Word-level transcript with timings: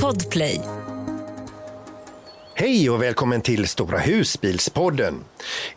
Podplay. 0.00 0.60
Hej 2.54 2.90
och 2.90 3.02
välkommen 3.02 3.40
till 3.40 3.68
Stora 3.68 3.98
husbilspodden. 3.98 5.14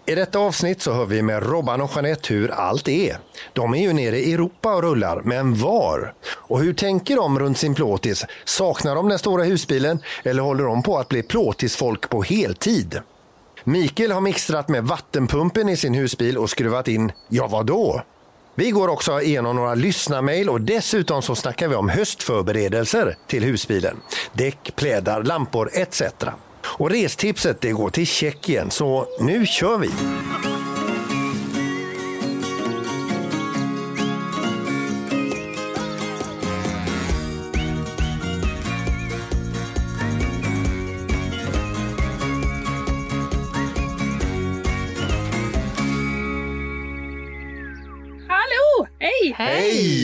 I 0.06 0.16
detta 0.16 0.40
avsnitt 0.40 0.82
så 0.82 0.94
hör 0.94 1.06
vi 1.06 1.22
med 1.22 1.50
Robban 1.50 1.82
och 1.82 1.92
Jeanette 1.96 2.34
hur 2.34 2.52
allt 2.52 2.88
är. 2.88 3.18
De 3.54 3.74
är 3.74 3.78
ju 3.78 3.94
nere 3.94 4.20
i 4.20 4.34
Europa 4.34 4.76
och 4.76 4.82
rullar, 4.82 5.22
men 5.24 5.56
var? 5.56 6.14
Och 6.28 6.60
hur 6.60 6.74
tänker 6.74 7.16
de 7.16 7.40
runt 7.40 7.58
sin 7.58 7.76
plåtis? 7.76 8.26
Saknar 8.46 8.96
de 8.96 9.10
den 9.10 9.20
stora 9.20 9.44
husbilen 9.44 10.00
eller 10.24 10.44
håller 10.44 10.64
de 10.64 10.84
på 10.84 10.98
att 10.98 11.10
bli 11.10 11.24
plåtisfolk 11.24 12.10
på 12.10 12.22
heltid? 12.22 13.02
Mikael 13.64 14.12
har 14.12 14.22
mixtrat 14.22 14.70
med 14.70 14.84
vattenpumpen 14.84 15.70
i 15.70 15.78
sin 15.78 15.94
husbil 15.94 16.38
och 16.38 16.50
skruvat 16.50 16.88
in, 16.88 17.12
ja 17.30 17.48
vadå? 17.48 18.02
Vi 18.58 18.72
går 18.72 18.88
också 18.88 19.22
igenom 19.22 19.56
några 19.56 19.76
lyssnarmail 19.76 20.50
och 20.50 20.62
dessutom 20.62 21.22
så 21.22 21.36
snackar 21.36 21.68
vi 21.68 21.76
om 21.76 21.90
höstförberedelser 21.90 23.16
till 23.28 23.44
husbilen. 23.44 23.98
Däck, 24.34 24.76
plädar, 24.76 25.24
lampor 25.24 25.70
etc. 25.74 26.02
Och 26.64 26.90
restipset 26.90 27.62
det 27.62 27.72
går 27.72 27.90
till 27.90 28.08
Tjeckien, 28.08 28.72
så 28.72 29.08
nu 29.20 29.46
kör 29.46 29.78
vi! 29.78 29.90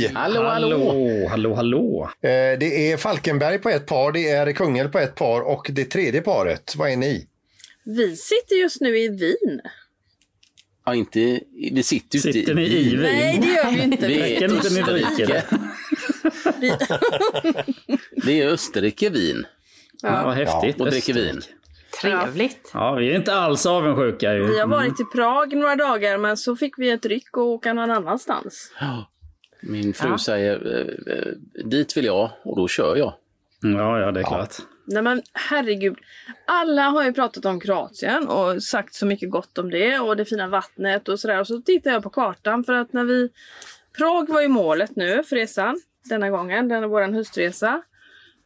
Hej! 0.08 0.16
Hallå, 0.16 0.44
hallå! 0.44 1.28
Hallå, 1.30 1.54
hallå! 1.54 2.10
Eh, 2.22 2.30
Det 2.60 2.92
är 2.92 2.98
Falkenberg 2.98 3.58
på 3.60 3.70
ett 3.70 3.86
par, 3.86 4.12
det 4.12 4.30
är 4.30 4.52
Kungälv 4.54 4.90
på 4.90 5.00
ett 5.00 5.16
par 5.16 5.42
och 5.42 5.68
det 5.72 5.86
tredje 5.86 6.22
paret, 6.22 6.76
vad 6.78 6.92
är 6.92 6.96
ni? 6.98 7.28
Vi 7.84 8.16
sitter 8.16 8.56
just 8.56 8.82
nu 8.82 8.98
i 8.98 9.08
Wien. 9.10 9.62
Ja, 10.86 10.96
inte... 10.96 11.40
Vi 11.72 11.84
sitter 11.84 12.18
ju 12.18 12.34
Sitter 12.34 12.54
ni 12.54 12.64
i 12.64 12.84
Wien? 12.84 13.02
Nej, 13.02 13.40
det 13.42 13.48
gör 13.48 13.72
vi 13.72 13.82
inte. 13.84 14.08
Vi 14.08 14.36
är 14.36 14.48
ni 14.48 14.82
dricker 14.82 15.28
det? 15.28 15.44
Vi, 18.26 18.40
är 18.42 18.46
i 18.46 18.48
Österrike, 18.48 19.10
Wien 19.10 19.46
Ja, 20.02 20.24
vad 20.26 20.34
häftigt. 20.34 20.82
och 20.82 20.90
dricker 20.92 21.14
vin. 21.14 21.42
Trevligt. 22.02 22.72
Ja, 22.74 22.94
vi 22.94 23.12
är 23.12 23.16
inte 23.16 23.34
alls 23.34 23.66
avundsjuka 23.66 24.34
ju. 24.34 24.48
vi 24.48 24.60
har 24.60 24.68
varit 24.68 25.00
i 25.00 25.04
Prag 25.04 25.56
några 25.56 25.76
dagar 25.76 26.18
men 26.18 26.38
så 26.38 26.56
fick 26.56 26.74
vi 26.78 26.90
ett 26.90 27.06
ryck 27.06 27.38
och 27.38 27.44
åka 27.44 27.74
någon 27.74 27.92
annanstans. 27.92 28.72
Min 29.62 29.94
fru 29.94 30.18
säger 30.18 30.78
eh, 30.78 31.16
eh, 31.16 31.34
dit 31.66 31.98
vill 31.98 32.06
jag 32.06 32.30
och 32.44 32.56
då 32.56 32.68
kör 32.68 32.96
jag. 32.96 33.14
Ja, 33.62 34.00
ja, 34.00 34.12
det 34.12 34.20
är 34.20 34.24
klart. 34.24 34.56
Nej 34.86 35.04
men 35.04 35.22
herregud. 35.34 35.98
Alla 36.48 36.82
har 36.82 37.04
ju 37.04 37.14
pratat 37.14 37.46
om 37.46 37.60
Kroatien 37.60 38.28
och 38.28 38.64
sagt 38.64 38.96
så 38.96 39.06
mycket 39.06 39.32
gott 39.32 39.58
om 39.58 39.70
det 39.70 40.00
och 40.00 40.18
det 40.18 40.26
fina 40.26 40.48
vattnet 40.48 41.10
och 41.10 41.20
sådär. 41.20 41.40
Och 41.40 41.48
så 41.48 41.62
tittar 41.62 41.92
jag 41.92 42.04
på 42.04 42.10
kartan 42.10 42.64
för 42.64 42.74
att 42.74 42.94
när 42.94 43.04
vi... 43.04 43.30
Prag 43.98 44.30
var 44.30 44.42
ju 44.42 44.48
målet 44.48 44.96
nu 44.96 45.24
för 45.24 45.36
resan 45.36 45.82
denna 46.04 46.30
gången, 46.30 46.68
den 46.68 46.84
är 46.84 46.88
vår 46.88 47.02
höstresa. 47.02 47.82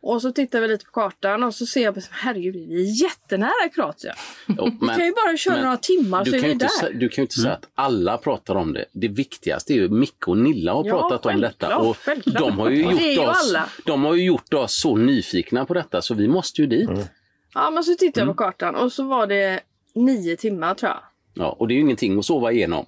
Och 0.08 0.22
så 0.22 0.32
tittar 0.32 0.62
vi 0.62 0.68
lite 0.68 0.86
på 0.86 0.92
kartan 0.92 1.44
och 1.44 1.56
så 1.56 1.66
ser 1.66 1.84
jag, 1.84 1.98
herregud, 2.12 2.56
vi 2.70 2.82
är 2.90 3.02
jättenära 3.04 3.70
Kroatien. 3.76 4.16
Jo, 4.48 4.78
Vi 4.82 4.88
kan 4.88 5.06
ju 5.06 5.12
bara 5.12 5.38
köra 5.38 5.54
men 5.56 5.64
några 5.64 5.78
timmar 5.78 6.26
du 6.26 6.32
så 6.32 6.38
är 6.38 6.40
kan 6.40 6.44
vi 6.44 6.48
ju 6.48 6.54
inte, 6.54 6.68
där. 6.82 6.94
du 6.94 7.10
kan 7.10 7.22
ju 7.22 7.24
inte 7.24 7.36
säga 7.40 7.54
att 7.54 7.68
alla 7.76 8.18
pratar 8.18 8.56
om 8.56 8.74
det. 8.74 8.86
Det 8.92 9.08
viktigaste 9.08 9.74
är 9.74 9.76
ju 9.76 9.90
Micke 9.90 10.28
och 10.28 10.38
Nilla 10.38 10.74
har 10.74 10.86
Ja, 10.86 10.92
pratat 11.10 11.26
om 11.26 11.42
detta. 11.42 11.78
Och 11.78 11.98
självklart. 11.98 12.38
de, 12.40 12.60
har 12.60 12.70
ju 12.70 12.82
gjort 12.84 13.02
ju 13.02 13.20
oss, 13.20 13.50
alla. 13.54 13.70
de 13.86 14.04
har 14.04 14.14
ju 14.16 14.24
gjort 14.26 14.54
oss 14.54 14.80
så 14.82 14.96
nyfikna 14.96 15.66
på 15.66 15.74
detta 15.74 16.02
så 16.02 16.14
vi 16.14 16.28
måste 16.28 16.62
ju 16.62 16.68
dit. 16.68 16.90
Ja, 17.54 17.70
men 17.70 17.84
så 17.84 17.96
tittade 17.96 18.22
Mm. 18.22 18.30
jag 18.30 18.38
på 18.38 18.44
kartan 18.44 18.76
och 18.76 18.92
så 18.92 19.04
var 19.04 19.28
det 19.28 19.60
nio 19.96 20.36
timmar 20.36 20.76
tror 20.76 20.90
jag. 20.92 21.00
Ja, 21.34 21.56
och 21.60 21.68
det 21.68 21.74
är 21.74 21.76
ju 21.76 21.82
ingenting 21.82 22.20
att 22.20 22.26
sova 22.26 22.52
igenom. 22.52 22.86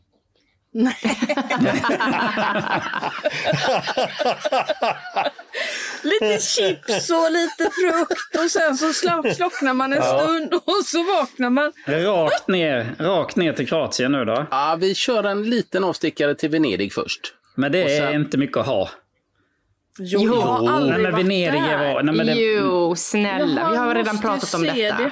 Lite 6.04 6.40
chips 6.42 7.10
och 7.10 7.32
lite 7.32 7.64
frukt 7.72 8.36
och 8.46 8.52
sen 8.52 8.78
så 8.78 8.94
slocknar 9.36 9.74
man 9.74 9.94
en 9.94 10.04
stund 10.04 10.54
och 10.54 10.86
så 10.86 11.04
vaknar 11.04 11.50
man. 11.50 11.72
Rakt 11.86 12.48
ner, 12.48 12.96
rakt 13.00 13.36
ner 13.36 13.54
till 13.54 13.68
Kroatien 13.68 14.12
nu 14.12 14.26
då. 14.26 14.46
Ja, 14.52 14.78
vi 14.80 14.96
kör 14.96 15.24
en 15.24 15.44
liten 15.50 15.84
avstickare 15.84 16.36
till 16.36 16.50
Venedig 16.50 16.94
först. 16.94 17.34
Men 17.56 17.72
det 17.72 17.84
Och 17.84 17.90
är 17.90 18.00
sen- 18.08 18.14
inte 18.16 18.38
mycket 18.38 18.58
att 18.58 18.66
ha. 18.66 18.90
Jo, 20.00 20.22
jag 20.24 20.32
har 20.42 20.70
aldrig 20.72 20.94
Nej, 20.94 21.02
men 21.02 21.12
varit 21.12 21.26
Venedig 21.26 21.62
där. 21.62 21.70
är 21.70 21.94
var... 21.94 22.04
Nej, 22.04 22.16
men 22.16 22.26
det, 22.26 22.34
Jo, 22.34 22.96
snälla. 22.96 23.62
Jaha, 23.62 23.72
Vi 23.72 23.78
har 23.78 23.96
redan 23.96 24.18
pratat 24.18 24.54
om 24.54 24.64
detta. 24.64 24.76
det. 24.98 25.12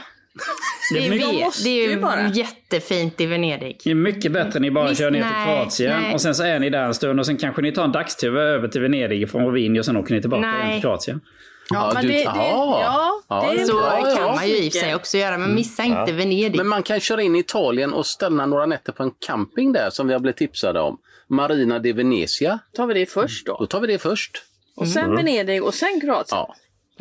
Det, 0.94 1.06
är 1.06 1.10
mycket, 1.10 1.64
Det 1.64 1.70
är 1.86 1.90
ju 1.90 2.00
bara. 2.02 2.28
jättefint 2.28 3.22
i 3.22 3.26
Venedig. 3.26 3.78
det 3.84 3.92
är 3.92 3.96
mycket 3.96 4.32
bättre 4.32 4.60
ni 4.60 4.72
bara 4.72 4.88
Visst, 4.90 5.02
kör 5.02 5.12
ner 5.12 5.20
till 5.20 5.28
nej, 5.32 5.46
Kroatien 5.56 6.02
nej. 6.02 6.14
och 6.14 6.22
sen 6.22 6.36
så 6.36 6.44
är 6.44 6.60
ni 6.60 6.70
där 6.70 6.84
en 6.84 6.94
stund 6.94 7.20
och 7.20 7.26
sen 7.26 7.38
kanske 7.38 7.62
ni 7.62 7.72
tar 7.72 7.84
en 7.84 7.92
dagstur 7.92 8.38
över 8.38 8.68
till 8.68 8.82
Venedig 8.82 9.32
från 9.32 9.54
Wien 9.54 9.80
och 9.80 9.86
sen 9.86 9.98
åker 9.98 10.14
ni 10.16 10.22
tillbaka 10.22 10.42
Nej. 10.48 10.74
till 10.74 10.82
Kroatien. 10.82 11.22
Ja, 11.70 11.92
men 11.94 12.02
du- 12.06 12.12
det, 12.12 12.22
ja, 12.22 13.12
Ja, 13.30 13.52
det 13.56 13.62
är 13.62 13.66
Så 13.66 13.74
bra. 13.74 14.00
ja, 14.04 14.16
kan 14.16 14.36
man 14.36 14.48
ju 14.48 14.56
i 14.58 14.72
sig 14.72 14.96
också 14.96 15.18
göra, 15.18 15.38
men 15.38 15.56
missa 15.56 15.84
inte 15.84 16.12
Venedig. 16.14 16.56
Men 16.58 16.68
man 16.68 16.84
kan 16.84 17.00
köra 17.00 17.22
in 17.22 17.36
i 17.36 17.40
Italien 17.40 17.94
och 17.94 18.06
stanna 18.06 18.46
några 18.46 18.66
nätter 18.66 18.92
på 18.92 19.04
en 19.04 19.12
camping 19.28 19.74
där 19.74 19.90
som 19.90 20.08
vi 20.08 20.14
har 20.14 20.20
blivit 20.20 20.38
tipsade 20.38 20.80
om. 20.80 20.98
Marina 21.28 21.80
di 21.80 21.92
Venezia. 21.92 22.60
tar 22.76 22.88
vi 22.88 22.94
det 22.94 23.06
först 23.06 23.46
Då 23.46 23.58
då. 23.60 23.66
tar 23.66 23.80
vi 23.82 23.88
det 23.88 23.98
först. 24.00 24.44
Och 24.76 24.88
sen 24.88 25.16
Venedig 25.16 25.64
och 25.64 25.74
sen 25.74 26.02
Kroatien. 26.02 26.26
Ja. 26.38 26.56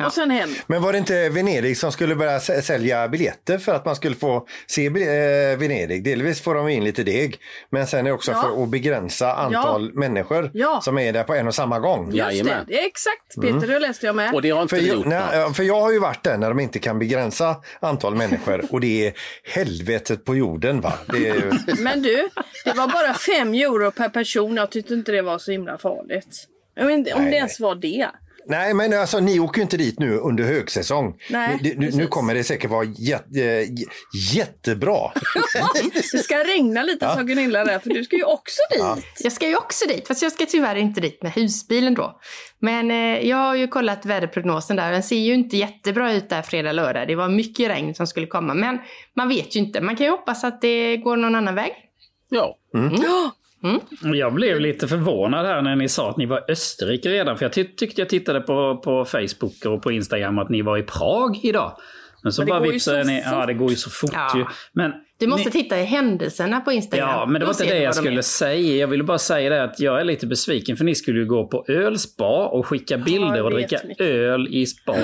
Och 0.05 0.13
sen 0.13 0.31
hem. 0.31 0.49
Men 0.67 0.81
var 0.81 0.91
det 0.91 0.97
inte 0.97 1.29
Venedig 1.29 1.77
som 1.77 1.91
skulle 1.91 2.15
börja 2.15 2.37
sä- 2.39 2.61
sälja 2.61 3.07
biljetter 3.07 3.57
för 3.57 3.73
att 3.75 3.85
man 3.85 3.95
skulle 3.95 4.15
få 4.15 4.47
se 4.67 4.85
eh, 4.85 5.57
Venedig? 5.57 6.03
Delvis 6.03 6.41
får 6.41 6.55
de 6.55 6.69
in 6.69 6.83
lite 6.83 7.03
deg, 7.03 7.37
men 7.69 7.87
sen 7.87 7.99
är 7.99 8.03
det 8.03 8.11
också 8.11 8.31
Ja. 8.31 8.41
för 8.41 8.63
att 8.63 8.69
begränsa 8.69 9.33
antal 9.33 9.93
människor 9.93 10.51
Ja. 10.53 10.81
som 10.83 10.97
är 10.97 11.13
där 11.13 11.23
på 11.23 11.33
en 11.35 11.47
och 11.47 11.55
samma 11.55 11.79
gång. 11.79 12.11
Just 12.15 12.43
det, 12.43 12.63
det 12.67 12.85
exakt 12.85 13.41
Peter, 13.41 13.67
det 13.67 13.79
läste 13.79 14.05
jag 14.05 14.15
med. 14.15 14.33
Och 14.33 14.41
det 14.41 14.49
har 14.49 14.61
inte 14.61 14.75
För 14.75 14.83
gjort. 14.83 15.05
nej, 15.05 15.53
för 15.53 15.63
jag 15.63 15.81
har 15.81 15.91
ju 15.91 15.99
varit 15.99 16.23
där 16.23 16.37
när 16.37 16.49
de 16.49 16.59
inte 16.59 16.79
kan 16.79 16.99
begränsa 16.99 17.55
antal 17.79 18.15
människor 18.15 18.65
och 18.71 18.81
det 18.81 19.07
är 19.07 19.13
helvetet 19.43 20.25
på 20.25 20.35
jorden. 20.35 20.81
va? 20.81 20.93
Det 21.07 21.27
är, 21.29 21.35
ju- 21.35 21.51
Men 21.83 22.01
du, 22.01 22.29
det 22.65 22.73
var 22.73 22.87
bara 22.87 23.13
fem 23.13 23.53
euro 23.53 23.91
per 23.91 24.09
person. 24.09 24.55
Jag 24.55 24.69
tyckte 24.71 24.93
inte 24.93 25.11
det 25.11 25.21
var 25.21 25.37
så 25.37 25.51
himla 25.51 25.77
farligt. 25.77 26.47
Jag 26.75 26.85
vet 26.85 26.93
inte 26.93 27.13
om 27.13 27.21
Nej, 27.21 27.31
det 27.31 27.37
ens 27.37 27.59
var 27.59 27.75
det. 27.75 28.07
Nej 28.47 28.73
men 28.73 28.93
alltså 28.93 29.19
ni 29.19 29.39
åker 29.39 29.57
ju 29.57 29.63
inte 29.63 29.77
dit 29.77 29.99
nu 29.99 30.17
under 30.17 30.43
högsäsong. 30.43 31.15
Nej, 31.29 31.75
nu, 31.77 31.91
nu 31.93 32.07
kommer 32.07 32.35
det 32.35 32.43
säkert 32.43 32.71
vara 32.71 32.83
jät, 32.83 33.25
eh, 33.35 33.43
jättebra. 34.33 35.11
Det 36.11 36.17
ska 36.23 36.35
regna 36.35 36.83
lite 36.83 37.05
sa 37.05 37.21
Gunilla 37.21 37.63
där, 37.63 37.79
för 37.79 37.89
du 37.89 38.03
ska 38.03 38.15
ju 38.15 38.23
också 38.23 38.61
dit. 38.71 39.05
Jag 39.19 39.31
ska 39.31 39.47
ju 39.47 39.55
också 39.55 39.87
dit, 39.87 40.07
fast 40.07 40.21
jag 40.21 40.31
ska 40.31 40.45
tyvärr 40.45 40.75
inte 40.75 41.01
dit 41.01 41.23
med 41.23 41.31
husbilen 41.31 41.93
då. 41.93 42.19
Men 42.59 42.91
eh, 42.91 43.27
jag 43.27 43.37
har 43.37 43.55
ju 43.55 43.67
kollat 43.67 44.05
väderprognosen 44.05 44.75
där. 44.75 44.91
Den 44.91 45.03
ser 45.03 45.19
ju 45.19 45.33
inte 45.33 45.57
jättebra 45.57 46.13
ut 46.13 46.29
där 46.29 46.41
fredag, 46.41 46.71
lördag. 46.71 47.07
Det 47.07 47.15
var 47.15 47.29
mycket 47.29 47.69
regn 47.69 47.95
som 47.95 48.07
skulle 48.07 48.27
komma. 48.27 48.53
Men 48.53 48.79
man 49.15 49.29
vet 49.29 49.55
ju 49.55 49.59
inte. 49.59 49.81
Man 49.81 49.95
kan 49.95 50.05
ju 50.05 50.11
hoppas 50.11 50.43
att 50.43 50.61
det 50.61 50.97
går 50.97 51.17
någon 51.17 51.35
annan 51.35 51.55
väg. 51.55 51.71
Ja. 52.29 52.57
Jag 54.01 54.33
blev 54.33 54.59
lite 54.59 54.87
förvånad 54.87 55.45
här 55.45 55.61
när 55.61 55.75
ni 55.75 55.89
sa 55.89 56.09
att 56.09 56.17
ni 56.17 56.25
var 56.25 56.37
i 56.37 56.51
Österrike 56.51 57.09
redan. 57.09 57.37
För 57.37 57.45
jag 57.45 57.53
ty 57.53 57.63
tyckte 57.63 58.01
jag 58.01 58.09
tittade 58.09 58.41
på, 58.41 58.77
på 58.77 59.05
Facebook 59.05 59.65
och 59.65 59.81
på 59.83 59.91
Instagram 59.91 60.39
att 60.39 60.49
ni 60.49 60.61
var 60.61 60.77
i 60.77 60.83
Prag 60.83 61.39
idag. 61.43 61.77
Men 62.23 62.33
så 62.33 62.41
Men 62.41 62.49
bara 62.49 62.59
går 62.59 62.67
ju 62.67 62.73
vips 62.73 62.83
så 62.85 62.91
är 62.91 63.03
ni, 63.03 63.21
ja 63.25 63.31
fort. 63.31 63.47
det 63.47 63.53
går 63.53 63.69
ju 63.69 63.75
så 63.75 63.89
fort 63.89 64.11
Ja. 64.13 64.37
ju. 64.37 64.45
Men 64.73 64.93
Du 65.19 65.27
måste 65.27 65.45
ni, 65.45 65.51
titta 65.51 65.79
i 65.79 65.83
händelserna 65.83 66.59
på 66.61 66.71
Instagram. 66.71 67.09
Ja, 67.09 67.25
men 67.25 67.39
det 67.39 67.45
var 67.45 67.53
inte 67.53 67.63
det 67.75 67.81
jag 67.81 67.95
skulle 67.95 68.17
är. 68.17 68.21
säga. 68.21 68.75
Jag 68.75 68.87
ville 68.87 69.03
bara 69.03 69.17
säga 69.17 69.49
det 69.49 69.63
att 69.63 69.79
jag 69.79 69.99
är 69.99 70.03
lite 70.03 70.27
besviken 70.27 70.77
för 70.77 70.85
ni 70.85 70.95
skulle 70.95 71.19
ju 71.19 71.25
gå 71.25 71.47
på 71.47 71.65
ölspa 71.67 72.47
och 72.47 72.65
skicka 72.67 72.97
bilder 72.97 73.35
jag 73.35 73.45
och 73.45 73.51
dricka 73.51 73.79
mycket. 73.87 74.05
öl 74.07 74.47
i 74.51 74.65
spa. 74.65 74.95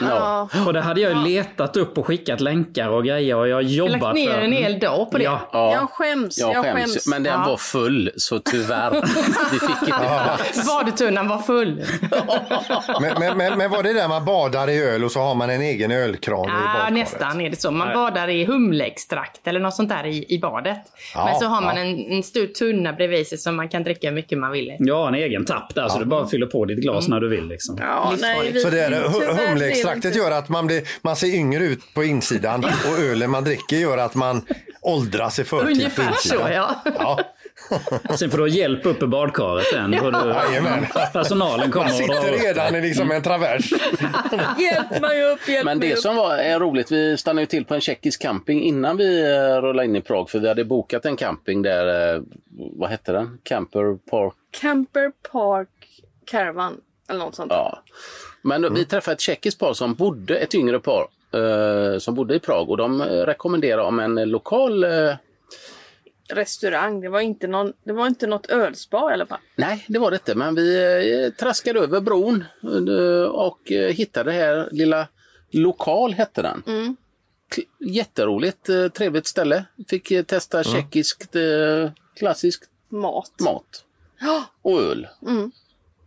Ja. 0.00 0.48
Och 0.66 0.72
det 0.72 0.80
hade 0.80 1.00
jag 1.00 1.12
ju 1.12 1.18
letat 1.34 1.76
upp 1.76 1.98
och 1.98 2.06
skickat 2.06 2.40
länkar 2.40 2.88
och 2.88 3.04
grejer 3.04 3.36
och 3.36 3.48
jag 3.48 3.56
har 3.56 3.62
Jag 3.62 3.84
har 3.84 3.88
jobbat 3.92 4.00
lagt 4.00 4.14
ner 4.14 4.32
för... 4.32 4.40
en 4.40 4.52
hel 4.52 4.78
dag 4.78 5.10
på 5.10 5.18
det. 5.18 5.24
Ja, 5.24 5.48
ja. 5.52 5.72
Jag 5.72 5.90
skäms, 5.90 6.38
Jag 6.38 6.54
jag 6.54 6.64
skäms. 6.64 6.92
skäms. 6.92 7.06
Men 7.06 7.22
den 7.22 7.32
Ja. 7.32 7.46
var 7.46 7.56
full, 7.56 8.10
så 8.16 8.38
tyvärr. 8.38 8.90
Vi 9.52 9.58
fick 9.58 9.70
inte 9.70 9.84
plats. 9.86 10.66
Badetunnan 10.66 11.28
var 11.28 11.38
full. 11.38 11.82
Men, 13.00 13.14
men, 13.18 13.36
men, 13.38 13.58
men 13.58 13.70
var 13.70 13.82
det 13.82 13.92
där 13.92 14.08
man 14.08 14.24
badar 14.24 14.70
i 14.70 14.82
öl 14.82 15.04
och 15.04 15.12
så 15.12 15.20
har 15.20 15.34
man 15.34 15.50
en 15.50 15.60
egen 15.62 15.90
ölkran 15.90 16.44
i 16.44 16.48
Ja, 16.48 16.54
badkaret? 16.72 16.92
nästan 16.92 17.40
är 17.40 17.50
det 17.50 17.60
så. 17.60 17.70
Man 17.70 17.94
badar 17.94 18.28
i 18.28 18.44
humleextrakt 18.44 19.21
eller 19.44 19.60
något 19.60 19.74
sånt 19.74 19.88
där 19.88 20.06
i, 20.06 20.24
i 20.28 20.38
badet. 20.38 20.78
Ja, 21.14 21.24
Men 21.24 21.40
så 21.40 21.46
har 21.46 21.60
man 21.62 21.76
ja. 21.76 21.82
en, 21.82 22.12
en 22.12 22.22
stor 22.22 22.46
tunna 22.46 22.92
bredvid 22.92 23.26
sig 23.26 23.38
som 23.38 23.56
man 23.56 23.68
kan 23.68 23.82
dricka 23.82 24.08
hur 24.08 24.14
mycket 24.14 24.38
man 24.38 24.52
vill. 24.52 24.76
har 24.90 25.08
en 25.08 25.14
egen 25.14 25.44
tapp 25.44 25.74
där 25.74 25.88
så 25.88 25.98
du 25.98 26.04
bara 26.04 26.26
fyller 26.26 26.46
på 26.46 26.64
ditt 26.64 26.78
glas 26.78 27.08
när 27.08 27.20
du 27.20 27.28
vill. 27.28 27.48
Liksom. 27.48 27.78
Ja, 27.80 28.14
nej, 28.20 28.52
vi, 28.52 28.60
Så 28.60 28.70
det 28.70 28.80
är, 28.80 29.48
humleextraktet 29.48 30.16
gör 30.16 30.30
att 30.30 30.48
man, 30.48 30.66
blir, 30.66 30.82
man 31.02 31.16
ser 31.16 31.34
yngre 31.34 31.64
ut 31.64 31.94
på 31.94 32.04
insidan 32.04 32.64
och 32.92 32.98
ölen 32.98 33.30
man 33.30 33.44
dricker 33.44 33.76
gör 33.76 33.98
att 33.98 34.14
man 34.14 34.42
åldras 34.82 35.38
i 35.38 35.44
förtid 35.44 35.68
Ungefär 35.68 36.12
så, 36.12 36.48
ja. 36.52 37.20
Ja. 37.70 38.16
Sen 38.16 38.30
får 38.30 38.38
du 38.38 38.44
ha 38.44 38.48
hjälp 38.48 38.86
upp 38.86 39.02
i 39.02 39.06
badkaret 39.06 39.64
sen. 39.64 39.98
Får 39.98 40.10
du, 40.12 40.86
personalen 41.12 41.70
kommer 41.70 41.86
Man 41.86 41.94
och 42.02 42.08
drar 42.08 42.16
sitter 42.22 42.46
redan 42.46 42.74
i 42.74 42.80
liksom 42.80 43.10
en 43.10 43.22
travers. 43.22 43.72
Hjälp 44.58 45.00
mig 45.00 45.32
upp, 45.32 45.48
hjälp 45.48 45.64
Men 45.64 45.80
det 45.80 45.92
upp. 45.92 45.98
som 45.98 46.16
var 46.16 46.36
är 46.36 46.60
roligt, 46.60 46.92
vi 46.92 47.16
stannade 47.16 47.42
ju 47.42 47.46
till 47.46 47.64
på 47.64 47.74
en 47.74 47.80
tjeckisk 47.80 48.22
camping 48.22 48.62
innan 48.62 48.96
vi 48.96 49.22
eh, 49.22 49.62
rullade 49.62 49.84
in 49.88 49.96
i 49.96 50.00
Prag. 50.00 50.30
För 50.30 50.38
vi 50.38 50.48
hade 50.48 50.64
bokat 50.64 51.04
en 51.04 51.16
camping 51.16 51.62
där, 51.62 52.14
eh, 52.16 52.22
vad 52.76 52.90
hette 52.90 53.12
den? 53.12 53.38
Camper 53.42 53.98
Park. 54.10 54.34
Camper 54.60 55.12
Park 55.32 55.68
Caravan. 56.24 56.80
Eller 57.08 57.18
något 57.20 57.34
sånt. 57.34 57.52
Ja. 57.52 57.82
Men 58.42 58.74
vi 58.74 58.84
träffade 58.84 59.12
ett 59.14 59.20
tjeckiskt 59.20 59.60
par 59.60 59.74
som 59.74 59.94
bodde, 59.94 60.36
ett 60.38 60.54
yngre 60.54 60.80
par, 60.80 61.06
eh, 61.34 61.98
som 61.98 62.14
bodde 62.14 62.34
i 62.34 62.38
Prag. 62.38 62.70
Och 62.70 62.76
de 62.76 63.00
eh, 63.00 63.06
rekommenderade 63.06 63.82
om 63.82 63.98
en 63.98 64.14
lokal 64.14 64.84
eh, 64.84 65.14
Restaurang. 66.34 67.00
Det 67.00 67.08
var, 67.08 67.20
inte 67.20 67.46
någon, 67.46 67.72
det 67.84 67.92
var 67.92 68.06
inte 68.06 68.26
något 68.26 68.46
ölspa 68.46 69.10
i 69.10 69.14
alla 69.14 69.26
fall. 69.26 69.38
Nej, 69.56 69.84
det 69.88 69.98
var 69.98 70.10
det 70.10 70.14
inte. 70.14 70.34
Men 70.34 70.54
vi 70.54 70.76
eh, 71.24 71.30
traskade 71.30 71.80
över 71.80 72.00
bron 72.00 72.44
eh, 72.88 73.30
och 73.30 73.72
eh, 73.72 73.92
hittade 73.94 74.32
det 74.32 74.36
här 74.38 74.68
lilla 74.72 75.08
Lokal 75.50 76.12
hette 76.12 76.42
den. 76.42 76.62
Mm. 76.66 76.96
Jätteroligt, 77.78 78.68
trevligt 78.94 79.26
ställe. 79.26 79.64
Fick 79.88 80.26
testa 80.26 80.64
tjeckiskt 80.64 81.36
eh, 81.36 81.90
klassiskt 82.16 82.68
Mat. 82.88 83.32
mat. 83.40 83.84
Och 84.62 84.80
öl. 84.82 85.08
Mm. 85.26 85.50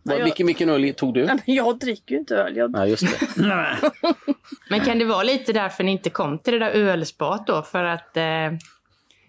Jag- 0.02 0.24
vilken, 0.24 0.46
vilken 0.46 0.68
öl 0.68 0.94
tog 0.96 1.14
du? 1.14 1.28
Jag 1.44 1.78
dricker 1.78 2.14
ju 2.14 2.18
inte 2.18 2.36
öl. 2.36 2.56
Jag... 2.56 2.70
Nej, 2.70 2.90
just 2.90 3.02
det. 3.02 3.26
Men 4.70 4.80
kan 4.80 4.98
det 4.98 5.04
vara 5.04 5.22
lite 5.22 5.52
därför 5.52 5.84
ni 5.84 5.92
inte 5.92 6.10
kom 6.10 6.38
till 6.38 6.52
det 6.52 6.58
där 6.58 6.70
ölspat 6.70 7.46
då? 7.46 7.62
För 7.62 7.84
att 7.84 8.16
eh, 8.16 8.22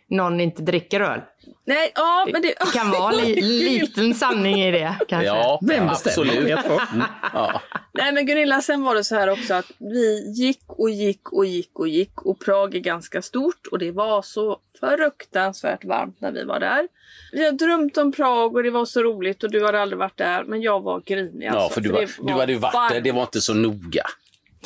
någon 0.09 0.39
inte 0.41 0.61
dricker 0.61 0.99
öl? 1.01 1.21
Nej, 1.65 1.91
ja, 1.95 2.27
men 2.31 2.41
det... 2.41 2.47
Det 2.47 2.73
kan 2.73 2.91
vara 2.91 3.11
li- 3.11 3.41
liten 3.79 4.13
sanning 4.13 4.61
i 4.63 4.71
det 4.71 4.95
kanske. 5.07 5.25
Ja, 5.25 5.59
Vem 5.61 5.87
bestämmer? 5.87 6.31
absolut. 6.31 6.49
Mm. 6.93 7.03
Ja. 7.33 7.61
Nej 7.93 8.11
men 8.11 8.25
Gunilla, 8.25 8.61
sen 8.61 8.83
var 8.83 8.95
det 8.95 9.03
så 9.03 9.15
här 9.15 9.29
också 9.29 9.53
att 9.53 9.71
vi 9.77 10.31
gick 10.35 10.63
och 10.67 10.89
gick 10.89 11.31
och 11.33 11.45
gick 11.45 11.79
och 11.79 11.87
gick 11.87 12.21
och 12.21 12.39
Prag 12.39 12.75
är 12.75 12.79
ganska 12.79 13.21
stort 13.21 13.67
och 13.71 13.79
det 13.79 13.91
var 13.91 14.21
så 14.21 14.59
fruktansvärt 14.79 15.85
varmt 15.85 16.21
när 16.21 16.31
vi 16.31 16.43
var 16.43 16.59
där. 16.59 16.87
Vi 17.31 17.45
har 17.45 17.51
drömt 17.51 17.97
om 17.97 18.11
Prag 18.11 18.55
och 18.55 18.63
det 18.63 18.69
var 18.69 18.85
så 18.85 19.03
roligt 19.03 19.43
och 19.43 19.51
du 19.51 19.65
hade 19.65 19.81
aldrig 19.81 19.99
varit 19.99 20.17
där 20.17 20.43
men 20.43 20.61
jag 20.61 20.83
var 20.83 20.99
grinig 21.05 21.47
alltså. 21.47 21.61
ja, 21.61 21.69
för 21.69 21.81
du, 21.81 21.89
var, 21.89 22.01
det 22.01 22.07
du 22.27 22.33
hade 22.33 22.51
ju 22.51 22.57
varit 22.57 22.73
där. 22.73 22.79
varmt. 22.89 23.03
Det 23.03 23.11
var 23.11 23.21
inte 23.21 23.41
så 23.41 23.53
noga. 23.53 24.03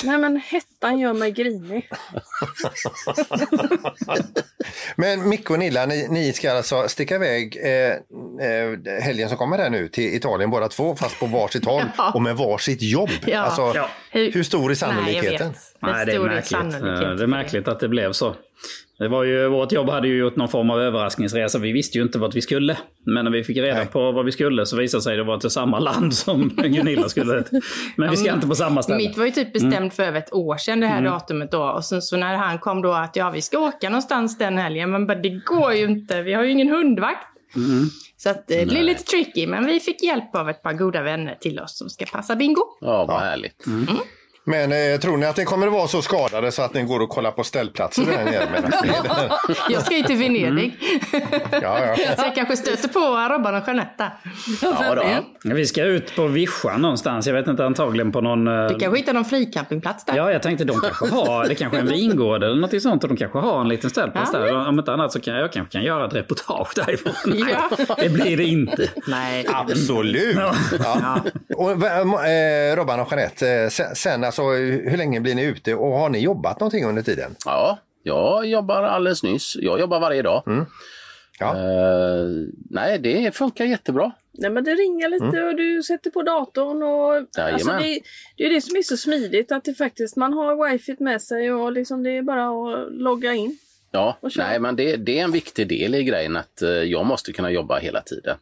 Nej 0.03 0.17
men 0.17 0.41
hettan 0.45 0.99
gör 0.99 1.13
mig 1.13 1.31
grinig. 1.31 1.89
Men 4.95 5.29
Micke 5.29 5.49
och 5.51 5.59
Nilla, 5.59 5.85
ni, 5.85 6.07
ni 6.09 6.33
ska 6.33 6.51
alltså 6.51 6.87
sticka 6.87 7.15
iväg 7.15 7.57
eh, 7.63 7.71
eh, 8.47 9.01
helgen 9.03 9.29
som 9.29 9.37
kommer 9.37 9.57
här 9.57 9.69
nu 9.69 9.87
till 9.87 10.15
Italien 10.15 10.49
båda 10.49 10.67
två, 10.67 10.95
fast 10.95 11.19
på 11.19 11.25
varsitt 11.25 11.65
håll 11.65 11.83
Ja. 11.97 12.11
och 12.11 12.21
med 12.21 12.35
varsitt 12.35 12.81
jobb. 12.81 13.09
Ja. 13.25 13.39
Alltså, 13.39 13.71
Ja. 13.75 13.89
Hur 14.11 14.43
stor 14.43 14.59
är 14.59 14.63
Nej, 14.63 14.69
jag 14.69 14.77
sannolikheten? 14.77 15.47
vet. 15.51 15.57
Nej, 15.79 16.05
det 16.05 16.11
är 16.11 16.19
märkligt. 16.19 16.73
Eh, 16.73 16.79
Det 17.15 17.23
är 17.23 17.27
märkligt 17.27 17.67
att 17.67 17.79
det 17.79 17.89
blev 17.89 18.11
så. 18.13 18.35
Det 19.01 19.07
var 19.07 19.23
ju, 19.23 19.47
vårt 19.47 19.71
jobb 19.71 19.89
hade 19.89 20.07
ju 20.07 20.17
gjort 20.17 20.35
någon 20.35 20.49
form 20.49 20.69
av 20.69 20.81
överraskningsresa. 20.81 21.59
Vi 21.59 21.71
visste 21.71 21.97
ju 21.97 22.03
inte 22.03 22.19
vart 22.19 22.35
vi 22.35 22.41
skulle. 22.41 22.77
Men 23.05 23.25
när 23.25 23.31
vi 23.31 23.43
fick 23.43 23.57
reda 23.57 23.77
Nej. 23.77 23.85
på 23.85 24.11
vad 24.11 24.25
vi 24.25 24.31
skulle 24.31 24.65
så 24.65 24.77
visade 24.77 24.99
det 24.99 25.03
sig 25.03 25.13
att 25.13 25.19
det 25.19 25.23
var 25.23 25.37
till 25.37 25.49
samma 25.49 25.79
land 25.79 26.13
som 26.13 26.49
Gunilla 26.57 27.09
skulle. 27.09 27.43
Men 27.95 28.09
vi 28.11 28.17
ska 28.17 28.33
inte 28.33 28.47
på 28.47 28.55
samma 28.55 28.83
ställe. 28.83 28.97
Mitt 28.97 29.17
var 29.17 29.25
ju 29.25 29.31
typ 29.31 29.53
bestämt 29.53 29.93
för 29.93 30.03
över 30.03 30.19
ett 30.19 30.33
år 30.33 30.57
sedan 30.57 30.79
det 30.79 30.87
här 30.87 31.01
datumet 31.01 31.51
då. 31.51 31.63
Och 31.63 31.85
sen 31.85 32.01
så 32.01 32.17
när 32.17 32.35
han 32.35 32.59
kom 32.59 32.81
då 32.81 32.93
att 32.93 33.15
ja, 33.15 33.29
vi 33.29 33.41
ska 33.41 33.59
åka 33.59 33.89
någonstans 33.89 34.37
den 34.37 34.57
helgen. 34.57 34.91
Men 34.91 35.07
bara, 35.07 35.17
det 35.17 35.41
går 35.45 35.73
ju 35.73 35.85
inte, 35.85 36.21
vi 36.21 36.33
har 36.33 36.43
ju 36.43 36.51
ingen 36.51 36.69
hundvakt. 36.69 37.27
Så 38.17 38.29
att, 38.29 38.51
eh, 38.51 38.57
det 38.57 38.65
blir 38.65 38.83
lite 38.83 39.03
tricky, 39.03 39.47
men 39.47 39.65
vi 39.65 39.79
fick 39.79 40.03
hjälp 40.03 40.35
av 40.35 40.49
ett 40.49 40.63
par 40.63 40.73
goda 40.73 41.01
vänner 41.01 41.35
till 41.35 41.59
oss 41.59 41.77
som 41.77 41.89
ska 41.89 42.05
passa 42.05 42.35
bingo. 42.35 42.63
Ja, 42.81 43.05
vad 43.05 43.19
härligt. 43.19 43.65
Men 44.43 44.71
eh, 44.93 44.99
tror 44.99 45.17
ni 45.17 45.25
att 45.25 45.37
ni 45.37 45.45
kommer 45.45 45.67
att 45.67 45.73
vara 45.73 45.87
så 45.87 46.01
skadade 46.01 46.51
så 46.51 46.61
att 46.61 46.73
ni 46.73 46.83
går 46.83 46.99
och 46.99 47.09
kollar 47.09 47.31
på 47.31 47.43
ställplatser 47.43 48.05
där 48.05 48.25
nere? 48.25 48.71
Jag 49.69 49.81
ska 49.85 49.97
ju 49.97 50.03
till 50.03 50.17
Venedig. 50.17 50.77
Ja, 51.61 51.79
ja. 51.85 51.95
Så 51.95 52.23
jag 52.25 52.35
kanske 52.35 52.57
stöter 52.57 52.87
på 52.87 52.99
Robban 53.33 53.55
och 53.55 53.63
Jeanette. 53.67 54.11
Ja, 54.61 54.95
då. 54.95 55.03
Ja, 55.43 55.53
Vi 55.55 55.65
ska 55.65 55.83
ut 55.83 56.15
på 56.15 56.27
vischan 56.27 56.81
någonstans. 56.81 57.27
Jag 57.27 57.33
vet 57.33 57.47
inte, 57.47 57.65
antagligen 57.65 58.11
på 58.11 58.21
någon... 58.21 58.47
eh, 58.47 58.67
Du 58.67 58.79
kanske 58.79 58.97
hittar 58.99 59.13
någon 59.13 59.25
fricampingplats 59.25 60.05
där. 60.05 60.15
Ja, 60.15 60.31
jag 60.31 60.41
tänkte 60.43 60.63
de 60.65 60.79
kanske 60.81 61.15
har, 61.15 61.45
det 61.47 61.55
kanske 61.55 61.77
är 61.77 61.81
en 61.81 61.87
vingård 61.87 62.43
eller 62.43 62.55
något 62.61 62.81
sånt 62.81 63.03
och 63.03 63.09
de 63.09 63.17
kanske 63.17 63.39
har 63.39 63.61
en 63.61 63.67
liten 63.69 63.89
ställplats 63.89 64.31
Ja, 64.33 64.39
där. 64.39 64.67
Om 64.67 64.79
inte 64.79 64.93
annat 64.93 65.11
så 65.11 65.19
kan 65.19 65.33
jag 65.35 65.51
kanske 65.51 65.71
kan 65.71 65.83
göra 65.83 66.05
ett 66.07 66.13
reportage 66.13 66.71
därifrån. 66.75 67.13
Ja. 67.51 67.85
Det 67.97 68.09
blir 68.09 68.37
det 68.37 68.43
inte. 68.43 68.89
Nej. 69.07 69.45
Absolut! 69.53 70.37
Ja. 70.83 71.19
Och, 71.55 71.71
eh, 72.25 72.75
Robban 72.75 72.99
och 72.99 73.07
Jeanette, 73.11 73.49
eh, 73.51 73.69
sen, 73.69 73.95
sen 73.95 74.30
alltså, 74.39 74.89
hur 74.89 74.97
länge 74.97 75.19
blir 75.19 75.35
ni 75.35 75.43
ute 75.45 75.75
och 75.75 75.91
har 75.93 76.09
ni 76.09 76.19
jobbat 76.19 76.59
någonting 76.59 76.85
under 76.85 77.01
tiden? 77.01 77.35
Ja, 77.45 77.79
jag 78.03 78.45
jobbar 78.45 78.83
alldeles 78.83 79.23
nyss. 79.23 79.55
Jag 79.59 79.79
jobbar 79.79 79.99
varje 79.99 80.21
dag. 80.21 80.43
Ja. 81.39 81.55
Eh, 81.55 82.25
nej, 82.69 82.99
det 82.99 83.35
funkar 83.35 83.65
jättebra. 83.65 84.11
Nej 84.33 84.49
men 84.51 84.63
det 84.63 84.75
ringer 84.75 85.09
lite 85.09 85.43
och 85.43 85.55
du 85.55 85.83
sätter 85.83 86.09
på 86.09 86.21
datorn 86.21 86.83
och 86.83 87.13
alltså, 87.43 87.67
det, 87.71 87.99
det 88.37 88.43
är 88.45 88.49
det 88.49 88.61
som 88.61 88.75
är 88.77 88.81
så 88.81 88.97
smidigt 88.97 89.51
att 89.51 89.63
det 89.63 89.73
faktiskt 89.73 90.15
man 90.15 90.33
har 90.33 90.71
wifi 90.71 90.95
med 90.99 91.21
sig 91.21 91.51
och 91.53 91.71
liksom 91.71 92.03
det 92.03 92.17
är 92.17 92.21
bara 92.21 92.45
att 92.49 92.91
logga 92.93 93.33
in. 93.33 93.57
Ja, 93.91 94.17
nej, 94.35 94.59
men 94.59 94.75
det, 94.75 94.95
det 94.95 95.19
är 95.19 95.23
en 95.23 95.31
viktig 95.31 95.67
del 95.67 95.95
i 95.95 96.03
grejen 96.03 96.37
att 96.37 96.61
eh, 96.61 96.69
jag 96.69 97.05
måste 97.05 97.33
kunna 97.33 97.51
jobba 97.51 97.79
hela 97.79 98.01
tiden. 98.01 98.37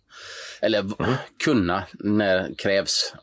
Eller 0.62 0.82
v- 0.82 1.14
kunna 1.44 1.84
när 2.00 2.36
det 2.38 2.56
krävs. 2.58 3.14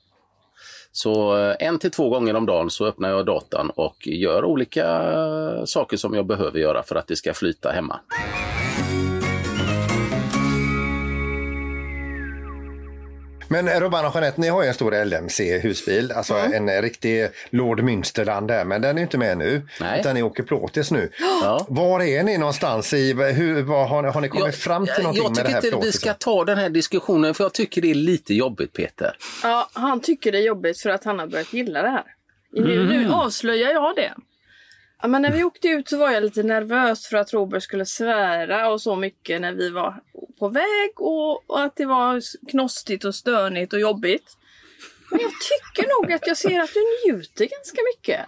Så 0.97 1.39
eh, 1.39 1.57
en 1.59 1.79
till 1.79 1.91
två 1.91 2.09
gånger 2.09 2.37
om 2.37 2.47
dagen 2.47 2.71
så 2.71 2.87
öppnar 2.87 3.09
jag 3.09 3.27
datan 3.27 3.71
och 3.71 4.07
gör 4.07 4.45
olika 4.45 5.13
saker 5.67 5.97
som 5.97 6.15
jag 6.15 6.27
behöver 6.27 6.59
göra 6.59 6.83
för 6.83 6.97
att 6.97 7.07
det 7.07 7.17
ska 7.17 7.35
flyta 7.35 7.71
hemma. 7.71 8.01
Men 13.49 13.69
eh, 13.69 13.81
Robban 13.81 14.07
och 14.07 14.15
Jeanette, 14.15 14.41
ni 14.41 14.49
har 14.49 14.63
ju 14.63 14.69
en 14.69 14.75
stor 14.75 15.05
LMC 15.05 15.59
husbil, 15.59 16.13
alltså 16.13 16.35
en 16.35 16.83
riktig 16.83 17.29
Lord 17.51 17.81
Münsterland 17.81 18.49
där, 18.49 18.65
men 18.65 18.83
den 18.83 18.99
är 18.99 19.03
inte 19.03 19.19
med 19.19 19.39
nu. 19.39 19.63
Nej. 19.81 20.01
Utan 20.01 20.15
ni 20.15 20.23
åker 20.23 20.43
plåtis 20.43 20.91
nu. 20.91 21.11
Ja. 21.43 21.67
Var 21.69 22.03
är 22.03 22.23
ni 22.23 22.39
någonstans 22.39 22.93
i, 22.93 23.13
hur, 23.13 23.63
vad, 23.63 23.89
har, 23.89 24.03
ni, 24.03 24.09
har 24.09 24.21
ni 24.21 24.29
kommit 24.29 24.57
fram 24.57 24.87
till 24.87 25.03
någonting 25.03 25.23
jag 25.23 25.37
med 25.37 25.45
det 25.45 25.49
tycker 25.49 25.71
här 25.71 25.75
inte 25.75 25.87
vi 25.87 25.93
ska 25.93 26.15
ta 26.15 26.45
den 26.45 26.59
här 26.59 26.69
diskussionen 26.71 27.35
för 27.35 27.45
jag 27.45 27.53
tycker 27.53 27.83
det 27.83 27.91
är 27.91 27.95
lite 27.95 28.35
jobbigt 28.35 28.73
Peter. 28.73 29.17
Ja, 29.43 29.69
han 29.73 30.01
tycker 30.01 30.33
det 30.33 30.39
är 30.39 30.43
jobbigt 30.43 30.81
för 30.81 30.91
att 30.91 31.05
han 31.05 31.19
har 31.19 31.27
börjat 31.27 31.53
gilla 31.53 31.83
det 31.83 31.89
här. 31.89 32.05
Nu, 32.53 32.85
nu 32.87 33.13
avslöjar 33.13 33.71
jag 33.71 33.97
det. 33.97 34.13
Ja, 35.07 35.11
men 35.11 35.23
när 35.23 35.33
vi 35.33 35.45
åkte 35.45 35.69
ut 35.69 35.89
så 35.89 35.99
var 35.99 36.11
jag 36.11 36.23
lite 36.23 36.43
nervös 36.43 37.07
för 37.07 37.17
att 37.17 37.33
Robert 37.33 37.63
skulle 37.63 37.87
svära 37.87 38.69
och 38.69 38.83
så 38.83 38.97
mycket 38.97 39.41
när 39.41 39.53
vi 39.53 39.71
var 39.71 40.01
på 40.39 40.49
väg 40.49 40.91
och, 40.97 41.51
och 41.51 41.61
att 41.61 41.77
det 41.77 41.87
var 41.87 42.23
knostigt 42.51 43.05
och 43.05 43.15
stönigt 43.15 43.73
och 43.73 43.81
jobbigt. 43.81 44.37
Men 45.11 45.21
jag 45.21 45.31
tycker 45.31 45.89
nog 45.89 46.13
att 46.13 46.27
jag 46.27 46.37
ser 46.37 46.61
att 46.61 46.71
du 46.75 47.11
njuter 47.11 47.45
ganska 47.45 47.81
mycket. 47.95 48.21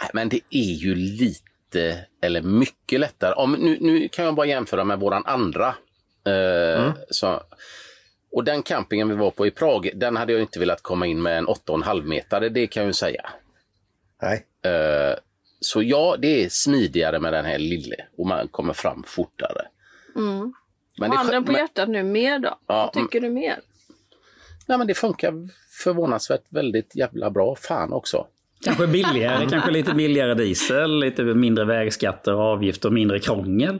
Nej, 0.00 0.10
men 0.12 0.28
det 0.28 0.40
är 0.50 0.74
ju 0.74 0.94
lite, 0.94 2.06
eller 2.22 2.42
mycket 2.42 3.00
lättare. 3.00 3.34
Om, 3.34 3.52
nu, 3.52 3.78
nu 3.80 4.08
kan 4.08 4.24
jag 4.24 4.34
bara 4.34 4.46
jämföra 4.46 4.84
med 4.84 5.00
våran 5.00 5.22
andra. 5.26 5.74
Eh, 6.26 6.92
så, 7.10 7.42
och 8.32 8.44
den 8.44 8.62
campingen 8.62 9.08
vi 9.08 9.14
var 9.14 9.30
på 9.30 9.46
i 9.46 9.50
Prag, 9.50 9.90
den 9.94 10.16
hade 10.16 10.32
jag 10.32 10.42
inte 10.42 10.58
velat 10.58 10.82
komma 10.82 11.06
in 11.06 11.22
med 11.22 11.38
en 11.38 11.46
8,5 11.46 12.02
metare, 12.02 12.48
det 12.48 12.66
kan 12.66 12.82
jag 12.82 12.88
ju 12.88 12.94
säga. 12.94 13.30
Nej. 14.22 14.46
Eh, 14.72 15.16
så 15.60 15.82
ja, 15.82 16.16
det 16.18 16.44
är 16.44 16.48
smidigare 16.48 17.20
med 17.20 17.32
den 17.32 17.44
här 17.44 17.58
lille 17.58 17.96
och 18.18 18.26
man 18.26 18.48
kommer 18.48 18.72
fram 18.72 19.02
fortare. 19.06 19.62
Mm. 20.16 20.52
Men 20.98 21.10
Och 21.10 21.16
handen 21.16 21.44
på 21.44 21.52
men, 21.52 21.60
hjärtat 21.60 21.88
nu, 21.88 22.02
mer 22.02 22.38
då? 22.38 22.58
Ja, 22.66 22.90
Vad 22.94 23.02
tycker 23.04 23.20
du 23.20 23.30
mer? 23.30 23.58
nej, 24.66 24.78
men 24.78 24.86
det 24.86 24.94
funkar 24.94 25.32
förvånansvärt 25.84 26.42
väldigt 26.48 26.96
jävla 26.96 27.30
bra. 27.30 27.56
Fan 27.56 27.92
också. 27.92 28.26
Kanske 28.64 28.86
billigare, 28.86 29.46
kanske 29.50 29.70
lite 29.70 29.94
billigare 29.94 30.34
diesel, 30.34 30.98
lite 30.98 31.22
mindre 31.22 31.64
vägskatter 31.64 32.34
och 32.34 32.40
avgifter 32.40 32.88
och 32.88 32.92
mindre 32.92 33.20
krångel. 33.20 33.78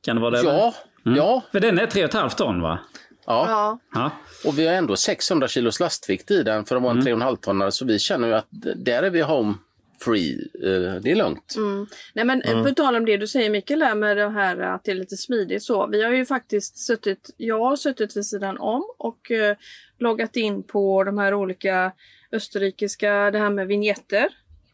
Kan 0.00 0.16
det 0.16 0.22
vara 0.22 0.30
det? 0.30 0.42
Ja, 0.42 0.74
ja, 1.16 1.42
För 1.52 1.60
den 1.60 1.78
är 1.78 1.86
3,5 1.86 2.36
ton 2.36 2.62
va? 2.62 2.78
ja. 3.26 3.78
Ja. 3.94 4.10
Och 4.44 4.58
vi 4.58 4.66
har 4.66 4.74
ändå 4.74 4.96
600 4.96 5.48
kilos 5.48 5.80
lastvikt 5.80 6.30
i 6.30 6.42
den 6.42 6.64
för 6.64 6.76
att 6.76 6.82
vara 6.82 6.92
en 6.92 7.02
3,5 7.02 7.36
tonnare 7.36 7.72
så 7.72 7.84
vi 7.84 7.98
känner 7.98 8.28
ju 8.28 8.34
att 8.34 8.46
där 8.76 9.02
är 9.02 9.10
vi 9.10 9.20
home 9.22 9.54
free. 10.00 10.48
Eh, 10.64 11.00
Det 11.02 11.10
är 11.10 11.14
lugnt. 11.14 11.54
Nej 12.14 12.24
men 12.24 12.42
på 12.64 12.70
tal 12.70 12.96
om 12.96 13.04
det 13.04 13.16
du 13.16 13.26
säger 13.26 13.50
Mikael 13.50 13.80
där 13.80 13.94
med 13.94 14.16
det 14.16 14.28
här 14.28 14.58
att 14.60 14.84
det 14.84 14.90
är 14.90 14.94
lite 14.94 15.16
smidigt 15.16 15.62
så. 15.62 15.86
Vi 15.86 16.02
har 16.04 16.12
ju 16.12 16.26
faktiskt 16.26 16.78
suttit, 16.78 17.30
jag 17.36 17.58
har 17.58 17.76
suttit 17.76 18.16
vid 18.16 18.26
sidan 18.26 18.58
om 18.58 18.84
och 18.98 19.30
eh, 19.30 19.56
loggat 19.98 20.36
in 20.36 20.62
på 20.62 21.04
de 21.04 21.18
här 21.18 21.34
olika 21.34 21.92
österrikiska, 22.32 23.30
det 23.30 23.38
här 23.38 23.50
med 23.50 23.66
vignetter. 23.66 24.28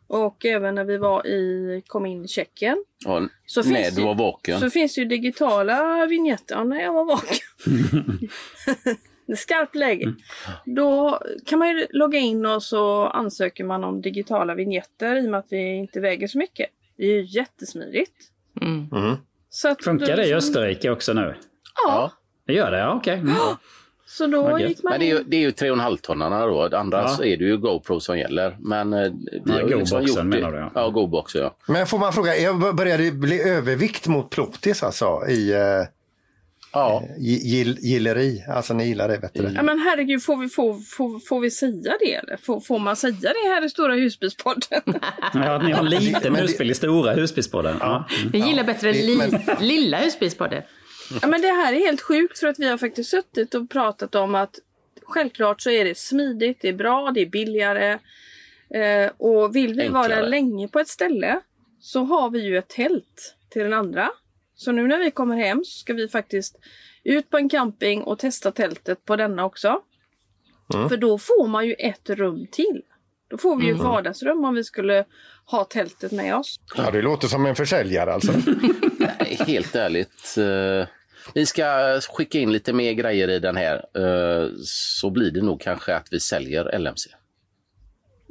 Och 0.06 0.44
även 0.44 0.74
när 0.74 0.84
vi 0.84 0.96
var 0.98 1.26
i, 1.26 1.82
kom 1.86 2.06
in 2.06 2.24
i 2.24 2.28
Tjeckien. 2.28 2.84
Ja, 3.04 3.28
Så 3.46 3.62
när 3.62 3.82
finns 3.82 3.96
du 3.96 4.02
var 4.02 4.14
vaken. 4.14 4.60
Så 4.60 4.70
finns 4.70 4.94
det 4.94 5.00
ju 5.00 5.06
digitala 5.06 6.06
vignetter. 6.06 6.54
Ja, 6.54 6.64
när 6.64 6.82
jag 6.82 6.92
var 6.92 7.04
vaken. 7.04 7.38
Skarpt 9.36 9.74
läge. 9.74 10.04
Mm. 10.04 10.16
Då 10.64 11.18
kan 11.46 11.58
man 11.58 11.68
ju 11.68 11.86
logga 11.90 12.18
in 12.18 12.46
och 12.46 12.62
så 12.62 13.06
ansöker 13.06 13.64
man 13.64 13.84
om 13.84 14.00
digitala 14.02 14.54
vignetter 14.54 15.16
i 15.16 15.26
och 15.26 15.30
med 15.30 15.38
att 15.40 15.46
vi 15.50 15.74
inte 15.74 16.00
väger 16.00 16.26
så 16.28 16.38
mycket. 16.38 16.66
Det 16.96 17.02
är 17.04 17.08
ju 17.08 17.22
jättesmidigt. 17.24 18.12
Mm. 18.60 18.88
Mm. 18.92 19.16
Så 19.50 19.68
att 19.68 19.84
Funkar 19.84 20.16
det 20.16 20.24
i 20.26 20.30
så- 20.30 20.34
Österrike 20.36 20.90
också 20.90 21.12
nu? 21.12 21.34
Ja, 21.86 22.12
Det 22.46 22.52
gör 22.52 22.70
det? 22.70 22.78
Ja, 22.78 22.94
okej. 22.94 23.14
Mm. 23.18 23.34
så 24.06 24.26
då 24.26 24.42
Vad 24.42 24.60
gick 24.60 24.82
man 24.82 24.90
Men 24.90 25.00
det 25.00 25.06
är 25.06 25.14
ju, 25.14 25.18
in. 25.18 25.24
det 25.28 25.36
är 25.36 25.40
ju 25.40 25.50
3,5 25.50 25.96
tonnarna 25.96 26.46
då. 26.46 26.76
Andra 26.76 26.98
Ja. 27.02 27.08
så 27.08 27.24
är 27.24 27.36
det 27.36 27.44
ju 27.44 27.56
GoPro 27.58 28.00
som 28.00 28.18
gäller. 28.18 28.56
Men 28.60 28.92
eh, 28.92 28.98
vi 29.32 29.40
Ja, 29.44 29.52
har 29.52 29.60
ju 29.60 29.78
liksom 29.78 29.98
GoBoxen 29.98 30.02
gjort 30.06 30.16
det. 30.16 30.24
menar 30.24 30.52
du, 30.52 30.58
ja. 30.58 30.70
Ja, 30.74 30.88
GoBox 30.88 31.34
ja. 31.34 31.54
Men 31.68 31.86
får 31.86 31.98
man 31.98 32.12
fråga, 32.12 32.32
börjar 32.72 32.98
det 32.98 33.10
bli 33.12 33.42
övervikt 33.42 34.06
mot 34.08 34.30
Plotis 34.30 34.82
alltså 34.82 35.26
i 35.28 35.52
eh, 35.52 35.60
Ja, 36.72 37.02
gill, 37.18 37.78
gilleri? 37.80 38.44
Alltså 38.48 38.74
ni 38.74 38.86
gillar 38.86 39.08
det 39.08 39.18
bättre? 39.18 39.52
Ja 39.54 39.62
men 39.62 39.78
herregud, 39.78 40.22
får 40.22 40.36
vi, 40.36 40.48
får, 40.48 40.74
får, 40.96 41.18
får 41.20 41.40
vi 41.40 41.50
säga 41.50 41.96
det 42.00 42.14
eller? 42.14 42.36
Får, 42.36 42.60
får 42.60 42.78
man 42.78 42.96
säga 42.96 43.14
det 43.20 43.48
här 43.48 43.64
i 43.64 43.70
Stora 43.70 43.94
husbilspodden? 43.94 44.80
Ja, 45.34 45.54
att 45.56 45.64
ni 45.64 45.72
har 45.72 45.78
en 45.84 45.90
liten 45.90 46.34
husbil 46.36 46.70
i 46.70 46.74
stora 46.74 47.12
husbilspodden. 47.12 47.76
Ja. 47.80 48.08
Vi 48.32 48.38
gillar 48.38 48.64
bättre 48.64 48.92
det- 48.92 49.02
li, 49.06 49.16
men- 49.16 49.56
lilla 49.60 49.96
husbilspodden. 49.98 50.62
Ja, 51.22 51.28
men 51.28 51.40
det 51.40 51.48
här 51.48 51.72
är 51.72 51.78
helt 51.78 52.00
sjukt 52.00 52.38
för 52.38 52.46
att 52.46 52.58
vi 52.58 52.68
har 52.68 52.78
faktiskt 52.78 53.10
suttit 53.10 53.54
och 53.54 53.70
pratat 53.70 54.14
om 54.14 54.34
att 54.34 54.58
självklart 55.02 55.60
så 55.60 55.70
är 55.70 55.84
det 55.84 55.98
smidigt, 55.98 56.58
det 56.60 56.68
är 56.68 56.72
bra, 56.72 57.10
det 57.14 57.20
är 57.20 57.26
billigare. 57.26 57.92
Eh, 58.74 59.10
och 59.18 59.56
vill 59.56 59.74
vi 59.74 59.88
vara 59.88 60.02
Enklare. 60.04 60.28
länge 60.28 60.68
på 60.68 60.78
ett 60.80 60.88
ställe 60.88 61.40
så 61.80 62.04
har 62.04 62.30
vi 62.30 62.40
ju 62.44 62.58
ett 62.58 62.68
tält 62.68 63.34
till 63.50 63.62
den 63.62 63.72
andra. 63.72 64.10
Så 64.62 64.72
nu 64.72 64.86
när 64.88 64.98
vi 64.98 65.10
kommer 65.10 65.36
hem 65.36 65.64
så 65.64 65.78
ska 65.78 65.92
vi 65.94 66.08
faktiskt 66.08 66.58
ut 67.04 67.30
på 67.30 67.36
en 67.36 67.48
camping 67.48 68.02
och 68.02 68.18
testa 68.18 68.50
tältet 68.52 69.04
på 69.04 69.16
denna 69.16 69.44
också. 69.44 69.80
För 70.88 70.96
då 70.96 71.18
får 71.18 71.48
man 71.48 71.66
ju 71.66 71.74
ett 71.78 72.10
rum 72.10 72.46
till. 72.52 72.82
Då 73.30 73.38
får 73.38 73.56
vi 73.56 73.66
ju 73.66 73.72
ett 73.74 73.80
vardagsrum 73.80 74.44
om 74.44 74.54
vi 74.54 74.64
skulle 74.64 75.04
ha 75.44 75.64
tältet 75.64 76.12
med 76.12 76.36
oss. 76.36 76.56
Ja, 76.76 76.90
det 76.90 77.02
låter 77.02 77.28
som 77.28 77.46
en 77.46 77.54
försäljare 77.54 78.12
alltså. 78.12 78.32
nej, 78.98 79.36
helt 79.46 79.74
ärligt. 79.74 80.34
eh, 80.38 80.88
Vi 81.34 81.46
ska 81.46 82.00
skicka 82.00 82.38
in 82.38 82.52
lite 82.52 82.72
mer 82.72 82.92
grejer 82.92 83.28
i 83.30 83.38
den 83.38 83.56
här. 83.56 83.76
eh, 83.76 84.48
Så 84.64 85.10
blir 85.10 85.30
det 85.30 85.42
nog 85.42 85.60
kanske 85.60 85.94
att 85.94 86.08
vi 86.10 86.20
säljer 86.20 86.78
LMC. 86.78 87.10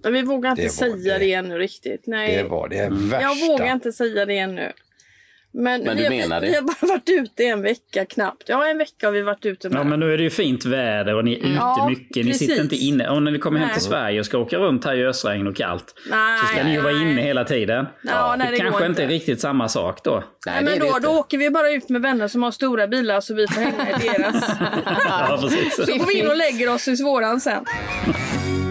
Men 0.03 0.13
vi 0.13 0.21
vågar 0.21 0.49
inte 0.51 0.63
Det 0.63 0.69
säga 0.69 1.13
det. 1.13 1.19
det 1.25 1.33
ännu 1.33 1.57
riktigt. 1.57 2.03
Nej. 2.07 2.35
Det 2.37 2.43
var 2.43 2.69
det 2.69 2.89
värsta. 2.91 3.21
Jag 3.21 3.47
vågar 3.47 3.71
inte 3.73 3.91
säga 3.91 4.25
det 4.25 4.37
ännu. 4.37 4.71
Men, 5.53 5.83
Men 5.83 5.97
vi, 5.97 6.03
du 6.03 6.09
har, 6.09 6.17
menar 6.17 6.41
det? 6.41 6.47
vi 6.47 6.55
har 6.55 6.61
bara 6.61 6.87
varit 6.93 7.09
ute 7.09 7.43
en 7.43 7.61
vecka 7.61 8.05
knappt. 8.05 8.43
Ja, 8.45 8.67
en 8.67 8.77
vecka 8.77 9.07
har 9.07 9.11
vi 9.11 9.21
varit 9.21 9.45
ute 9.45 9.69
med. 9.69 9.79
Ja, 9.79 9.83
men 9.83 9.99
nu 9.99 10.13
är 10.13 10.17
det 10.17 10.23
ju 10.23 10.29
fint 10.29 10.65
väder 10.65 11.15
och 11.15 11.25
ni 11.25 11.33
är 11.33 11.37
ute 11.37 11.49
Ja, 11.55 11.87
mycket. 11.89 12.25
Ni 12.25 12.31
precis. 12.31 12.47
sitter 12.47 12.61
inte 12.63 12.75
inne. 12.75 13.09
Och 13.09 13.23
när 13.23 13.31
ni 13.31 13.39
kommer 13.39 13.59
hem 13.59 13.67
Nej. 13.67 13.75
till 13.75 13.83
Sverige 13.85 14.19
och 14.19 14.25
ska 14.25 14.37
åka 14.37 14.57
runt 14.57 14.85
här 14.85 14.95
i 14.95 15.05
ösregn 15.05 15.47
och 15.47 15.55
kallt 15.55 15.95
nej, 16.09 16.39
så 16.39 16.45
ska 16.45 16.63
ni 16.63 16.73
ju 16.73 16.81
vara 16.81 16.93
inne 16.93 17.21
hela 17.21 17.43
tiden. 17.43 17.85
Ja, 18.03 18.35
nej, 18.37 18.47
det, 18.47 18.53
det 18.57 18.59
kanske 18.59 18.85
inte 18.85 19.03
är 19.03 19.07
riktigt 19.07 19.41
samma 19.41 19.69
sak 19.69 20.03
då. 20.03 20.23
Nej, 20.45 20.55
det 20.59 20.65
men 20.69 20.79
det 20.79 20.85
då, 20.85 20.99
då 21.01 21.09
åker 21.09 21.37
vi 21.37 21.49
bara 21.49 21.71
ut 21.71 21.89
med 21.89 22.01
vänner 22.01 22.27
som 22.27 22.43
har 22.43 22.51
stora 22.51 22.87
bilar 22.87 23.21
så 23.21 23.33
vi 23.33 23.47
får 23.47 23.61
hänga 23.61 23.89
i 23.89 24.07
deras. 24.07 24.45
Ja, 25.05 25.39
precis. 25.41 25.75
så 25.75 25.97
går 25.97 26.07
vi 26.07 26.19
in 26.19 26.27
och 26.27 26.37
lägger 26.37 26.73
oss 26.73 26.87
i 26.87 27.03
våran 27.03 27.41
sen. 27.41 27.65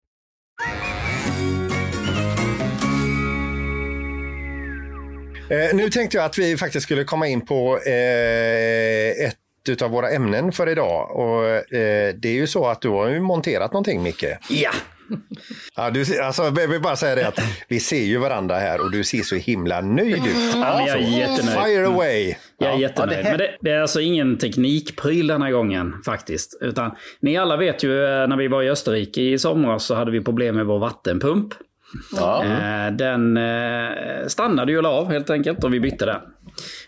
Eh, 5.51 5.75
nu 5.75 5.89
tänkte 5.89 6.17
jag 6.17 6.25
att 6.25 6.37
vi 6.37 6.57
faktiskt 6.57 6.83
skulle 6.85 7.03
komma 7.03 7.27
in 7.27 7.41
på 7.45 7.77
eh, 7.85 9.25
ett 9.27 9.37
utav 9.69 9.91
våra 9.91 10.09
ämnen 10.09 10.51
för 10.51 10.69
idag. 10.69 11.11
Och, 11.15 11.45
eh, 11.75 12.15
det 12.15 12.29
är 12.29 12.33
ju 12.33 12.47
så 12.47 12.65
att 12.67 12.81
du 12.81 12.89
har 12.89 13.09
ju 13.09 13.19
monterat 13.19 13.73
någonting, 13.73 14.03
Micke. 14.03 14.25
Ja! 14.49 14.71
Ja, 15.75 15.89
du, 15.89 16.19
alltså, 16.21 16.43
jag 16.43 16.67
vill 16.67 16.81
bara 16.81 16.95
säga 16.95 17.15
det 17.15 17.27
att 17.27 17.39
vi 17.67 17.79
ser 17.79 18.03
ju 18.03 18.17
varandra 18.17 18.55
här 18.55 18.81
och 18.81 18.91
du 18.91 19.03
ser 19.03 19.21
så 19.21 19.35
himla 19.35 19.81
nöjd 19.81 20.13
ut. 20.27 20.35
Ja, 20.55 20.87
jag 20.87 20.97
är 20.97 21.17
jättenöjd. 21.19 21.57
Fire 21.65 21.87
away! 21.87 22.35
Jag 22.57 22.69
är 22.69 22.73
Ja, 22.73 22.79
jättenöjd. 22.79 23.19
ja, 23.19 23.23
det 23.23 23.29
här- 23.29 23.31
Men 23.31 23.37
det, 23.37 23.57
det 23.61 23.71
är 23.71 23.81
alltså 23.81 24.01
ingen 24.01 24.37
teknikpryl 24.37 25.27
den 25.27 25.41
här 25.41 25.51
gången 25.51 25.93
faktiskt. 26.05 26.57
Utan 26.61 26.91
ni 27.21 27.37
alla 27.37 27.57
vet 27.57 27.83
ju 27.83 28.03
eh, 28.03 28.27
när 28.27 28.37
vi 28.37 28.47
var 28.47 28.63
i 28.63 28.69
Österrike 28.69 29.21
i 29.21 29.39
somras 29.39 29.83
så 29.85 29.95
hade 29.95 30.11
vi 30.11 30.21
problem 30.21 30.55
med 30.55 30.65
vår 30.65 30.79
vattenpump. 30.79 31.53
Ja. 32.15 32.43
Eh, 32.45 32.91
Den 32.93 33.37
eh, 33.37 34.27
stannade 34.27 34.71
ju 34.71 34.77
och 34.77 34.83
la 34.83 34.89
av 34.89 35.11
helt 35.11 35.29
enkelt 35.29 35.63
och 35.63 35.73
vi 35.73 35.79
bytte 35.79 36.05
den. 36.05 36.19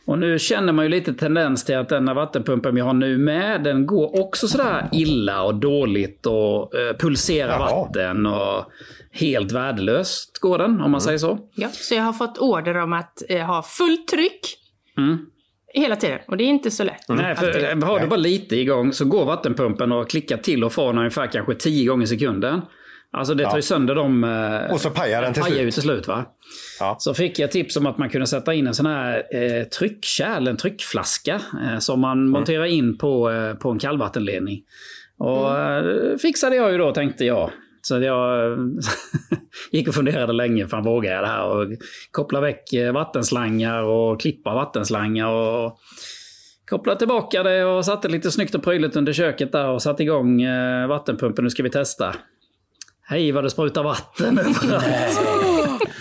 Och 0.05 0.19
nu 0.19 0.39
känner 0.39 0.73
man 0.73 0.85
ju 0.85 0.89
lite 0.89 1.13
tendens 1.13 1.65
till 1.65 1.77
att 1.77 1.89
den 1.89 2.07
här 2.07 2.15
vattenpumpen 2.15 2.75
vi 2.75 2.81
har 2.81 2.93
nu 2.93 3.17
med, 3.17 3.63
den 3.63 3.85
går 3.85 4.21
också 4.21 4.47
sådär 4.47 4.89
illa 4.91 5.43
och 5.43 5.55
dåligt 5.55 6.25
och 6.25 6.75
eh, 6.75 6.95
pulserar 6.99 7.59
Jaha. 7.59 7.75
vatten 7.85 8.25
och 8.25 8.65
helt 9.11 9.51
värdelöst 9.51 10.39
går 10.39 10.57
den 10.57 10.81
om 10.81 10.91
man 10.91 11.01
säger 11.01 11.17
så. 11.17 11.39
Ja, 11.55 11.67
så 11.71 11.95
jag 11.95 12.03
har 12.03 12.13
fått 12.13 12.37
order 12.37 12.77
om 12.77 12.93
att 12.93 13.23
eh, 13.29 13.41
ha 13.45 13.63
fullt 13.63 14.07
tryck 14.07 14.59
Mm. 14.97 15.17
hela 15.73 15.95
tiden. 15.95 16.19
Och 16.27 16.37
det 16.37 16.43
är 16.43 16.47
inte 16.47 16.71
så 16.71 16.83
lätt. 16.83 17.05
Nej, 17.09 17.35
för 17.35 17.81
har 17.85 17.99
du 17.99 18.07
bara 18.07 18.15
lite 18.15 18.55
igång 18.55 18.93
så 18.93 19.05
går 19.05 19.25
vattenpumpen 19.25 19.91
och 19.91 20.09
klickar 20.09 20.37
till 20.37 20.63
och 20.63 20.73
från 20.73 20.97
ungefär 20.97 21.27
kanske 21.27 21.53
10 21.55 21.85
gånger 21.87 22.03
i 22.03 22.07
sekunden. 22.07 22.61
Alltså 23.13 23.33
det 23.33 23.43
tar 23.45 23.55
ju 23.55 23.61
sönder 23.61 23.95
dem. 23.95 24.23
eh, 24.23 24.73
Och 24.73 24.81
så 24.81 24.89
pajar 24.89 25.21
den 25.21 25.33
till 25.33 25.43
pajar 25.43 25.55
ju 25.55 25.61
slut. 25.61 25.73
till 25.73 25.83
slut 25.83 26.07
va? 26.07 26.25
Ja. 26.79 26.95
Så 26.99 27.13
fick 27.13 27.39
jag 27.39 27.51
tips 27.51 27.77
om 27.77 27.85
att 27.85 27.97
man 27.97 28.09
kunde 28.09 28.27
sätta 28.27 28.53
in 28.53 28.67
en 28.67 28.73
sån 28.73 28.85
här 28.85 29.23
eh, 29.35 29.63
tryckkärl, 29.63 30.47
en 30.47 30.57
tryckflaska. 30.57 31.41
Eh, 31.65 31.79
som 31.79 31.99
man 31.99 32.17
Mm. 32.17 32.29
monterar 32.31 32.65
in 32.65 32.97
på, 32.97 33.31
eh, 33.31 33.53
på 33.53 33.69
en 33.69 33.79
kallvattenledning. 33.79 34.61
Och 35.17 35.59
eh, 35.59 36.17
fixade 36.17 36.55
jag 36.55 36.71
ju 36.71 36.77
då 36.77 36.91
tänkte 36.91 37.25
jag. 37.25 37.51
Så 37.81 37.99
jag 38.01 38.57
gick 39.71 39.87
och 39.87 39.95
funderade 39.95 40.33
länge, 40.33 40.67
fan 40.67 40.83
vågar 40.83 41.11
jag 41.13 41.23
det 41.23 41.27
här? 41.27 41.45
Och 41.45 41.67
koppla 42.11 42.41
väck 42.41 42.73
eh, 42.73 42.91
vattenslangar 42.93 43.83
och 43.83 44.21
klippa 44.21 44.53
vattenslangar. 44.53 45.27
Och 45.27 45.79
kopplade 46.69 46.99
tillbaka 46.99 47.43
det 47.43 47.65
och 47.65 47.85
satte 47.85 48.07
lite 48.07 48.31
snyggt 48.31 48.55
och 48.55 48.63
prydligt 48.63 48.95
under 48.95 49.13
köket 49.13 49.51
där 49.51 49.67
och 49.69 49.81
satte 49.81 50.03
igång 50.03 50.41
vattenpumpen. 50.89 51.43
Nu 51.43 51.49
ska 51.49 51.63
vi 51.63 51.69
testa. 51.69 52.15
Hej 53.13 53.31
vad 53.31 53.43
det 53.43 53.49
sprutar 53.49 53.83
vatten 53.83 54.39
överallt. 54.39 55.19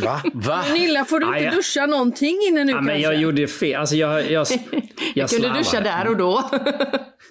Va? 0.01 0.23
Va? 0.35 0.65
Nilla, 0.73 1.05
får 1.05 1.21
du 1.21 1.27
inte 1.27 1.57
duscha 1.57 1.87
någonting 1.87 2.39
innan 2.49 2.67
nu 2.67 2.73
Ja, 2.73 2.81
men 2.81 3.01
jag 3.01 3.17
gjorde 3.17 3.47
fel. 3.47 3.81
Alltså 3.81 3.97
jag, 3.97 4.31
jag, 4.31 4.31
jag, 4.31 4.47
Jag 5.15 5.31
kunde 5.31 5.49
duscha 5.49 5.81
där 5.81 6.09
och 6.09 6.17
då. 6.17 6.51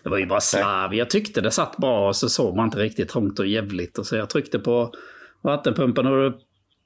Det 0.03 0.09
var 0.09 0.17
ju 0.17 0.25
bara 0.25 0.41
slarv. 0.41 0.93
Jag 0.93 1.09
tyckte 1.09 1.41
det 1.41 1.51
satt 1.51 1.77
bra 1.77 2.07
och 2.07 2.15
så 2.15 2.29
såg 2.29 2.55
man 2.55 2.65
inte 2.65 2.77
riktigt 2.79 3.09
trångt 3.09 3.39
och 3.39 3.47
jävligt. 3.47 3.97
Och 3.97 4.05
så 4.05 4.15
jag 4.15 4.29
tryckte 4.29 4.59
på 4.59 4.93
vattenpumpen 5.43 6.07
och 6.07 6.33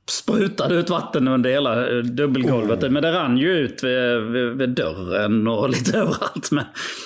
sprutade 0.09 0.75
ut 0.75 0.89
vatten 0.89 1.27
under 1.27 1.49
hela 1.49 1.89
eh, 1.89 1.97
dubbelgolvet. 2.03 2.83
Oh. 2.83 2.89
Men 2.89 3.03
det 3.03 3.11
rann 3.13 3.37
ju 3.37 3.51
ut 3.57 3.83
vid, 3.83 4.21
vid, 4.21 4.51
vid 4.57 4.69
dörren 4.69 5.47
och 5.47 5.69
lite 5.75 5.97
överallt. 5.97 6.51
Men 6.51 6.65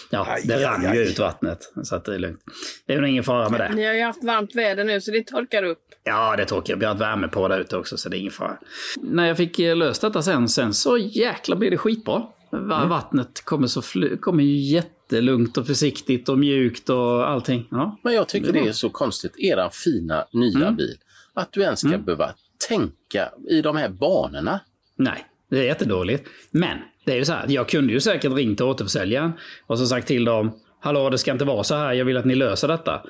ja, 0.09 0.25
Aj, 0.29 0.41
det 0.45 0.55
aj, 0.55 0.63
rann 0.63 0.85
aj. 0.85 0.97
ju 0.97 1.03
ut 1.03 1.19
vattnet. 1.19 1.71
Så 1.83 1.95
att 1.95 2.05
det 2.05 2.15
är 2.15 2.19
lugnt. 2.19 2.39
Det 2.87 2.93
är 2.93 3.01
nog 3.01 3.09
ingen 3.09 3.23
fara 3.23 3.49
med 3.49 3.59
det. 3.59 3.69
Ni 3.75 3.85
har 3.85 3.93
ju 3.93 4.03
haft 4.03 4.23
varmt 4.23 4.55
väder 4.55 4.83
nu 4.83 5.01
så 5.01 5.11
det 5.11 5.23
torkar 5.27 5.63
upp. 5.63 5.79
Ja, 6.03 6.35
det 6.35 6.45
torkar. 6.45 6.75
Vi 6.75 6.85
har 6.85 6.89
haft 6.93 7.01
värme 7.01 7.27
på 7.27 7.47
där 7.47 7.59
ute 7.59 7.77
också 7.77 7.97
så 7.97 8.09
det 8.09 8.17
är 8.17 8.19
ingen 8.19 8.31
fara. 8.31 8.57
När 9.01 9.27
jag 9.27 9.37
fick 9.37 9.59
eh, 9.59 9.75
löst 9.75 10.01
detta 10.01 10.21
sen, 10.21 10.49
sen 10.49 10.73
så 10.73 10.97
jäkla 10.97 11.55
blir 11.55 11.71
det 11.71 11.77
skitbra. 11.77 12.23
Mm. 12.53 12.89
Vattnet 12.89 13.41
kommer, 13.45 13.67
så 13.67 13.81
fly- 13.81 14.17
kommer 14.17 14.43
ju 14.43 14.55
jättelugnt 14.57 15.57
och 15.57 15.67
försiktigt 15.67 16.29
och 16.29 16.39
mjukt 16.39 16.89
och 16.89 17.29
allting. 17.29 17.67
Ja. 17.71 17.99
Men 18.03 18.13
jag 18.13 18.27
tycker 18.27 18.53
det 18.53 18.59
är 18.67 18.71
så 18.71 18.89
konstigt, 18.89 19.33
era 19.39 19.69
fina 19.69 20.25
nya 20.33 20.71
bil, 20.71 20.95
att 21.33 21.51
du 21.53 21.61
ens 21.61 21.79
ska 21.79 21.97
behöva 21.97 22.33
tänka 22.69 23.29
i 23.49 23.61
de 23.61 23.75
här 23.77 23.89
banorna. 23.89 24.59
Nej, 24.95 25.25
det 25.49 25.59
är 25.59 25.63
jättedåligt. 25.63 26.27
Men 26.51 26.77
det 27.05 27.11
är 27.11 27.15
ju 27.15 27.25
så 27.25 27.33
här, 27.33 27.45
jag 27.47 27.69
kunde 27.69 27.93
ju 27.93 27.99
säkert 27.99 28.33
ringt 28.33 28.57
till 28.57 28.65
återförsäljaren 28.65 29.31
och 29.67 29.79
så 29.79 29.85
sagt 29.85 30.07
till 30.07 30.25
dem 30.25 30.51
Hallå, 30.81 31.09
det 31.09 31.17
ska 31.17 31.31
inte 31.31 31.45
vara 31.45 31.63
så 31.63 31.75
här, 31.75 31.93
jag 31.93 32.05
vill 32.05 32.17
att 32.17 32.25
ni 32.25 32.35
löser 32.35 32.67
detta. 32.67 33.01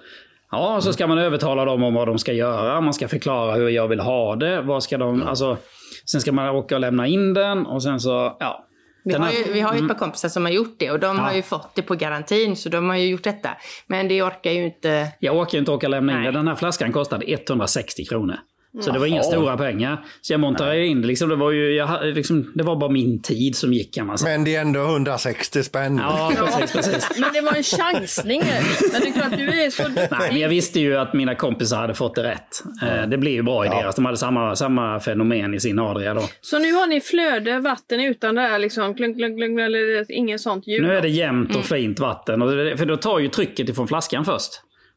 Ja, 0.51 0.81
så 0.81 0.93
ska 0.93 1.07
man 1.07 1.17
övertala 1.17 1.65
dem 1.65 1.83
om 1.83 1.93
vad 1.93 2.07
de 2.07 2.17
ska 2.19 2.33
göra. 2.33 2.81
Man 2.81 2.93
ska 2.93 3.07
förklara 3.07 3.55
hur 3.55 3.69
jag 3.69 3.87
vill 3.87 3.99
ha 3.99 4.35
det. 4.35 4.61
Vad 4.61 4.83
ska 4.83 4.97
de, 4.97 5.23
alltså, 5.23 5.57
sen 6.05 6.21
ska 6.21 6.31
man 6.31 6.49
åka 6.49 6.75
och 6.75 6.81
lämna 6.81 7.07
in 7.07 7.33
den 7.33 7.65
och 7.65 7.83
sen 7.83 7.99
så, 7.99 8.37
ja. 8.39 8.65
Vi 9.03 9.11
Den 9.11 9.21
har, 9.21 9.31
ju, 9.31 9.53
vi 9.53 9.61
har 9.61 9.75
ju 9.75 9.81
ett 9.81 9.87
par 9.87 9.95
kompisar 9.95 10.29
som 10.29 10.45
har 10.45 10.51
gjort 10.51 10.75
det 10.79 10.91
och 10.91 10.99
de 10.99 11.17
Ja. 11.17 11.23
har 11.23 11.33
ju 11.33 11.41
fått 11.41 11.75
det 11.75 11.81
på 11.81 11.95
garantin 11.95 12.55
så 12.55 12.69
de 12.69 12.89
har 12.89 12.97
ju 12.97 13.07
gjort 13.07 13.23
detta. 13.23 13.49
Men 13.87 14.07
det 14.07 14.23
orkar 14.23 14.51
ju 14.51 14.65
inte... 14.65 15.07
Jag 15.19 15.37
orkar 15.37 15.57
inte 15.57 15.71
åka 15.71 15.87
och 15.87 15.91
lämna 15.91 16.11
in 16.11 16.17
Nej. 16.17 16.25
det. 16.31 16.37
Den 16.37 16.47
här 16.47 16.55
flaskan 16.55 16.91
kostade 16.91 17.25
160 17.31 18.05
kronor. 18.05 18.35
Så 18.81 18.91
det 18.91 18.99
var 18.99 19.05
inga 19.05 19.23
stora 19.23 19.57
pengar. 19.57 20.05
Så 20.21 20.33
jag 20.33 20.39
monterade 20.39 20.85
in 20.85 21.01
det. 21.01 21.07
Liksom, 21.07 21.29
det, 21.29 21.35
var 21.35 21.51
ju, 21.51 21.71
jag, 21.75 22.05
liksom, 22.15 22.51
det 22.55 22.63
var 22.63 22.75
bara 22.75 22.89
min 22.89 23.21
tid 23.21 23.55
som 23.55 23.73
gick 23.73 23.93
kan 23.93 24.07
man 24.07 24.17
säga. 24.17 24.31
Men 24.38 24.43
det 24.45 24.55
är 24.55 24.61
ändå 24.61 24.79
160 24.79 25.63
spänn. 25.63 25.97
Ja, 26.03 26.31
precis, 26.38 26.71
precis. 26.71 27.19
Men 27.19 27.33
det 27.33 27.41
var 27.41 27.53
en 27.53 27.63
chansning. 27.63 28.41
Men 28.91 29.01
det 29.01 29.07
är 29.07 29.11
klart, 29.13 29.38
du 29.38 29.61
är 29.63 29.69
så 29.69 29.83
Nej, 29.88 30.29
men 30.31 30.39
jag 30.39 30.49
visste 30.49 30.79
ju 30.79 30.97
att 30.97 31.13
mina 31.13 31.35
kompisar 31.35 31.77
hade 31.77 31.93
fått 31.93 32.15
det 32.15 32.23
rätt. 32.23 32.63
Eh, 32.81 33.09
Det 33.09 33.17
blev 33.17 33.33
ju 33.33 33.43
bra 33.43 33.65
i 33.65 33.69
deras. 33.69 33.95
De 33.95 34.05
hade 34.05 34.17
samma, 34.17 34.55
samma 34.55 34.99
fenomen 34.99 35.53
i 35.53 35.59
sin 35.59 35.79
Adria 35.79 36.13
då. 36.13 36.23
Så 36.41 36.59
nu 36.59 36.73
har 36.73 36.88
ni 36.88 37.01
flöde, 37.01 37.59
vatten 37.59 37.99
utan 37.99 38.35
det 38.35 38.41
här 38.41 38.59
liksom 38.59 38.95
klunk, 38.95 39.17
klunk, 39.17 39.38
klunk, 39.38 39.59
eller 39.59 40.11
inget 40.11 40.41
sånt 40.41 40.67
ljud? 40.67 40.81
Nu 40.83 40.97
är 40.97 41.01
det 41.01 41.09
jämnt 41.09 41.55
och 41.55 41.65
fint 41.65 41.99
vatten. 41.99 42.41
Och 42.41 42.51
det, 42.55 42.77
för 42.77 42.85
då 42.85 42.97
tar 42.97 43.19
ju 43.19 43.27
trycket 43.27 43.69
ifrån 43.69 43.88
flaskan 43.88 44.25
först. 44.25 44.51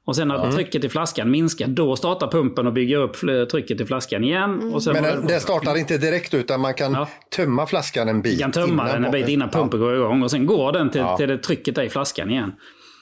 Och 0.04 0.16
sen 0.16 0.28
när 0.28 0.50
trycket 0.52 0.84
i 0.84 0.88
flaskan 0.88 1.30
minskar, 1.30 1.66
då 1.66 1.96
startar 1.96 2.28
pumpen 2.28 2.66
och 2.66 2.72
bygger 2.72 2.96
upp 2.98 3.16
trycket 3.50 3.80
i 3.80 3.86
flaskan 3.86 4.24
igen. 4.24 4.80
Sen 4.80 4.92
Men 4.92 5.02
den, 5.02 5.20
det- 5.22 5.28
den 5.28 5.40
startar 5.40 5.78
inte 5.78 5.98
direkt 5.98 6.34
utan 6.34 6.60
man 6.60 6.74
kan 6.74 6.92
Ja. 6.92 7.08
tömma 7.36 7.66
flaskan 7.66 8.08
en 8.08 8.22
bit. 8.22 8.32
Vi 8.34 8.38
kan 8.38 8.52
tömma 8.52 8.84
den 8.92 9.04
en 9.04 9.10
bit 9.12 9.28
innan 9.28 9.48
pumpen 9.50 9.80
går 9.80 9.94
igång 9.96 10.22
och 10.22 10.30
sen 10.30 10.46
går 10.46 10.72
den 10.72 10.90
till, 10.90 11.04
till 11.18 11.28
det 11.28 11.38
trycket 11.38 11.78
i 11.78 11.88
flaskan 11.88 12.30
igen. 12.30 12.52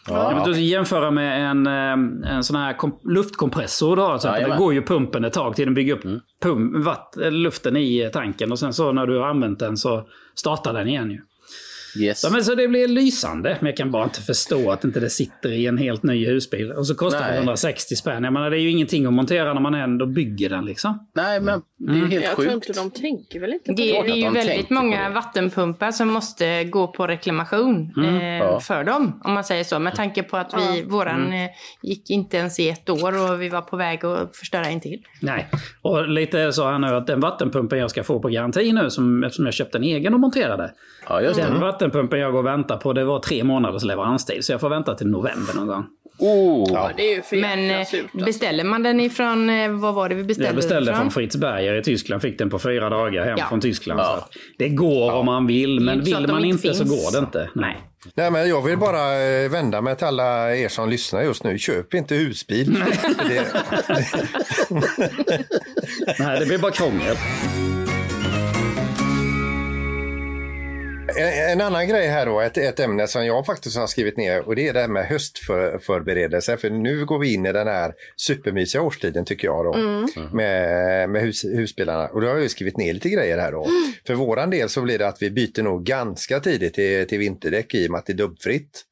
Ja. 0.08 0.32
Men 0.36 0.52
du 0.52 0.60
jämföra 0.60 1.10
med 1.10 1.50
en, 1.50 1.66
eh, 1.66 2.32
en 2.36 2.44
sån 2.44 2.56
här 2.56 2.72
kom, 2.78 2.98
luftkompressor. 3.04 3.96
Då, 3.96 4.18
så 4.18 4.28
att 4.28 4.36
det 4.40 4.56
går 4.58 4.74
ju 4.74 4.82
pumpen 4.82 5.24
ett 5.24 5.32
tag 5.32 5.56
till 5.56 5.64
den 5.64 5.74
bygger 5.74 5.94
upp 5.94 6.02
pump, 6.42 6.84
vatt, 6.84 7.14
luften 7.16 7.76
i 7.76 8.10
tanken 8.12 8.52
och 8.52 8.58
sen 8.58 8.72
så 8.72 8.92
när 8.92 9.06
du 9.06 9.18
har 9.18 9.26
använt 9.26 9.58
den 9.58 9.76
så 9.76 10.04
startar 10.34 10.72
den 10.72 10.88
igen. 10.88 11.10
Ju. 11.10 11.18
Yes. 11.98 12.24
Ja, 12.24 12.30
men 12.30 12.44
så 12.44 12.54
det 12.54 12.68
blir 12.68 12.88
lysande, 12.88 13.56
men 13.60 13.66
jag 13.66 13.76
kan 13.76 13.90
bara 13.90 14.04
inte 14.04 14.22
förstå 14.22 14.70
att 14.70 14.84
inte 14.84 15.00
det 15.00 15.10
sitter 15.10 15.52
i 15.52 15.66
en 15.66 15.78
helt 15.78 16.02
ny 16.02 16.26
husbil. 16.26 16.72
Och 16.72 16.86
så 16.86 16.94
kostar 16.94 17.20
det 17.20 17.26
Nej. 17.26 17.36
160 17.38 17.96
spänn. 17.96 18.24
Jag 18.24 18.32
menar, 18.32 18.50
det 18.50 18.56
är 18.56 18.60
ju 18.60 18.70
ingenting 18.70 19.06
att 19.06 19.12
montera 19.12 19.54
när 19.54 19.60
man 19.60 19.74
ändå 19.74 20.06
bygger 20.06 20.48
den 20.48 20.64
liksom. 20.64 21.08
Nej, 21.14 21.40
men 21.40 21.62
det 21.78 21.92
är 21.92 21.96
ju 21.96 22.06
helt 22.06 22.24
Jag 22.24 22.34
tror 22.36 22.44
sjukt. 22.44 22.68
inte 22.68 22.80
de 22.80 22.90
tänker 22.90 23.40
väl 23.40 23.52
inte 23.52 23.64
på 23.72 23.76
Det, 23.76 23.92
det. 23.92 24.02
det 24.02 24.10
är 24.10 24.16
ju 24.16 24.22
de 24.24 24.34
väldigt 24.34 24.70
många 24.70 25.10
vattenpumpar 25.10 25.90
som 25.90 26.08
måste 26.08 26.64
gå 26.64 26.86
på 26.86 27.06
reklamation 27.06 27.92
eh, 28.04 28.38
Ja. 28.38 28.60
för 28.60 28.84
dem. 28.84 29.20
Om 29.24 29.32
man 29.32 29.44
säger 29.44 29.64
så. 29.64 29.78
Med 29.78 29.94
tanke 29.94 30.22
på 30.22 30.36
att 30.36 30.54
vi, 30.58 30.82
våran 30.82 31.32
eh, 31.32 31.50
gick 31.82 32.10
inte 32.10 32.36
ens 32.36 32.60
i 32.60 32.68
ett 32.68 32.88
år 32.88 33.30
och 33.32 33.42
vi 33.42 33.48
var 33.48 33.62
på 33.62 33.76
väg 33.76 34.04
att 34.04 34.36
förstöra 34.36 34.64
en 34.66 34.80
till. 34.80 35.02
Nej, 35.20 35.48
och 35.82 36.08
lite 36.08 36.52
så 36.52 36.64
här 36.70 36.78
nu 36.78 36.86
att 36.86 37.06
den 37.06 37.20
vattenpumpen 37.20 37.78
jag 37.78 37.90
ska 37.90 38.04
få 38.04 38.20
på 38.20 38.28
garanti 38.28 38.72
nu, 38.72 38.90
som, 38.90 39.24
eftersom 39.24 39.44
jag 39.44 39.54
köpte 39.54 39.78
en 39.78 39.84
egen 39.84 40.14
och 40.14 40.20
monterade. 40.20 40.72
Ja, 41.08 41.20
just 41.22 41.36
det. 41.36 41.42
Den 41.42 41.60
vattenpumpen 41.80 42.20
jag 42.20 42.32
går 42.32 42.38
och 42.38 42.46
väntar 42.46 42.76
på, 42.76 42.92
det 42.92 43.04
var 43.04 43.20
tre 43.20 43.44
månaders 43.44 43.82
leveranstid. 43.82 44.44
Så 44.44 44.52
jag 44.52 44.60
får 44.60 44.68
vänta 44.68 44.94
till 44.94 45.06
november 45.06 45.54
någon 45.54 45.66
gång. 45.66 45.84
Oh, 46.18 46.70
Ja, 46.72 46.90
det 46.96 47.12
är 47.12 47.16
ju 47.16 47.22
för 47.22 47.36
Men 47.36 47.70
eh, 47.70 47.86
surt. 47.86 48.00
alltså. 48.02 48.24
beställer 48.24 48.64
man 48.64 48.82
den 48.82 49.00
ifrån, 49.00 49.50
eh, 49.50 49.70
vad 49.70 49.94
var 49.94 50.08
det 50.08 50.14
vi 50.14 50.24
beställde 50.24 50.48
Jag 50.48 50.56
beställde 50.56 50.94
från 50.94 51.10
Fritz 51.10 51.36
Berger 51.36 51.74
i 51.74 51.82
Tyskland, 51.82 52.22
fick 52.22 52.38
den 52.38 52.50
på 52.50 52.58
fyra 52.58 52.88
dagar 52.90 53.24
hem 53.24 53.36
Ja. 53.38 53.46
från 53.48 53.60
Tyskland. 53.60 54.00
Ja. 54.00 54.28
Det 54.58 54.68
går 54.68 55.12
om 55.12 55.26
man 55.26 55.46
vill, 55.46 55.80
men 55.80 56.04
vill 56.04 56.26
man 56.28 56.44
inte 56.44 56.66
inte 56.68 56.78
så 56.78 56.84
finns. 56.84 57.04
går 57.04 57.12
det 57.12 57.18
inte. 57.18 57.50
Nej. 57.54 57.76
Nej, 58.14 58.30
men 58.30 58.48
jag 58.48 58.62
vill 58.62 58.78
bara 58.78 59.22
eh, 59.22 59.50
vända 59.50 59.80
mig 59.80 59.96
till 59.96 60.06
alla 60.06 60.56
er 60.56 60.68
som 60.68 60.88
lyssnar 60.90 61.22
just 61.22 61.44
nu. 61.44 61.58
Köp 61.58 61.94
inte 61.94 62.14
husbil. 62.14 62.74
det, 63.28 63.46
Nej, 66.18 66.40
det 66.40 66.46
blir 66.46 66.58
bara 66.58 66.72
krångel. 66.72 67.16
En, 71.20 71.52
en 71.52 71.60
annan 71.60 71.88
grej 71.88 72.06
här 72.06 72.26
då, 72.26 72.40
ett, 72.40 72.58
ett 72.58 72.80
ämne 72.80 73.06
som 73.06 73.26
jag 73.26 73.46
faktiskt 73.46 73.76
har 73.76 73.86
skrivit 73.86 74.16
ner 74.16 74.48
och 74.48 74.56
det 74.56 74.68
är 74.68 74.72
det 74.72 74.80
här 74.80 74.88
med 74.88 75.06
höstförberedelse. 75.06 76.56
För 76.56 76.70
nu 76.70 77.04
går 77.04 77.18
vi 77.18 77.34
in 77.34 77.46
i 77.46 77.52
den 77.52 77.66
här 77.66 77.94
supermysiga 78.16 78.82
årstiden 78.82 79.24
tycker 79.24 79.48
jag 79.48 79.64
då 79.64 79.76
med, 80.32 81.10
med 81.10 81.22
hus, 81.22 81.44
husbilarna. 81.44 82.06
Och 82.06 82.20
då 82.20 82.26
har 82.26 82.34
jag 82.34 82.42
ju 82.42 82.48
skrivit 82.48 82.76
ner 82.76 82.92
lite 82.92 83.08
grejer 83.08 83.38
här 83.38 83.52
då. 83.52 83.66
För 84.06 84.14
våran 84.14 84.50
del 84.50 84.68
så 84.68 84.82
blir 84.82 84.98
det 84.98 85.08
att 85.08 85.22
vi 85.22 85.30
byter 85.30 85.62
nog 85.62 85.84
ganska 85.84 86.40
tidigt 86.40 86.74
till, 86.74 87.06
till 87.06 87.18
vinterdäck 87.18 87.74
i 87.74 87.86
och 87.86 87.90
med 87.90 87.98
att 87.98 88.06
det 88.06 88.12
är 88.12 88.16
dubbfritt. 88.16 88.84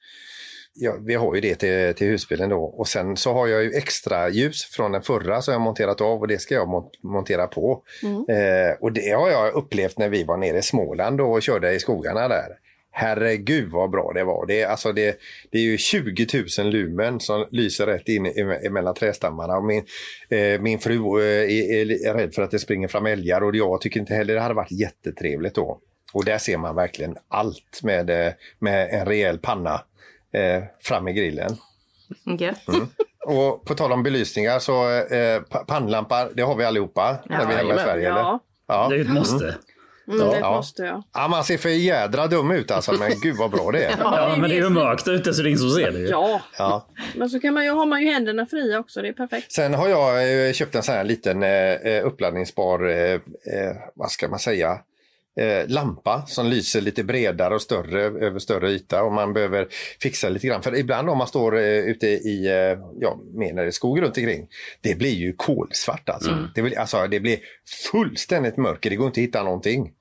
Ja, 0.80 0.96
vi 1.00 1.14
har 1.14 1.34
ju 1.34 1.40
det 1.40 1.54
till, 1.54 1.94
till 1.94 2.06
husbilen 2.06 2.48
då 2.48 2.64
och 2.64 2.88
sen 2.88 3.16
så 3.16 3.32
har 3.32 3.46
jag 3.46 3.64
ju 3.64 3.72
extra 3.72 4.28
ljus 4.28 4.64
från 4.64 4.92
den 4.92 5.02
förra 5.02 5.42
som 5.42 5.52
jag 5.52 5.60
monterat 5.60 6.00
av 6.00 6.20
och 6.20 6.28
det 6.28 6.38
ska 6.38 6.54
jag 6.54 6.68
mont- 6.68 6.92
montera 7.02 7.46
på. 7.46 7.82
Eh, 8.28 8.76
och 8.80 8.92
det 8.92 9.10
har 9.10 9.30
jag 9.30 9.54
upplevt 9.54 9.98
när 9.98 10.08
vi 10.08 10.24
var 10.24 10.36
nere 10.36 10.58
i 10.58 10.62
Småland 10.62 11.20
och 11.20 11.42
körde 11.42 11.72
i 11.72 11.78
skogarna 11.78 12.28
där. 12.28 12.48
Herregud 12.90 13.68
vad 13.70 13.90
bra 13.90 14.12
det 14.14 14.24
var. 14.24 14.46
Det 14.46 14.60
är, 14.60 14.66
alltså 14.68 14.92
det, 14.92 15.18
det 15.50 15.58
är 15.58 15.62
ju 15.62 15.78
20 15.78 16.26
000 16.58 16.70
lumen 16.70 17.20
som 17.20 17.46
lyser 17.50 17.86
rätt 17.86 18.08
in 18.08 18.26
emellan 18.66 18.94
trädstammarna. 18.94 19.56
Och 19.56 19.64
min, 19.64 19.84
eh, 20.28 20.60
min 20.60 20.78
fru 20.78 20.94
eh, 21.20 21.52
är, 21.52 22.06
är 22.06 22.14
rädd 22.14 22.34
för 22.34 22.42
att 22.42 22.50
det 22.50 22.58
springer 22.58 22.88
fram 22.88 23.06
älgar 23.06 23.40
och 23.40 23.56
jag 23.56 23.80
tycker 23.80 24.00
inte 24.00 24.14
heller 24.14 24.34
det 24.34 24.40
hade 24.40 24.54
varit 24.54 24.72
jättetrevligt 24.72 25.54
då. 25.54 25.78
Och 26.12 26.24
där 26.24 26.38
ser 26.38 26.56
man 26.56 26.74
verkligen 26.76 27.16
allt 27.28 27.80
med, 27.82 28.10
eh, 28.10 28.32
med 28.58 28.88
en 28.90 29.06
rejäl 29.06 29.38
panna 29.38 29.80
eh, 30.32 30.62
fram 30.82 31.08
i 31.08 31.12
grillen. 31.12 31.56
Gött. 32.38 32.60
Och 33.26 33.64
på 33.64 33.74
tal 33.74 33.92
om 33.92 34.02
belysningar 34.02 34.58
så 34.58 34.90
eh, 34.90 35.40
pa- 35.42 35.64
pannlampor, 35.64 36.34
det 36.34 36.42
har 36.42 36.54
vi 36.56 36.64
allihopa 36.64 37.16
när 37.26 37.46
vi 37.46 37.52
är 37.54 37.58
hemma 37.58 37.74
i. 37.74 37.78
Sverige. 37.78 38.08
Eller? 38.08 38.20
Ja, 38.20 38.38
Ja. 38.68 38.86
Det 38.90 38.96
är 38.96 39.00
ett 39.00 39.08
måste. 39.12 39.44
mm, 40.08 40.18
det 40.30 40.38
Ja. 40.40 40.50
måste 40.56 40.82
jag. 40.82 41.02
ja, 41.14 41.28
man 41.28 41.44
ser 41.44 41.58
för 41.58 41.68
jädra 41.68 42.26
dum 42.26 42.50
ut 42.50 42.70
alltså, 42.70 42.92
men 42.92 43.10
gud 43.22 43.36
vad 43.36 43.50
bra 43.50 43.70
det 43.72 43.84
är. 43.84 43.94
Ja, 44.00 44.36
men 44.40 44.50
det 44.50 44.56
är 44.56 44.62
ju 44.62 44.68
mörkt 44.68 45.08
ute 45.08 45.34
så 45.34 45.42
det 45.42 45.46
är 45.46 45.50
ingen 45.50 45.58
som 45.58 45.70
ser 45.70 45.90
det 45.92 45.98
ju. 45.98 46.06
Ja, 46.08 46.40
Ja. 46.58 46.86
men 47.16 47.30
så 47.30 47.40
kan 47.40 47.54
man 47.54 47.64
ju, 47.64 47.70
har 47.70 47.86
man 47.86 48.02
ju 48.02 48.12
händerna 48.12 48.46
fria 48.46 48.78
också. 48.78 49.02
Det 49.02 49.08
är 49.08 49.12
perfekt. 49.12 49.52
Sen 49.52 49.74
har 49.74 49.88
jag 49.88 50.46
eh, 50.48 50.52
köpt 50.52 50.74
en 50.74 50.82
sån 50.82 50.94
här 50.94 51.04
liten 51.04 51.42
eh, 51.42 52.06
uppladdningsbar, 52.06 52.88
eh, 52.88 53.12
eh, 53.12 53.20
vad 53.94 54.10
ska 54.10 54.28
man 54.28 54.38
säga, 54.38 54.78
eh, 55.38 55.68
lampa 55.68 56.22
som 56.26 56.46
lyser 56.46 56.80
lite 56.80 57.04
bredare 57.04 57.54
och 57.54 57.62
större 57.62 58.02
över 58.02 58.38
större 58.38 58.70
yta 58.70 59.02
och 59.02 59.12
man 59.12 59.32
behöver 59.32 59.68
fixa 60.02 60.28
lite 60.28 60.46
grann. 60.46 60.62
För 60.62 60.76
ibland 60.76 61.10
om 61.10 61.18
man 61.18 61.26
står 61.26 61.56
eh, 61.56 61.62
ute 61.62 62.06
i, 62.06 62.46
eh, 62.46 62.78
ja, 63.00 63.18
mer 63.34 63.52
när 63.52 63.62
det 63.62 63.68
är 63.68 63.70
skog 63.70 64.02
runt 64.02 64.16
omkring, 64.18 64.48
det 64.80 64.98
blir 64.98 65.14
ju 65.14 65.32
kolsvart 65.36 66.08
alltså. 66.08 66.48
Det, 66.54 66.62
blir, 66.62 66.78
alltså. 66.78 67.06
det 67.10 67.20
blir 67.20 67.38
fullständigt 67.92 68.56
mörker, 68.56 68.90
det 68.90 68.96
går 68.96 69.06
inte 69.06 69.20
att 69.20 69.24
hitta 69.26 69.42
någonting. 69.42 69.92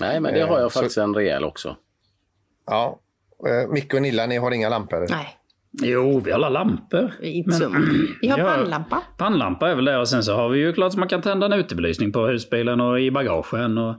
Nej, 0.00 0.20
men 0.20 0.34
det 0.34 0.40
har 0.40 0.56
Eh, 0.56 0.62
jag 0.62 0.72
så- 0.72 0.78
faktiskt 0.80 0.98
en 0.98 1.14
rejäl 1.14 1.44
också. 1.44 1.76
Ja. 2.66 2.98
Eh, 3.48 3.72
Micke 3.72 3.94
och 3.94 4.02
Nilla, 4.02 4.26
ni 4.26 4.36
har 4.36 4.50
inga 4.50 4.68
lampor? 4.68 5.06
Nej, 5.10 5.28
Jo, 5.82 6.20
vi 6.20 6.30
har 6.30 6.38
alla 6.38 6.48
lampor. 6.48 7.12
inte 7.22 7.52
så. 7.52 7.74
Vi 8.20 8.28
har 8.28 8.38
Ja. 8.38 8.44
pannlampa. 8.44 9.02
Pannlampa 9.18 9.70
är 9.70 9.74
väl 9.74 9.84
det 9.84 9.98
och 9.98 10.08
sen 10.08 10.24
så 10.24 10.34
har 10.34 10.48
vi 10.48 10.58
ju 10.58 10.72
klart 10.72 10.92
så 10.92 10.98
man 10.98 11.08
kan 11.08 11.22
tända 11.22 11.46
en 11.46 11.52
utebelysning 11.52 12.12
på 12.12 12.26
husbilen 12.26 12.80
och 12.80 13.00
i 13.00 13.10
bagagen. 13.10 13.78
Och, 13.78 13.94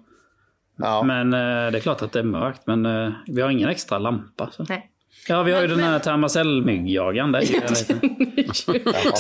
Ja. 0.80 1.04
Men 1.04 1.34
eh, 1.34 1.72
det 1.72 1.78
är 1.78 1.80
klart 1.80 2.02
att 2.02 2.12
det 2.12 2.20
är 2.20 2.24
mörkt 2.24 2.62
men 2.66 2.86
eh, 2.86 3.12
vi 3.28 3.42
har 3.42 3.50
ingen 3.50 3.70
extra 3.70 3.98
lampa. 3.98 4.50
Så. 4.52 4.66
Nej. 4.70 4.92
Ja, 5.28 5.44
vi 5.44 5.52
har 5.52 5.62
ju 5.62 5.68
den 5.68 5.80
här 5.84 6.00
termacellmyggjagaren. 6.00 7.32
där. 7.32 7.42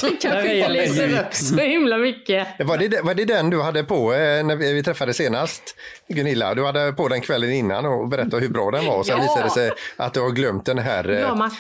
Du 0.01 0.17
kanske 0.21 0.55
inte 0.57 0.69
läser 0.69 1.19
upp 1.19 1.33
så 1.33 1.55
himla 1.55 1.97
mycket. 1.97 2.47
Var 2.59 2.77
det, 2.77 3.01
var 3.03 3.13
det 3.13 3.25
den 3.25 3.49
du 3.49 3.61
hade 3.61 3.83
på 3.83 4.13
eh, 4.13 4.43
när 4.43 4.55
vi 4.55 4.73
vi 4.73 4.83
träffades 4.83 5.17
senast, 5.17 5.75
Gunilla? 6.07 6.55
Du 6.55 6.65
hade 6.65 6.91
på 6.93 7.07
den 7.07 7.21
kvällen 7.21 7.51
innan 7.51 7.85
och 7.85 8.07
berättade 8.07 8.39
hur 8.41 8.49
bra 8.49 8.71
den 8.71 8.85
var. 8.85 8.97
Och 8.97 9.05
sen 9.05 9.17
Ja. 9.17 9.23
visade 9.23 9.43
det 9.43 9.49
sig 9.49 9.71
att 9.97 10.13
du 10.13 10.19
har 10.21 10.29
glömt 10.29 10.65
den 10.65 10.77
här 10.77 11.09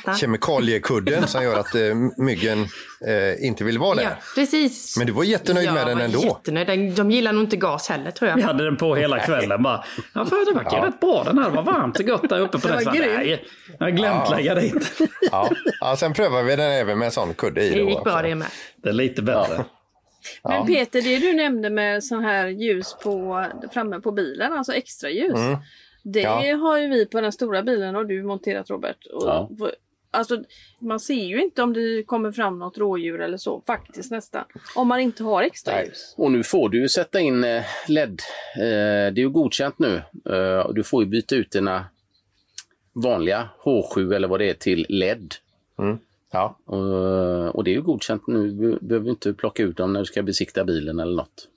eh, 0.09 0.15
kemikaliekudden 0.15 1.27
som 1.27 1.43
gör 1.43 1.59
att 1.59 1.75
eh, 1.75 1.81
myggen 2.17 2.67
eh, 3.07 3.45
inte 3.47 3.63
vill 3.63 3.79
vara 3.79 3.95
där. 3.95 4.03
Ja, 4.03 4.09
precis. 4.35 4.97
Men 4.97 5.07
du 5.07 5.13
var 5.13 5.23
jättenöjd 5.23 5.67
jag 5.67 5.73
med 5.73 5.87
den 5.87 6.01
ändå. 6.01 6.19
Jättenöjd. 6.23 6.67
De- 6.67 6.89
De 6.95 7.11
gillar 7.11 7.33
nog 7.33 7.43
inte 7.43 7.57
gas 7.57 7.89
heller 7.89 8.11
tror 8.11 8.35
Vi 8.35 8.41
jag. 8.41 8.47
hade 8.47 8.63
den 8.65 8.75
på 8.77 8.95
hela 8.95 9.19
kvällen 9.19 9.63
bara. 9.63 9.83
Ja, 10.13 10.25
för 10.25 10.45
det 10.53 10.57
verkar 10.63 10.77
Ja. 10.77 10.85
rätt 10.87 10.99
bra 10.99 11.23
den 11.23 11.37
här. 11.37 11.49
Det 11.49 11.55
var 11.55 11.63
varmt 11.63 11.99
och 11.99 12.05
gott 12.05 12.29
där 12.29 12.39
uppe 12.39 12.59
på 12.59 12.67
den. 12.67 12.79
jag 13.79 13.85
har 13.85 13.89
glömt 13.91 14.23
Ja. 14.28 14.28
Lägga 14.31 14.55
dit. 14.55 14.91
Ja. 15.31 15.49
Ja, 15.81 15.95
sen 15.99 16.13
prövade 16.13 16.43
vi 16.43 16.55
den 16.55 16.71
även 16.71 16.97
med 16.99 17.05
en 17.05 17.11
sån 17.11 17.33
kudde 17.33 17.63
i. 17.63 17.69
Det 17.69 17.79
gick 17.91 18.03
bra 18.03 18.21
det 18.21 18.35
med. 18.35 18.47
Det 18.75 18.89
är 18.89 18.93
lite 18.93 19.21
bättre. 19.21 19.65
Men 20.43 20.67
Peter, 20.67 21.01
det 21.01 21.17
du 21.17 21.33
nämnde 21.33 21.69
med 21.69 22.03
sån 22.03 22.23
här 22.23 22.47
ljus 22.47 22.95
på, 23.03 23.45
framme 23.73 23.99
på 23.99 24.11
bilen, 24.11 24.53
alltså 24.53 24.73
extra 24.73 25.09
ljus. 25.09 25.37
Det 26.03 26.23
Mm. 26.23 26.45
Ja. 26.49 26.55
har 26.57 26.77
ju 26.79 26.87
vi 26.87 27.05
på 27.05 27.21
den 27.21 27.31
stora 27.31 27.63
bilen 27.63 27.95
och 27.95 28.05
du 28.07 28.23
monterat 28.23 28.69
Robert. 28.69 29.05
Och, 29.13 29.23
Ja. 29.27 29.49
Alltså, 30.11 30.43
man 30.79 30.99
ser 30.99 31.13
ju 31.25 31.41
inte 31.41 31.61
om 31.63 31.73
det 31.73 32.03
kommer 32.03 32.31
fram 32.31 32.59
något 32.59 32.77
rådjur 32.77 33.21
eller 33.21 33.37
så, 33.37 33.61
faktiskt 33.67 34.11
nästan. 34.11 34.43
Om 34.75 34.87
man 34.87 34.99
inte 34.99 35.23
har 35.23 35.43
extra 35.43 35.73
Nej. 35.73 35.85
ljus. 35.87 36.13
Och 36.17 36.31
nu 36.31 36.43
får 36.43 36.69
du 36.69 36.81
ju 36.81 36.89
sätta 36.89 37.19
in 37.19 37.43
eh, 37.43 37.63
LED. 37.87 38.21
Eh, 38.55 38.61
Det 38.63 38.65
är 38.65 39.11
ju 39.19 39.29
godkänt 39.29 39.79
nu. 39.79 40.01
Eh, 40.29 40.59
och 40.59 40.73
Du 40.75 40.83
får 40.83 41.03
ju 41.03 41.09
byta 41.09 41.35
ut 41.35 41.51
dina 41.51 41.85
vanliga 42.93 43.49
H7 43.63 44.15
eller 44.15 44.27
vad 44.27 44.39
det 44.39 44.49
är 44.49 44.53
till 44.53 44.85
LED. 44.89 45.35
Ja. 46.31 46.57
Och, 46.65 47.55
och 47.55 47.63
det 47.63 47.71
är 47.71 47.75
ju 47.75 47.81
godkänt 47.81 48.27
nu. 48.27 48.51
Du 48.51 48.77
behöver 48.81 49.09
inte 49.09 49.33
plocka 49.33 49.63
ut 49.63 49.77
dem 49.77 49.93
när 49.93 49.99
du 49.99 50.05
ska 50.05 50.23
besikta 50.23 50.63
bilen 50.65 50.99
eller 50.99 51.15
något. 51.15 51.47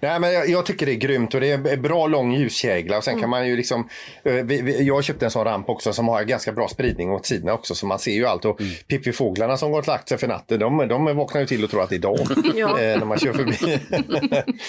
Nej, 0.00 0.20
men 0.20 0.32
jag, 0.32 0.48
jag 0.48 0.66
tycker 0.66 0.86
det 0.86 0.92
är 0.92 0.96
grymt 0.96 1.34
och 1.34 1.40
det 1.40 1.50
är 1.50 1.66
en 1.72 1.82
bra 1.82 2.06
lång 2.06 2.32
ljuskägla. 2.34 2.96
Och 2.98 3.04
sen 3.04 3.12
Mm. 3.12 3.20
kan 3.20 3.30
man 3.30 3.48
ju 3.48 3.56
liksom, 3.56 3.88
eh, 4.22 4.32
vi, 4.34 4.62
vi, 4.62 4.82
jag 4.86 5.04
köpte 5.04 5.24
en 5.24 5.30
sån 5.30 5.44
ramp 5.44 5.68
också 5.68 5.92
som 5.92 6.08
har 6.08 6.22
ganska 6.24 6.52
bra 6.52 6.68
spridning 6.68 7.10
åt 7.10 7.26
sidorna 7.26 7.52
också 7.54 7.74
så 7.74 7.86
man 7.86 7.98
ser 7.98 8.12
ju 8.12 8.26
allt. 8.26 8.44
Och 8.44 8.60
pippifåglarna 8.88 9.56
som 9.56 9.72
gått 9.72 9.84
och 9.84 9.88
lagt 9.88 10.08
sig 10.08 10.18
för 10.18 10.28
natten, 10.28 10.58
de, 10.60 10.88
de 10.88 11.16
vaknar 11.16 11.40
ju 11.40 11.46
till 11.46 11.64
och 11.64 11.70
tror 11.70 11.82
att 11.82 11.88
det 11.90 11.96
är 11.96 11.98
dag 11.98 12.18
Ja. 12.54 12.68
eh, 12.80 12.98
när 12.98 13.04
man 13.04 13.18
kör 13.18 13.32
förbi. 13.32 13.78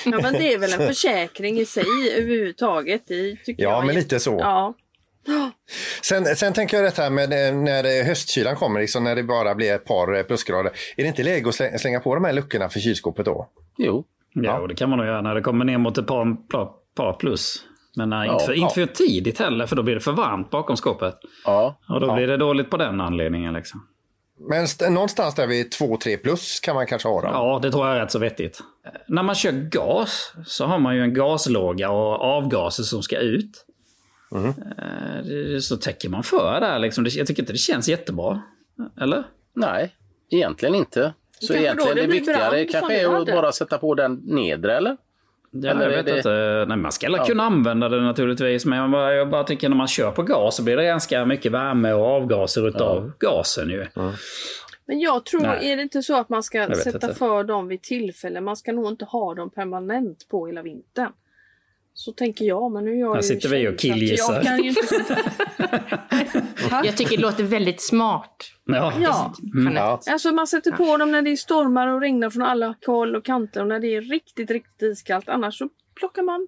Ja, 0.06 0.20
men 0.22 0.34
det 0.34 0.54
är 0.54 0.58
väl 0.58 0.74
en 0.74 0.88
försäkring 0.88 1.60
i 1.60 1.66
sig 1.66 1.86
överhuvudtaget. 2.18 3.02
Det 3.08 3.36
tycker 3.36 3.64
Ja, 3.64 3.70
jag 3.70 3.86
men 3.86 3.96
lite 3.96 4.20
så. 4.20 4.38
Ja. 4.40 4.74
Sen, 6.04 6.26
sen 6.36 6.54
tänker 6.54 6.78
jag 6.78 6.86
detta 6.86 7.10
med 7.10 7.24
eh, 7.50 7.56
när 7.56 8.00
eh, 8.00 8.06
höstkylan 8.06 8.56
kommer, 8.56 8.80
liksom 8.80 9.04
när 9.04 9.16
det 9.16 9.24
bara 9.24 9.56
blir 9.56 9.74
ett 9.76 9.86
par 9.86 10.16
eh, 10.18 10.24
plusgrader. 10.24 10.72
Är 10.98 11.04
det 11.04 11.08
inte 11.08 11.24
läge 11.24 11.50
att 11.50 11.56
slä- 11.56 11.78
slänga 11.78 12.00
på 12.00 12.16
de 12.16 12.24
här 12.26 12.34
luckorna 12.34 12.70
för 12.70 12.80
kylskåpet 12.80 13.26
då? 13.26 13.48
Jo, 13.78 14.06
Ja, 14.34 14.60
och 14.60 14.68
det 14.68 14.76
kan 14.76 14.90
man 14.90 14.98
nog 15.00 15.08
göra 15.08 15.22
när 15.22 15.36
det 15.36 15.42
kommer 15.42 15.66
ner 15.66 15.78
mot 15.78 15.98
ett 15.98 16.08
par, 16.08 16.48
par, 16.48 16.70
par 16.96 17.14
plus. 17.14 17.56
Men 17.96 18.10
nej, 18.10 18.28
Ja, 18.28 18.34
inte, 18.34 18.46
för, 18.46 18.54
ja. 18.54 18.62
inte 18.64 18.74
för 18.74 18.86
tidigt 18.86 19.40
heller, 19.40 19.66
för 19.68 19.76
då 19.76 19.84
blir 19.84 19.94
det 19.96 20.02
för 20.02 20.12
varmt 20.12 20.50
bakom 20.50 20.78
skåpet. 20.78 21.16
ja. 21.46 21.80
Och 21.90 22.00
då 22.00 22.14
blir 22.16 22.28
det 22.28 22.38
dåligt 22.38 22.70
på 22.70 22.78
den 22.78 23.02
anledningen. 23.02 23.54
Liksom. 23.54 23.88
Men 24.50 24.64
st- 24.64 24.90
någonstans 24.90 25.36
där 25.36 25.48
vid 25.48 25.74
2-3 25.74 26.18
plus 26.18 26.60
kan 26.60 26.76
man 26.76 26.88
kanske 26.88 27.08
ha 27.08 27.22
dem. 27.22 27.32
Ja, 27.34 27.60
det 27.62 27.72
tror 27.72 27.88
jag 27.88 27.96
är 27.96 28.00
rätt 28.00 28.12
så 28.12 28.20
vettigt. 28.20 28.60
När 29.08 29.24
man 29.24 29.36
kör 29.36 29.52
gas 29.52 30.34
så 30.46 30.66
har 30.66 30.80
man 30.80 30.96
ju 30.96 31.02
en 31.02 31.14
gaslåga 31.14 31.90
och 31.90 32.22
avgaser 32.22 32.84
som 32.84 33.04
ska 33.04 33.18
ut. 33.18 33.66
Det- 35.24 35.62
Så 35.62 35.78
täcker 35.78 36.10
man 36.10 36.24
för 36.24 36.62
där. 36.62 36.80
Liksom. 36.80 37.06
Jag 37.10 37.28
tycker 37.28 37.42
inte 37.44 37.54
det 37.54 37.58
känns 37.58 37.88
jättebra. 37.90 38.42
Eller? 39.02 39.24
Nej, 39.54 39.96
egentligen 40.30 40.76
inte. 40.76 41.14
Så 41.40 41.48
Kanske 41.48 41.64
egentligen 41.66 41.96
det 41.96 42.02
det 42.02 42.08
viktigare 42.08 42.66
kanske 42.66 43.02
är 43.02 43.22
att 43.22 43.28
bara 43.28 43.52
sätta 43.52 43.78
på 43.78 43.96
den 43.96 44.14
nedre, 44.24 44.78
eller? 44.78 44.98
Ja, 45.52 45.70
Eller 45.70 45.82
jag 45.90 45.90
vet 45.90 46.06
det- 46.06 46.18
inte. 46.18 46.66
Nej, 46.68 46.78
man 46.78 46.92
ska 46.92 47.08
alla 47.08 47.26
kunna 47.26 47.44
använda 47.44 47.90
det 47.90 48.02
naturligtvis. 48.02 48.66
Men 48.66 48.80
jag 48.80 48.92
bara, 48.92 49.14
jag 49.14 49.30
bara 49.30 49.44
tycker 49.44 49.70
när 49.70 49.76
man 49.76 49.88
kör 49.88 50.12
på 50.12 50.24
gas 50.24 50.56
så 50.56 50.64
blir 50.64 50.78
det 50.78 50.84
ganska 50.86 51.26
mycket 51.26 51.52
värme 51.52 51.94
och 51.94 52.06
avgaser 52.06 52.68
utav 52.68 53.12
gasen 53.20 53.70
ju. 53.70 53.86
Men 54.86 55.00
jag 55.00 55.26
tror, 55.26 55.42
Nej. 55.42 55.72
är 55.72 55.76
det 55.78 55.82
inte 55.84 56.02
så 56.04 56.20
att 56.20 56.30
man 56.30 56.44
ska 56.44 56.76
sätta 56.76 57.08
inte. 57.08 57.14
för 57.14 57.44
dem 57.44 57.68
vid 57.68 57.82
tillfälle? 57.82 58.42
Man 58.42 58.58
ska 58.58 58.72
nog 58.72 58.88
inte 58.88 59.06
ha 59.06 59.34
dem 59.36 59.50
permanent 59.50 60.28
på 60.30 60.48
hela 60.48 60.62
vintern. 60.62 61.12
Så 61.94 62.12
tänker 62.12 62.46
jag, 62.46 62.72
men 62.72 62.86
nu 62.86 62.92
är 62.92 63.00
jag 63.00 63.10
Här 63.10 63.22
ju 63.22 63.28
sitter 63.28 63.50
vi 63.50 63.68
och 63.68 63.80
killgissar. 63.80 64.34
Jag 64.34 64.44
kan 64.44 64.64
ju 64.64 64.70
inte... 64.70 65.18
Jag 66.84 66.98
tycker 66.98 67.18
det 67.18 67.24
låter 67.24 67.44
väldigt 67.44 67.82
smart. 67.82 68.52
Ja. 68.66 68.94
Ja. 69.02 69.34
Ja. 69.76 70.02
Alltså 70.08 70.32
man 70.32 70.48
sätter 70.48 70.72
på 70.72 70.98
dem 70.98 71.12
när 71.12 71.22
det 71.22 71.32
är 71.32 71.36
stormar 71.36 71.88
och 71.88 72.02
regnar 72.02 72.30
från 72.30 72.44
alla 72.44 72.76
håll 72.86 73.16
och 73.16 73.26
kanter 73.26 73.62
och 73.62 73.68
när 73.68 73.80
det 73.80 73.96
är 73.96 74.02
riktigt, 74.02 74.52
riktigt 74.52 74.82
iskallt. 74.82 75.30
Annars 75.30 75.58
så 75.58 75.70
plockar 75.96 76.24
man 76.24 76.48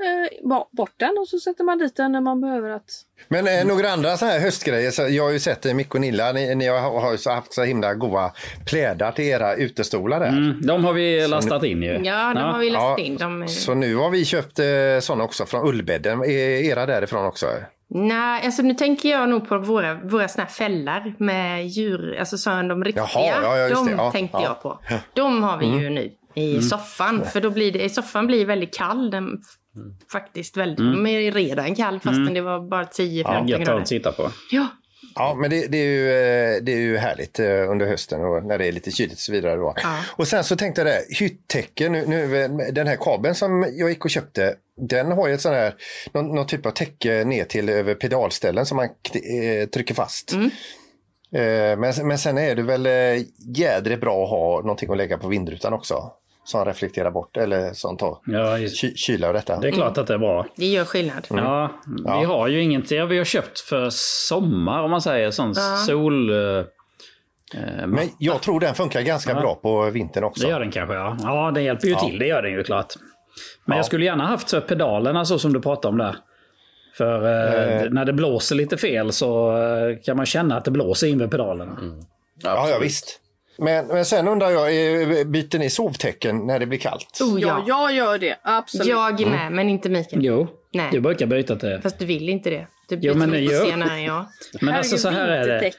eh, 0.00 0.62
bort 0.72 0.94
den 0.96 1.18
och 1.18 1.28
så 1.28 1.38
sätter 1.38 1.64
man 1.64 1.78
dit 1.78 1.96
den 1.96 2.12
när 2.12 2.20
man 2.20 2.40
behöver 2.40 2.70
att... 2.70 2.90
Men 3.28 3.46
eh, 3.46 3.66
några 3.66 3.90
andra 3.90 4.16
så 4.16 4.26
här 4.26 4.40
höstgrejer. 4.40 4.90
Så 4.90 5.02
jag 5.08 5.24
har 5.24 5.30
ju 5.30 5.38
sett 5.38 5.66
eh, 5.66 5.74
Micke 5.74 5.94
och 5.94 6.00
Nilla, 6.00 6.32
ni, 6.32 6.54
ni 6.54 6.66
har, 6.66 7.00
har 7.00 7.12
ju 7.12 7.18
så 7.18 7.30
haft 7.30 7.52
så 7.52 7.62
himla 7.62 7.94
goda 7.94 8.32
plädar 8.66 9.12
till 9.12 9.24
era 9.24 9.54
utestolar 9.54 10.20
där. 10.20 10.28
Mm, 10.28 10.66
de 10.66 10.84
har 10.84 10.92
vi 10.92 11.28
lastat 11.28 11.64
in 11.64 11.82
ju. 11.82 12.00
Ja, 12.04 12.34
de 12.34 12.40
har 12.40 12.58
vi 12.58 12.70
läst 12.70 12.98
in. 12.98 13.16
De, 13.16 13.48
Så 13.48 13.74
nu 13.74 13.94
har 13.94 14.10
vi 14.10 14.24
köpt 14.24 14.58
eh, 14.58 14.66
sådana 15.00 15.24
också 15.24 15.46
från 15.46 15.68
Ullbädden. 15.68 16.24
Är 16.24 16.64
era 16.64 16.86
därifrån 16.86 17.26
också? 17.26 17.46
Nej, 17.92 18.42
alltså 18.44 18.62
nu 18.62 18.74
tänker 18.74 19.08
jag 19.08 19.28
nog 19.28 19.48
på 19.48 19.58
våra, 19.58 19.94
våra 19.94 20.28
såna 20.28 20.44
här 20.44 20.50
fällar 20.50 21.14
med 21.18 21.66
djur, 21.66 22.16
alltså 22.18 22.38
så 22.38 22.50
de 22.50 22.84
riktiga. 22.84 23.08
Jaha, 23.14 23.40
ja, 23.42 23.58
ja, 23.58 23.68
just 23.68 23.84
de 23.84 23.90
det. 23.90 24.02
Ja, 24.02 24.10
tänkte 24.10 24.38
ja. 24.38 24.44
jag 24.44 24.62
på. 24.62 24.78
De 25.14 25.42
har 25.42 25.58
vi 25.58 25.66
ju 25.66 25.90
nu 25.90 26.12
i 26.34 26.62
soffan. 26.62 27.24
För 27.24 27.40
då 27.40 27.50
blir 27.50 27.72
det, 27.72 27.88
soffan 27.88 28.26
blir 28.26 28.46
väldigt 28.46 28.74
kall. 28.74 29.10
Den, 29.10 29.42
faktiskt 30.12 30.56
väldigt, 30.56 30.78
de 30.78 31.06
är 31.06 31.32
redan 31.32 31.74
kall 31.74 32.00
fastän 32.00 32.34
det 32.34 32.40
var 32.40 32.68
bara 32.70 32.84
10-15 32.84 33.44
Ja, 33.46 33.56
grader. 33.56 33.80
att 33.80 33.88
sitta 33.88 34.12
på. 34.12 34.30
Ja, 34.50 34.68
Ja, 35.14 35.34
men 35.34 35.50
det, 35.50 35.66
det, 35.66 35.78
är 35.78 35.86
ju, 35.86 36.08
eh, 36.08 36.62
det 36.62 36.72
är 36.72 36.78
ju 36.78 36.96
härligt 36.96 37.38
eh, 37.38 37.70
under 37.70 37.86
hösten 37.86 38.20
och 38.20 38.44
när 38.44 38.58
det 38.58 38.66
är 38.66 38.72
lite 38.72 38.90
kyligt 38.90 39.12
och 39.12 39.18
så 39.18 39.32
vidare. 39.32 39.56
Då. 39.56 39.74
Ja. 39.76 39.96
Och 40.16 40.28
sen 40.28 40.44
så 40.44 40.56
tänkte 40.56 40.80
jag 40.80 40.86
det, 40.86 41.16
hyttäcke, 41.18 41.88
nu, 41.88 42.06
nu, 42.06 42.42
eh, 42.42 42.50
den 42.72 42.86
här 42.86 42.96
kabeln 42.96 43.34
som 43.34 43.66
jag 43.72 43.88
gick 43.90 44.04
och 44.04 44.10
köpte, 44.10 44.54
den 44.90 45.12
har 45.12 45.28
ju 45.28 45.34
ett 45.34 45.40
sån 45.40 45.54
här, 45.54 45.74
någon, 46.12 46.34
någon 46.34 46.46
typ 46.46 46.66
av 46.66 46.70
täcke 46.70 47.24
ner 47.24 47.44
till 47.44 47.68
över 47.68 47.94
pedalställen 47.94 48.66
som 48.66 48.76
man 48.76 48.88
trycker 49.72 49.94
fast. 49.94 50.32
Eh, 50.32 51.78
men, 51.78 51.92
men 52.02 52.18
sen 52.18 52.38
är 52.38 52.54
det 52.54 52.62
väl 52.62 52.86
jädrigt 53.56 54.00
bra 54.00 54.24
att 54.24 54.30
ha 54.30 54.60
någonting 54.60 54.90
att 54.90 54.96
lägga 54.96 55.18
på 55.18 55.28
vindrutan 55.28 55.72
också. 55.72 56.12
Som 56.44 56.64
reflekterar 56.64 57.10
bort 57.10 57.36
eller 57.36 57.72
som 57.72 57.96
tar 57.96 58.18
Ja, 58.26 58.56
ky, 58.80 58.94
kyla 58.96 59.28
och 59.28 59.34
detta. 59.34 59.60
det 59.60 59.68
är 59.68 59.72
klart 59.72 59.98
att 59.98 60.06
det 60.06 60.14
är 60.14 60.18
bra. 60.18 60.46
det 60.56 60.66
gör 60.66 60.84
skillnad. 60.84 61.26
Ja, 61.30 61.70
vi 62.20 62.24
har 62.24 62.48
ju 62.48 62.62
ingenting. 62.62 63.08
Vi 63.08 63.18
har 63.18 63.24
köpt 63.24 63.60
för 63.60 63.88
sommar 63.90 64.82
om 64.82 64.90
man 64.90 65.02
säger. 65.02 65.30
Sån 65.30 65.54
sol... 65.86 66.30
eh, 66.30 66.58
eh, 67.54 67.86
Men 67.86 68.08
jag 68.18 68.42
tror 68.42 68.60
den 68.60 68.74
funkar 68.74 69.00
ganska 69.00 69.34
bra 69.34 69.54
på 69.54 69.90
vintern 69.90 70.24
också. 70.24 70.42
Det 70.46 70.50
gör 70.50 70.60
den 70.60 70.70
kanske, 70.70 70.94
ja. 70.94 71.16
Ja, 71.22 71.50
den 71.54 71.64
hjälper 71.64 71.88
ju 71.88 71.94
till. 71.94 72.18
Det 72.18 72.26
gör 72.26 72.42
den 72.42 72.52
ju 72.52 72.62
klart. 72.64 72.94
Men 73.64 73.76
jag 73.76 73.86
skulle 73.86 74.04
gärna 74.04 74.26
haft 74.26 74.48
så 74.48 74.60
pedalerna 74.60 75.24
så 75.24 75.38
som 75.38 75.52
du 75.52 75.60
pratade 75.60 75.88
om 75.92 75.98
där. 75.98 76.16
För 76.96 77.14
eh, 77.84 77.90
när 77.90 78.04
det 78.04 78.12
blåser 78.12 78.56
lite 78.56 78.76
fel 78.76 79.12
så 79.12 79.56
eh, 79.58 79.96
kan 80.04 80.16
man 80.16 80.26
känna 80.26 80.56
att 80.56 80.64
det 80.64 80.70
blåser 80.70 81.06
in 81.06 81.18
vid 81.18 81.30
pedalerna. 81.30 81.76
Ja, 82.42 82.68
ja 82.68 82.78
visst. 82.78 83.20
Men, 83.60 83.86
men 83.86 84.04
sen 84.04 84.28
undrar 84.28 84.50
jag, 84.50 84.66
byter 85.28 85.58
ni 85.58 85.70
sovtecken 85.70 86.46
när 86.46 86.58
det 86.58 86.66
blir 86.66 86.78
kallt? 86.78 87.18
Oh, 87.20 87.40
Ja, 87.40 87.64
ja. 87.66 87.90
jag 87.90 87.94
gör 87.96 88.18
det. 88.18 88.36
Absolut. 88.42 88.86
Jag 88.86 89.20
är 89.20 89.26
med, 89.26 89.52
men 89.52 89.68
inte 89.68 89.88
Mikael. 89.88 90.24
Jo, 90.24 90.48
Nej. 90.72 90.88
du 90.92 91.00
brukar 91.00 91.26
byta 91.26 91.56
till... 91.56 91.78
Fast 91.82 91.98
du 91.98 92.04
vill 92.06 92.28
inte 92.28 92.50
det. 92.50 92.66
Du 92.88 92.96
byter 92.96 93.08
Jo, 93.12 93.18
men 93.18 93.30
det 93.30 93.40
gör- 93.40 93.64
senare 93.66 93.90
än 93.92 94.02
jag. 94.04 94.26
Men 94.60 94.74
alltså 94.74 94.98
så 94.98 95.08
här 95.08 95.28
är 95.28 95.46
det. 95.46 95.72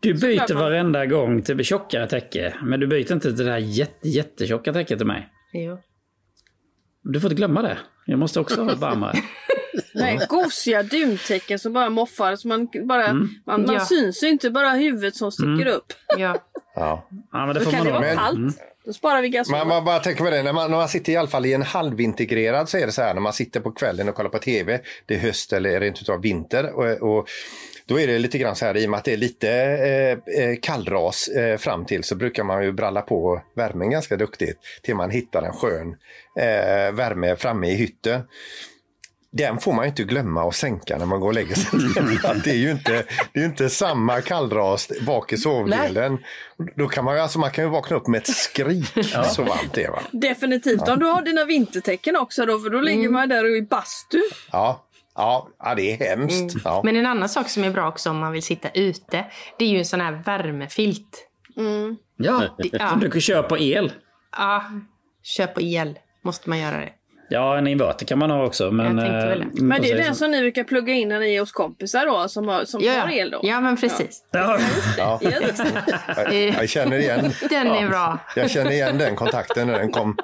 Du 0.00 0.14
byter 0.14 0.54
varenda 0.54 1.06
gång 1.06 1.42
till 1.42 1.64
tjockare 1.64 2.06
täcke. 2.06 2.54
Men 2.62 2.80
du 2.80 2.86
byter 2.86 3.12
inte 3.12 3.34
till 3.36 3.44
det 3.44 3.50
här 3.52 3.58
jätte, 3.58 4.08
jättetjocka 4.08 4.72
täcket 4.72 4.98
till 4.98 5.06
mig. 5.06 5.28
Jo. 5.52 5.78
Du 7.02 7.20
får 7.20 7.30
inte 7.30 7.38
glömma 7.38 7.62
det. 7.62 7.78
Jag 8.06 8.18
måste 8.18 8.40
också 8.40 8.62
ha 8.64 8.72
ett 8.72 8.78
varmare. 8.78 9.12
Nej, 9.94 10.18
gosiga 10.28 10.82
duntäcken 10.82 11.58
som 11.58 11.72
bara 11.72 11.90
moffar. 11.90 12.36
Så 12.36 12.48
man, 12.48 12.68
bara, 12.84 13.06
Mm. 13.06 13.28
man, 13.46 13.62
man 13.66 13.74
Ja. 13.74 13.80
syns 13.84 14.22
ju 14.22 14.28
inte, 14.28 14.50
bara 14.50 14.70
huvudet 14.70 15.16
som 15.16 15.32
sticker 15.32 15.66
upp. 15.66 15.92
Ja. 16.18 16.36
Ja. 16.76 17.08
Ja, 17.32 17.46
men 17.46 17.48
det 17.48 17.54
Då 17.54 17.64
får 17.64 17.70
kan 17.70 17.78
man 17.78 17.86
det 17.86 17.92
vara 17.92 18.02
Men- 18.02 18.16
kallt. 18.16 18.58
Då 18.86 18.92
sparar 18.92 19.22
vi 19.22 19.28
gasol. 19.28 19.56
Man, 19.58 19.68
man 19.68 19.84
bara 19.84 19.98
tänker 19.98 20.24
på 20.24 20.30
det, 20.30 20.42
när 20.42 20.52
man, 20.52 20.70
när 20.70 20.78
man 20.78 20.88
sitter 20.88 21.12
i 21.12 21.16
alla 21.16 21.28
fall 21.28 21.46
i 21.46 21.52
en 21.52 21.62
halvintegrerad 21.62 22.68
så 22.68 22.78
är 22.78 22.86
det 22.86 22.92
så 22.92 23.02
här 23.02 23.14
när 23.14 23.20
man 23.20 23.32
sitter 23.32 23.60
på 23.60 23.72
kvällen 23.72 24.08
och 24.08 24.14
kollar 24.14 24.30
på 24.30 24.38
tv, 24.38 24.80
det 25.06 25.14
är 25.14 25.18
höst 25.18 25.52
eller 25.52 25.80
rent 25.80 26.02
utav 26.02 26.22
vinter 26.22 26.72
och, 26.72 27.16
och 27.18 27.28
då 27.86 28.00
är 28.00 28.06
det 28.06 28.18
lite 28.18 28.38
grann 28.38 28.56
så 28.56 28.64
här 28.64 28.76
i 28.76 28.86
och 28.86 28.90
med 28.90 28.98
att 28.98 29.04
det 29.04 29.12
är 29.12 29.16
lite 29.16 29.50
eh, 29.50 30.42
eh, 30.44 30.56
kallras 30.62 31.28
eh, 31.28 31.56
fram 31.58 31.84
till 31.84 32.04
så 32.04 32.14
brukar 32.14 32.44
man 32.44 32.64
ju 32.64 32.72
bralla 32.72 33.02
på 33.02 33.42
värmen 33.56 33.90
ganska 33.90 34.16
duktigt 34.16 34.58
till 34.82 34.94
man 34.94 35.10
hittar 35.10 35.42
en 35.42 35.52
skön 35.52 35.96
eh, 36.38 36.92
värme 36.94 37.36
framme 37.36 37.68
i 37.70 37.74
hytten. 37.74 38.20
Den 39.36 39.58
får 39.58 39.72
man 39.72 39.84
ju 39.84 39.88
inte 39.88 40.04
glömma 40.04 40.48
att 40.48 40.54
sänka 40.54 40.98
när 40.98 41.06
man 41.06 41.20
går 41.20 41.28
och 41.28 41.34
lägger 41.34 41.54
sig. 41.54 41.70
Det 42.44 42.50
är 42.50 42.54
ju 42.54 42.70
inte, 42.70 43.04
det 43.32 43.40
är 43.40 43.44
inte 43.44 43.70
samma 43.70 44.20
kallras 44.20 44.88
bak 45.06 45.32
i 45.32 45.36
sovdelen. 45.36 46.18
Då 46.76 46.88
kan 46.88 47.04
man 47.04 47.18
alltså 47.20 47.38
man 47.38 47.50
kan 47.50 47.64
ju 47.64 47.70
vakna 47.70 47.96
upp 47.96 48.06
med 48.06 48.18
ett 48.18 48.26
skrik 48.36 48.86
så 49.34 49.42
varmt 49.42 49.72
det 49.72 49.84
är. 49.84 49.90
Va? 49.90 50.00
Definitivt. 50.12 50.88
Om 50.88 50.98
du 50.98 51.06
har 51.06 51.22
dina 51.22 51.44
vintertecken 51.44 52.16
också 52.16 52.46
då, 52.46 52.58
för 52.58 52.70
då 52.70 52.80
ligger 52.80 53.08
man 53.08 53.28
där 53.28 53.44
och 53.44 53.56
i 53.56 53.62
bastu. 53.62 54.18
Ja, 54.52 54.84
ja, 55.14 55.48
ja 55.58 55.74
det 55.74 55.92
är 55.92 55.96
hemskt. 56.16 56.56
Ja. 56.64 56.80
Men 56.84 56.96
en 56.96 57.06
annan 57.06 57.28
sak 57.28 57.48
som 57.48 57.64
är 57.64 57.70
bra 57.70 57.88
också 57.88 58.10
om 58.10 58.18
man 58.18 58.32
vill 58.32 58.42
sitta 58.42 58.68
ute, 58.70 59.24
det 59.58 59.64
är 59.64 59.68
ju 59.68 59.78
en 59.78 59.84
sån 59.84 60.00
här 60.00 60.22
värmefilt. 60.24 61.28
Ja, 62.16 62.42
Ja. 62.72 62.88
som 62.90 63.00
du 63.00 63.10
kan 63.10 63.20
köpa 63.20 63.48
på 63.48 63.58
el. 63.58 63.92
Ja, 64.36 64.64
köp 65.22 65.54
på 65.54 65.60
el. 65.62 65.98
Måste 66.24 66.48
man 66.48 66.58
göra 66.58 66.76
det. 66.80 66.92
Ja, 67.28 67.58
en 67.58 67.66
inverter 67.66 68.06
kan 68.06 68.18
man 68.18 68.30
ha 68.30 68.46
också. 68.46 68.70
Men, 68.70 68.98
eh, 68.98 69.36
Men 69.52 69.82
det 69.82 69.90
är 69.90 69.96
den 69.96 70.14
som 70.14 70.30
ni 70.30 70.40
brukar 70.40 70.64
plugga 70.64 70.92
in 70.92 71.08
när 71.08 71.20
ni 71.20 71.34
är 71.34 71.40
hos 71.40 71.52
kompisar 71.52 72.06
då, 72.06 72.28
som, 72.28 72.48
har, 72.48 72.64
som 72.64 72.80
Ja, 72.80 72.92
har 72.92 73.10
el 73.10 73.30
då? 73.30 73.40
ja 73.42 73.60
men 73.60 73.76
precis. 73.76 74.24
Ja. 74.30 74.58
Ja. 74.98 75.20
Det. 75.22 76.44
Jag, 76.44 76.54
jag 76.62 76.68
känner 76.68 76.98
igen 76.98 77.32
Den 77.50 77.66
är 77.66 77.88
bra. 77.88 78.18
jag 78.36 78.50
känner 78.50 78.70
igen 78.70 78.98
den 78.98 79.16
kontakten 79.16 79.66
när 79.66 79.78
den 79.78 79.92
kom. 79.92 80.16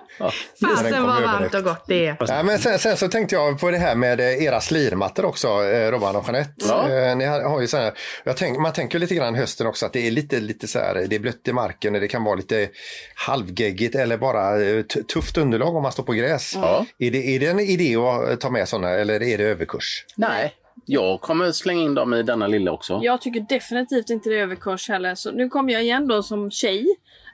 Fasen 0.61 0.93
kom 0.93 1.03
vad 1.03 1.23
varmt 1.23 1.55
och 1.55 1.65
gott 1.65 1.85
det 1.87 2.07
är. 2.07 2.17
Ja, 2.29 2.43
men 2.43 2.59
sen, 2.59 2.79
sen 2.79 2.97
så 2.97 3.09
tänkte 3.09 3.35
jag 3.35 3.61
på 3.61 3.71
det 3.71 3.79
här 3.79 3.95
med 3.95 4.21
eh, 4.21 4.45
era 4.45 4.61
slirmattor 4.61 5.25
också, 5.25 5.49
eh, 5.49 5.91
Robban 5.91 6.17
och 6.17 6.25
Jeanette. 6.27 6.65
Eh, 7.11 7.17
ni 7.17 7.25
har, 7.25 7.43
har 7.43 7.61
ju 7.61 7.67
så 7.67 7.77
här, 7.77 7.93
jag 8.25 8.37
tänk, 8.37 8.59
man 8.59 8.73
tänker 8.73 8.99
lite 8.99 9.15
grann 9.15 9.35
hösten 9.35 9.67
också 9.67 9.87
att 9.87 9.93
det 9.93 10.07
är 10.07 10.11
lite, 10.11 10.41
lite 10.41 10.67
så 10.69 10.79
här, 10.79 11.07
det 11.09 11.17
är 11.17 11.21
blött 11.21 11.49
i 11.49 11.53
marken 11.53 11.95
och 11.95 12.01
det 12.01 12.09
kan 12.09 12.25
vara 12.25 12.35
lite 12.35 12.69
halvgeggigt 13.15 13.95
eller 13.95 14.17
bara 14.19 14.63
eh, 14.63 14.83
tufft 14.83 15.39
underlag 15.39 15.77
om 15.77 15.83
man 15.83 15.93
står 15.93 16.03
på 16.03 16.13
gräs. 16.13 16.53
Ja. 16.55 16.87
Är, 17.03 17.11
det, 17.11 17.19
är 17.19 17.41
det 17.41 17.47
en 17.47 17.61
idé 17.61 17.97
att 17.97 18.41
ta 18.41 18.51
med 18.51 18.69
sådana 18.69 18.89
eller 18.89 19.23
är 19.23 19.39
det 19.39 19.45
överkurs? 19.45 20.05
Nej, 20.17 20.55
Jag 20.87 21.21
kommer 21.21 21.53
slänga 21.53 21.83
in 21.83 21.95
dem 21.95 22.15
i 22.15 22.23
denna 22.23 22.47
lilla 22.47 22.73
också. 22.73 23.01
Jag 23.03 23.21
tycker 23.21 23.41
definitivt 23.41 24.11
inte 24.11 24.29
det 24.29 24.39
är 24.39 24.43
överkurs 24.43 24.89
heller. 24.89 25.15
Så 25.15 25.33
nu 25.33 25.49
kommer 25.49 25.73
jag 25.73 25.83
igen 25.83 26.09
då 26.09 26.23
som 26.23 26.51
tjej. 26.51 26.87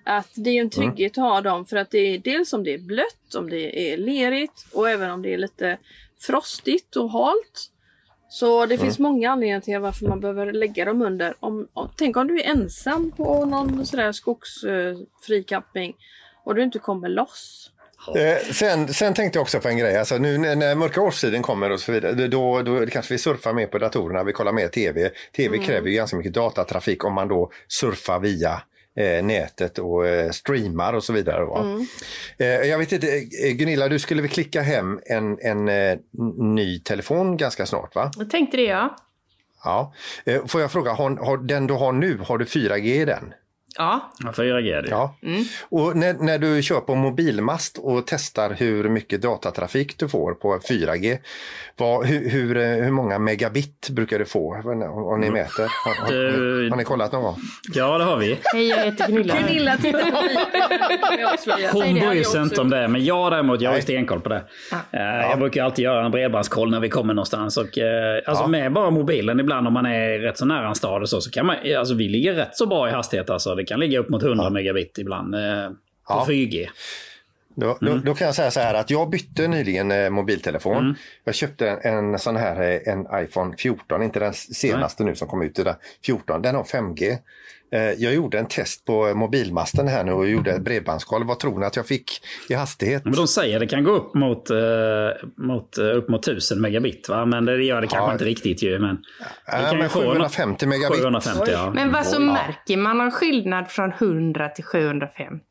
Att 0.05 0.31
det 0.35 0.50
är 0.50 0.61
en 0.61 0.70
trygghet 0.70 1.18
att 1.18 1.24
ha 1.24 1.40
dem 1.40 1.66
för 1.66 1.76
att 1.76 1.90
det 1.90 1.98
är 1.98 2.18
dels 2.18 2.52
om 2.52 2.64
det 2.64 2.74
är 2.74 2.79
blött, 2.79 3.35
om 3.37 3.50
det 3.50 3.92
är 3.92 3.96
lerigt 3.96 4.66
och 4.72 4.90
även 4.90 5.11
om 5.11 5.22
det 5.22 5.35
är 5.35 5.38
lite 5.38 5.79
frostigt 6.20 6.96
och 6.96 7.11
halt. 7.11 7.70
Så 8.29 8.66
det 8.66 8.79
finns 8.79 8.98
många 8.98 9.31
anledningar 9.31 9.61
till 9.61 9.79
varför 9.79 10.07
man 10.07 10.20
behöver 10.20 10.52
lägga 10.52 10.85
dem 10.85 11.02
under. 11.02 11.35
Om, 11.40 11.68
om, 11.72 11.90
tänk 11.96 12.16
om 12.16 12.26
du 12.26 12.40
är 12.40 12.50
ensam 12.50 13.11
på 13.11 13.44
någon 13.44 13.87
sådär 13.87 14.12
skogsfri 14.12 15.44
camping 15.46 15.96
och 16.44 16.55
du 16.55 16.62
inte 16.62 16.79
kommer 16.79 17.09
loss. 17.09 17.70
Eh, 18.16 18.52
sen, 18.52 18.94
sen 18.94 19.14
tänkte 19.14 19.38
jag 19.38 19.42
också 19.42 19.61
på 19.61 19.68
en 19.68 19.78
grej. 19.78 19.96
Alltså 19.96 20.18
nu 20.18 20.38
när, 20.38 20.56
när 20.56 20.74
mörka 20.74 21.00
årstiden 21.00 21.42
kommer 21.42 21.72
och 21.72 21.80
så 21.80 21.92
vidare. 21.92 22.26
Då, 22.28 22.62
då 22.62 22.87
kanske 22.87 23.14
vi 23.14 23.18
surfar 23.18 23.52
mer 23.52 23.66
på 23.66 23.78
datorerna. 23.78 24.24
Vi 24.24 24.32
kollar 24.32 24.52
mer 24.52 24.68
tv. 24.68 25.11
Tv 25.37 25.59
kräver 25.59 25.88
ju 25.88 25.94
ganska 25.96 26.16
mycket 26.16 26.35
datatrafik 26.35 27.04
om 27.04 27.14
man 27.14 27.28
då 27.28 27.50
surfar 27.68 28.18
via 28.20 28.62
eh, 28.96 29.24
nätet 29.24 29.78
och 29.78 30.06
eh, 30.06 30.30
streamar 30.30 30.92
och 30.92 31.04
så 31.04 31.12
vidare. 31.12 31.44
Va? 31.44 31.80
Eh, 32.38 32.46
jag 32.46 32.78
vet 32.78 32.92
inte, 32.92 33.06
eh, 33.16 33.52
Gunilla, 33.52 33.88
du 33.88 33.98
skulle 33.98 34.22
väl 34.22 34.30
klicka 34.30 34.62
hem 34.62 35.00
en, 35.06 35.38
en 35.40 35.64
ny 36.54 36.78
telefon 36.78 37.37
ganska 37.37 37.66
snart 37.66 37.94
va? 37.94 38.11
Jag 38.16 38.30
tänkte 38.30 38.56
det 38.56 38.62
ja. 38.62 38.96
Ja. 39.64 39.92
Får 40.46 40.61
jag 40.61 40.72
fråga, 40.72 40.92
har, 40.92 41.16
har 41.16 41.37
den 41.37 41.66
du 41.66 41.74
har 41.74 41.92
nu, 41.92 42.18
har 42.18 42.38
du 42.38 42.44
4G 42.44 42.85
i 42.85 43.04
den? 43.04 43.35
Ja, 43.78 44.10
Ja, 44.24 44.30
4G 44.30 44.76
är 44.78 44.82
det 44.82 44.88
ju. 44.88 44.90
Ja. 44.90 45.14
Och 45.68 45.96
när, 45.96 46.14
när 46.14 46.38
du 46.38 46.62
kör 46.62 46.80
på 46.80 46.94
mobilmast 46.94 47.78
och 47.78 48.06
testar 48.06 48.54
hur 48.58 48.88
mycket 48.88 49.22
datatrafik 49.22 49.98
du 49.98 50.08
får 50.08 50.34
på 50.34 50.58
4G, 50.68 51.18
vad, 51.76 52.06
hur, 52.06 52.30
hur, 52.30 52.56
eh, 52.56 52.62
hur 52.68 52.90
många 52.90 53.18
megabit 53.18 53.88
brukar 53.90 54.18
du 54.18 54.24
få 54.24 54.54
om 55.12 55.20
ni 55.20 55.30
mäter? 55.30 55.66
Har, 55.84 55.94
har, 56.04 56.12
Du- 56.12 56.70
har 56.70 56.76
ni 56.76 56.84
kollat 56.84 57.12
någon 57.12 57.22
gång? 57.22 57.36
Ja, 57.74 57.98
det 57.98 58.04
har 58.04 58.16
vi. 58.16 58.38
hej 58.44 58.68
jag 58.68 58.84
heter 58.84 59.06
Gunilla. 59.06 59.34
Gunilla 59.40 59.76
tittar 59.76 60.00
på 60.10 60.22
mig. 60.22 60.36
Jag. 61.62 61.70
Hon 61.72 61.94
bryr 61.94 62.22
sig 62.22 62.36
jag 62.38 62.46
inte 62.46 62.60
om 62.60 62.70
det, 62.70 62.88
men 62.88 63.04
jag 63.04 63.32
däremot, 63.32 63.60
jag 63.60 63.70
har 63.70 63.80
stenkoll 63.80 64.20
på 64.20 64.28
det. 64.28 64.44
Eh, 64.92 65.00
Jag 65.30 65.38
brukar 65.38 65.64
alltid 65.64 65.82
göra 65.84 66.04
en 66.04 66.10
bredbandskoll 66.10 66.70
när 66.70 66.80
vi 66.80 66.88
kommer 66.88 67.14
någonstans. 67.14 67.56
Och, 67.56 67.78
eh, 67.78 68.22
alltså 68.26 68.44
Ja. 68.44 68.48
med 68.48 68.72
bara 68.72 68.90
mobilen 68.90 69.40
ibland 69.40 69.66
om 69.66 69.72
man 69.72 69.86
är 69.86 70.18
rätt 70.18 70.38
så 70.38 70.44
nära 70.44 70.68
en 70.68 70.74
stad 70.74 71.02
och 71.02 71.08
så, 71.08 71.20
så 71.20 71.30
kan 71.30 71.46
man, 71.46 71.56
alltså 71.78 71.94
vi 71.94 72.08
ligger 72.08 72.34
rätt 72.34 72.56
så 72.56 72.66
bra 72.66 72.88
i 72.88 72.92
hastighet 72.92 73.30
alltså. 73.30 73.54
Det 73.54 73.64
kan 73.66 73.81
ligga 73.81 73.98
upp 73.98 74.09
mot 74.09 74.22
100 74.22 74.50
megabit 74.50 74.98
ibland 74.98 75.35
eh, 75.35 75.68
på 75.70 75.74
Ja. 76.09 76.26
4G. 76.29 76.66
Då, 77.59 77.79
då, 77.81 77.96
då 77.96 78.14
kan 78.14 78.26
jag 78.26 78.35
säga 78.35 78.50
så 78.50 78.61
här 78.61 78.74
att 78.74 78.90
jag 78.90 79.11
bytte 79.11 79.48
nyligen 79.48 79.90
eh, 79.90 80.11
mobiltelefon. 80.11 80.96
Jag 81.24 81.35
köpte 81.35 81.68
en, 81.68 82.12
en 82.14 82.18
sån 82.18 82.37
här 82.37 82.61
eh, 82.61 82.92
en 82.92 83.24
iPhone 83.24 83.57
14, 83.57 84.02
inte 84.02 84.20
den 84.20 84.35
senaste 84.35 85.05
nu 85.05 85.14
som 85.14 85.29
kom 85.29 85.42
ut, 85.42 85.59
utan 85.59 85.74
14. 86.05 86.42
Den 86.42 86.55
har 86.55 86.64
5G. 86.64 87.18
Eh, 87.72 87.81
Jag 87.81 88.14
gjorde 88.14 88.38
en 88.38 88.46
test 88.46 88.85
på 88.85 89.14
mobilmasten 89.14 89.88
här 89.88 90.05
nu 90.05 90.12
och 90.12 90.29
gjorde 90.29 90.50
ett 90.52 90.62
bredbandskoll. 90.62 91.24
Vad 91.24 91.38
tror 91.38 91.59
ni 91.61 91.66
att 91.66 91.76
jag 91.76 91.87
fick 91.87 92.20
i 92.48 92.55
hastighet? 92.55 93.05
Men 93.05 93.12
de 93.14 93.29
säger 93.29 93.57
att 93.57 93.61
det 93.61 93.66
kan 93.66 93.85
gå 93.85 93.90
upp 93.90 94.14
mot, 94.14 94.50
eh, 94.50 94.57
mot, 95.37 95.79
eh, 95.79 95.85
upp 95.85 96.09
mot 96.09 96.22
1000 96.24 96.61
megabit. 96.61 97.09
Va? 97.09 97.26
Men 97.26 97.44
det 97.44 97.62
gör 97.64 97.81
det 97.81 97.87
kanske 97.87 98.09
Ja. 98.09 98.12
inte 98.12 98.24
riktigt 98.24 98.62
ju. 98.62 98.79
Men 98.79 98.98
Ja, 99.46 99.52
kan 99.52 99.72
ju 99.72 99.79
men 99.79 99.90
få 99.90 99.98
något- 100.00 100.09
750 100.12 100.66
megabit. 100.66 100.96
750 100.98 101.50
ja. 101.52 101.72
Men 101.74 101.92
vad 101.92 102.07
så 102.07 102.20
märker 102.20 102.76
man 102.76 102.98
någon 102.98 103.11
skillnad 103.11 103.68
från 103.70 103.92
100 103.92 104.48
till 104.48 104.64
750? 104.64 105.44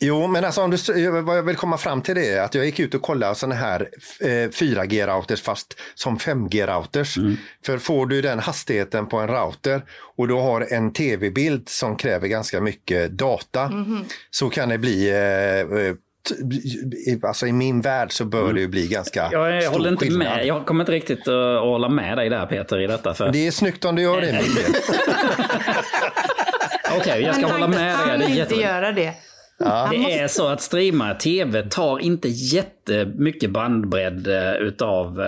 Jo, 0.00 0.26
men 0.26 0.44
alltså 0.44 0.62
om 0.62 0.70
du, 0.70 1.10
vad 1.22 1.38
jag 1.38 1.42
vill 1.42 1.56
komma 1.56 1.78
fram 1.78 2.02
till 2.02 2.14
det 2.14 2.28
är 2.32 2.42
att 2.42 2.54
jag 2.54 2.64
gick 2.66 2.80
ut 2.80 2.94
och 2.94 3.02
kollade 3.02 3.34
sådana 3.34 3.54
här 3.54 3.80
eh, 4.20 4.28
4G-routers 4.50 5.42
fast 5.42 5.80
som 5.94 6.18
5G-routers. 6.18 7.18
För 7.66 7.78
får 7.78 8.06
du 8.06 8.22
den 8.22 8.38
hastigheten 8.38 9.06
på 9.06 9.16
en 9.18 9.28
router 9.28 9.82
och 10.18 10.28
du 10.28 10.34
har 10.34 10.66
en 10.70 10.92
tv-bild 10.92 11.68
som 11.68 11.96
kräver 11.96 12.28
ganska 12.28 12.60
mycket 12.60 13.10
data 13.10 13.70
så 14.30 14.50
kan 14.50 14.68
det 14.68 14.78
bli 14.78 15.10
eh, 15.10 15.78
eh, 15.86 15.94
Alltså 17.22 17.46
i 17.46 17.52
min 17.52 17.80
värld 17.80 18.12
så 18.12 18.24
bör 18.24 18.52
det 18.52 18.60
ju 18.60 18.68
bli 18.68 18.86
ganska 18.86 19.28
Jag, 19.32 19.54
jag 19.54 19.62
stor 19.62 19.72
håller 19.72 19.90
inte 19.90 20.04
skillnad. 20.04 20.28
med. 20.28 20.46
Jag 20.46 20.66
kommer 20.66 20.82
inte 20.82 20.92
riktigt 20.92 21.28
att 21.28 21.60
hålla 21.60 21.88
med 21.88 22.18
dig 22.18 22.28
där 22.28 22.46
Peter 22.46 22.80
i 22.80 22.86
detta. 22.86 23.14
För... 23.14 23.32
Det 23.32 23.46
är 23.46 23.50
snyggt 23.50 23.84
om 23.84 23.96
du 23.96 24.02
gör 24.02 24.20
det 24.20 24.32
Mikael. 24.32 24.74
Okej, 27.00 27.22
jag 27.22 27.34
ska 27.34 27.46
hålla 27.46 27.58
han 27.58 27.70
med 27.70 28.20
dig. 28.20 28.38
är 28.38 28.42
inte 28.42 28.54
göra 28.54 28.92
det. 28.92 29.12
Det 29.90 30.18
är 30.18 30.28
så 30.28 30.48
att 30.48 30.62
streama 30.62 31.14
tv 31.14 31.62
tar 31.62 31.98
inte 31.98 32.28
jättemycket 32.88 33.50
bandbredd 33.50 34.26
eh, 34.26 34.52
utav... 34.54 35.20
eh, 35.22 35.26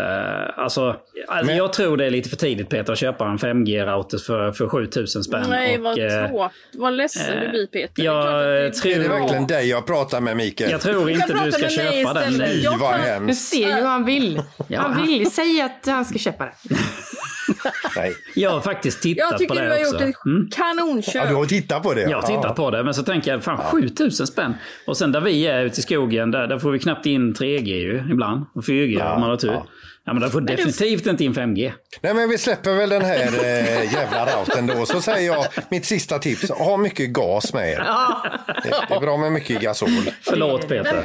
Alltså, 0.56 0.96
alltså 1.28 1.46
Men- 1.46 1.56
jag 1.56 1.72
tror 1.72 1.96
det 1.96 2.04
är 2.04 2.10
lite 2.10 2.28
för 2.28 2.36
tidigt 2.36 2.68
Peter 2.68 2.92
att 2.92 2.98
köpa 2.98 3.26
en 3.26 3.38
5G-router 3.38 4.18
för, 4.18 4.52
för 4.52 4.68
7000 4.68 5.24
spänn. 5.24 5.44
Nej, 5.50 5.76
och, 5.78 5.82
vad 5.84 5.98
eh, 5.98 6.26
tråkigt. 6.28 6.56
Vad 6.74 6.92
ledsen 6.92 7.40
du 7.40 7.48
blir 7.50 7.66
Peter. 7.66 8.02
jag 8.04 8.26
Det 8.46 8.60
det 8.62 8.70
tror- 8.70 8.92
Är 8.92 8.98
det 8.98 9.08
verkligen 9.08 9.46
dig 9.46 9.68
jag 9.68 9.86
pratar 9.86 10.20
med 10.20 10.36
Mikael? 10.36 10.70
Jag 10.70 10.80
tror 10.80 11.10
inte 11.10 11.26
prata 11.32 11.44
du 11.44 11.52
ska 11.52 11.60
med 11.62 11.76
mig 11.76 12.02
köpa 12.04 12.14
den 12.20 12.32
nu. 12.32 12.44
Jag 12.62 12.78
vad 12.78 12.90
kan- 12.90 13.00
Du 13.00 13.06
hemskt. 13.06 13.48
ser 13.48 13.58
ju 13.68 13.72
hur 13.72 13.86
han 13.86 14.04
vill. 14.04 14.42
Ja, 14.68 14.80
Han 14.80 15.06
vill. 15.06 15.30
Säg 15.30 15.60
att 15.62 15.86
han 15.86 16.04
ska 16.04 16.18
köpa 16.18 16.44
det. 16.44 16.52
Nej. 17.96 18.14
Jag 18.34 18.50
har 18.50 18.60
faktiskt 18.60 19.02
tittat 19.02 19.30
Jag 19.30 19.38
tycker 19.38 19.54
på 19.54 19.60
du 19.60 19.66
det 19.66 19.74
har 19.74 19.80
också. 19.80 19.92
gjort 19.92 20.00
ett 20.16 20.26
Mm. 20.26 20.48
kanonköp. 20.50 21.14
Ja, 21.14 21.26
du 21.26 21.34
har 21.34 21.46
tittat 21.46 21.82
på 21.82 21.94
det? 21.94 22.02
Jag 22.02 22.20
har 22.20 22.26
tittat 22.36 22.56
på 22.56 22.70
det, 22.70 22.84
men 22.84 22.94
så 22.94 23.02
tänker 23.02 23.30
jag 23.30 23.44
fan 23.44 23.58
7000 23.58 24.26
spänn. 24.26 24.54
Och 24.86 24.96
sen 24.96 25.12
där 25.12 25.20
vi 25.20 25.46
är 25.46 25.64
ute 25.64 25.80
i 25.80 25.82
skogen, 25.82 26.30
där, 26.30 26.46
där 26.46 26.58
får 26.58 26.70
vi 26.70 26.78
knappt 26.78 27.06
in 27.06 27.34
3G 27.48 27.68
ju 27.68 28.02
ibland. 28.10 28.44
Och 28.54 28.62
4G 28.64 29.14
om 29.14 29.20
man 29.20 29.30
har 29.30 29.36
tur. 29.36 29.48
ja. 29.52 29.66
Ja, 30.04 30.12
men 30.14 30.22
där 30.22 30.28
får 30.28 30.40
definitivt 30.40 31.06
inte 31.06 31.24
in 31.24 31.34
5G. 31.34 31.72
Nej 32.00 32.14
men 32.14 32.28
vi 32.28 32.38
släpper 32.38 32.74
väl 32.74 32.88
den 32.88 33.02
här 33.02 33.26
eh, 33.44 33.92
jävla 33.92 34.26
routern 34.26 34.66
då. 34.66 34.86
Så 34.86 35.00
säger 35.00 35.32
jag 35.32 35.46
mitt 35.70 35.84
sista 35.84 36.18
tips. 36.18 36.50
Ha 36.50 36.76
mycket 36.76 37.10
gas 37.10 37.54
med 37.54 37.70
er. 37.70 37.76
Det, 38.62 38.74
det 38.88 38.94
är 38.94 39.00
bra 39.00 39.16
med 39.16 39.32
mycket 39.32 39.62
gasol. 39.62 39.88
Förlåt 40.22 40.68
Peter. 40.68 41.04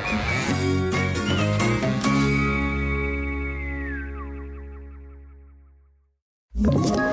Ett 6.67 7.12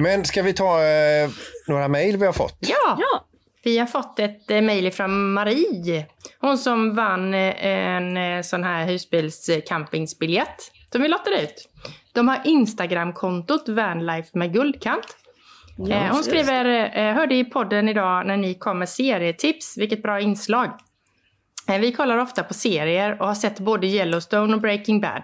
Men 0.00 0.24
ska 0.24 0.42
vi 0.42 0.52
ta 0.52 0.82
eh, 0.84 1.30
några 1.66 1.88
mejl 1.88 2.16
vi 2.16 2.26
har 2.26 2.32
fått? 2.32 2.56
Ja. 2.60 2.96
Ja. 2.98 3.26
Vi 3.62 3.78
har 3.78 3.86
fått 3.86 4.18
ett 4.18 4.50
eh, 4.50 4.60
mejl 4.62 4.92
från 4.92 5.32
Marie. 5.32 6.06
Hon 6.40 6.58
som 6.58 6.94
vann 6.94 7.34
eh, 7.34 7.66
en 7.66 8.16
eh, 8.16 8.42
sån 8.42 8.64
här 8.64 8.86
husbilscampingsbiljett 8.86 10.72
som 10.92 11.02
vi 11.02 11.08
lottade 11.08 11.42
ut. 11.42 11.68
De 12.12 12.28
har 12.28 12.40
Instagramkontot 12.44 13.68
Vanlife 13.68 14.38
med 14.38 14.52
guldkant. 14.52 15.06
eh, 15.90 16.12
hon 16.12 16.24
skriver, 16.24 16.88
hörde 17.12 17.34
i 17.34 17.44
podden 17.44 17.88
idag 17.88 18.26
när 18.26 18.36
ni 18.36 18.54
kom 18.54 18.78
med 18.78 18.88
serietips, 18.88 19.78
vilket 19.78 20.02
bra 20.02 20.20
inslag. 20.20 20.70
Vi 21.80 21.92
kollar 21.92 22.18
ofta 22.18 22.42
på 22.42 22.54
serier 22.54 23.20
och 23.20 23.26
har 23.26 23.34
sett 23.34 23.60
både 23.60 23.86
Yellowstone 23.86 24.54
och 24.54 24.60
Breaking 24.60 25.00
Bad. 25.00 25.22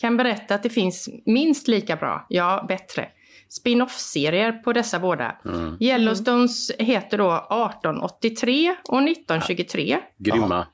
Kan 0.00 0.16
berätta 0.16 0.54
att 0.54 0.62
det 0.62 0.70
finns 0.70 1.08
minst 1.26 1.68
lika 1.68 1.96
bra, 1.96 2.26
ja 2.28 2.64
bättre, 2.68 3.08
spin-off-serier 3.50 4.52
på 4.52 4.72
dessa 4.72 4.98
båda. 4.98 5.36
Yellowstones 5.80 6.70
heter 6.78 7.18
då 7.18 7.32
1883 7.32 8.74
och 8.88 9.02
1923. 9.02 9.98
Grymma. 10.18 10.66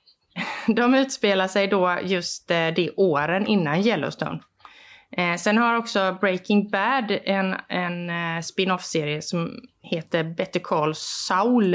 De 0.66 0.94
utspelar 0.94 1.48
sig 1.48 1.66
då 1.66 1.98
just 2.02 2.50
eh, 2.50 2.68
de 2.76 2.90
åren 2.96 3.46
innan 3.46 3.80
Yellowstone. 3.80 4.40
Eh, 5.16 5.36
sen 5.36 5.58
har 5.58 5.76
också 5.76 6.18
Breaking 6.20 6.70
Bad 6.70 7.18
en, 7.24 7.54
en 7.68 8.10
eh, 8.10 8.42
spin-off-serie 8.42 9.22
som 9.22 9.60
heter 9.82 10.24
Better 10.24 10.60
Call 10.60 10.94
Saul. 10.94 11.74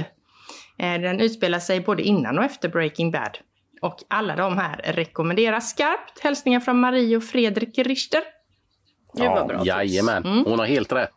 Eh, 0.77 1.01
den 1.01 1.19
utspelar 1.19 1.59
sig 1.59 1.79
både 1.79 2.03
innan 2.03 2.39
och 2.39 2.45
efter 2.45 2.69
Breaking 2.69 3.11
Bad. 3.11 3.37
Och 3.81 3.97
alla 4.07 4.35
de 4.35 4.57
här 4.57 4.81
rekommenderas 4.83 5.69
skarpt. 5.69 6.19
Hälsningar 6.19 6.59
från 6.59 6.79
Marie 6.79 7.17
och 7.17 7.23
Fredrik 7.23 7.77
Richter. 7.77 8.21
Det 9.13 9.27
var 9.27 9.45
bra. 9.45 9.61
Jajamän, 9.65 10.23
hon 10.45 10.59
har 10.59 10.65
helt 10.65 10.91
rätt. 10.91 11.13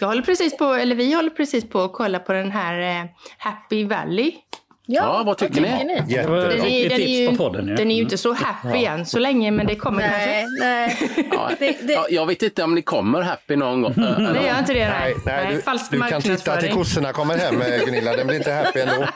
Jag 0.00 0.08
håller 0.08 0.22
precis 0.22 0.56
på, 0.56 0.64
eller 0.64 0.94
vi 0.96 1.12
håller 1.14 1.30
precis 1.30 1.68
på 1.68 1.80
att 1.80 1.92
kolla 1.92 2.18
på 2.18 2.32
den 2.32 2.50
här 2.50 3.00
eh, 3.00 3.06
Happy 3.38 3.84
Valley. 3.84 4.32
Ja, 4.90 5.22
vad 5.26 5.38
tycker 5.38 5.60
ni? 5.60 5.84
ni? 5.84 6.14
Det 6.14 6.26
var 6.28 6.36
Den 6.36 6.64
är, 6.66 6.88
den, 6.88 7.00
ju, 7.00 7.36
podden. 7.36 7.68
Ja. 7.68 7.76
den 7.76 7.90
är 7.90 7.94
ju 7.94 8.02
inte 8.02 8.18
så 8.18 8.32
happy 8.32 8.84
än 8.84 9.06
så 9.06 9.18
länge 9.18 9.50
men 9.50 9.66
det 9.66 9.74
kommer 9.76 9.98
Nej, 10.00 10.42
kanske. 10.42 10.64
nej. 10.64 11.28
Ja, 11.32 11.50
Det- 11.58 11.86
det- 11.86 11.92
ja, 11.92 12.06
jag 12.10 12.26
vet 12.26 12.42
inte 12.42 12.62
om 12.62 12.74
ni 12.74 12.82
kommer 12.82 13.22
happy 13.22 13.56
någon 13.56 13.82
gång. 13.82 13.94
Det 14.34 14.46
gör 14.46 14.58
inte 14.58 14.74
det. 14.74 14.88
Nej, 14.88 15.14
Nej, 15.26 15.44
nej, 15.44 15.54
du, 15.54 15.62
falsk 15.62 15.90
du 15.90 16.00
kan 16.00 16.22
titta 16.22 16.56
till 16.56 16.72
kossorna 16.72 17.12
kommer 17.12 17.38
hem 17.38 17.62
eh, 17.62 17.84
Gunilla, 17.84 18.16
den 18.16 18.26
blir 18.26 18.36
inte 18.36 18.52
happy 18.52 18.80
ändå. 18.80 18.94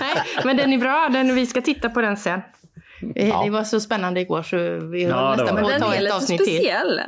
Nej, 0.00 0.16
men 0.44 0.56
den 0.56 0.72
är 0.72 0.78
bra. 0.78 1.08
Den, 1.12 1.34
vi 1.34 1.46
ska 1.46 1.60
titta 1.60 1.88
på 1.90 2.00
den 2.00 2.16
sen. 2.16 2.40
Eh, 3.16 3.44
Det 3.44 3.50
var 3.50 3.64
så 3.64 3.80
spännande 3.80 4.20
igår 4.20 4.42
så 4.42 4.56
vi 4.86 5.02
Ja, 5.02 5.14
har 5.14 5.36
det 5.36 5.42
nästan 5.42 5.46
på 5.48 5.54
Men 5.54 5.64
att 5.64 5.70
den 5.80 5.90
ta 5.90 5.94
ett 5.94 6.12
avsnitt 6.12 6.44
till. 6.44 6.54
speciell. 6.54 6.98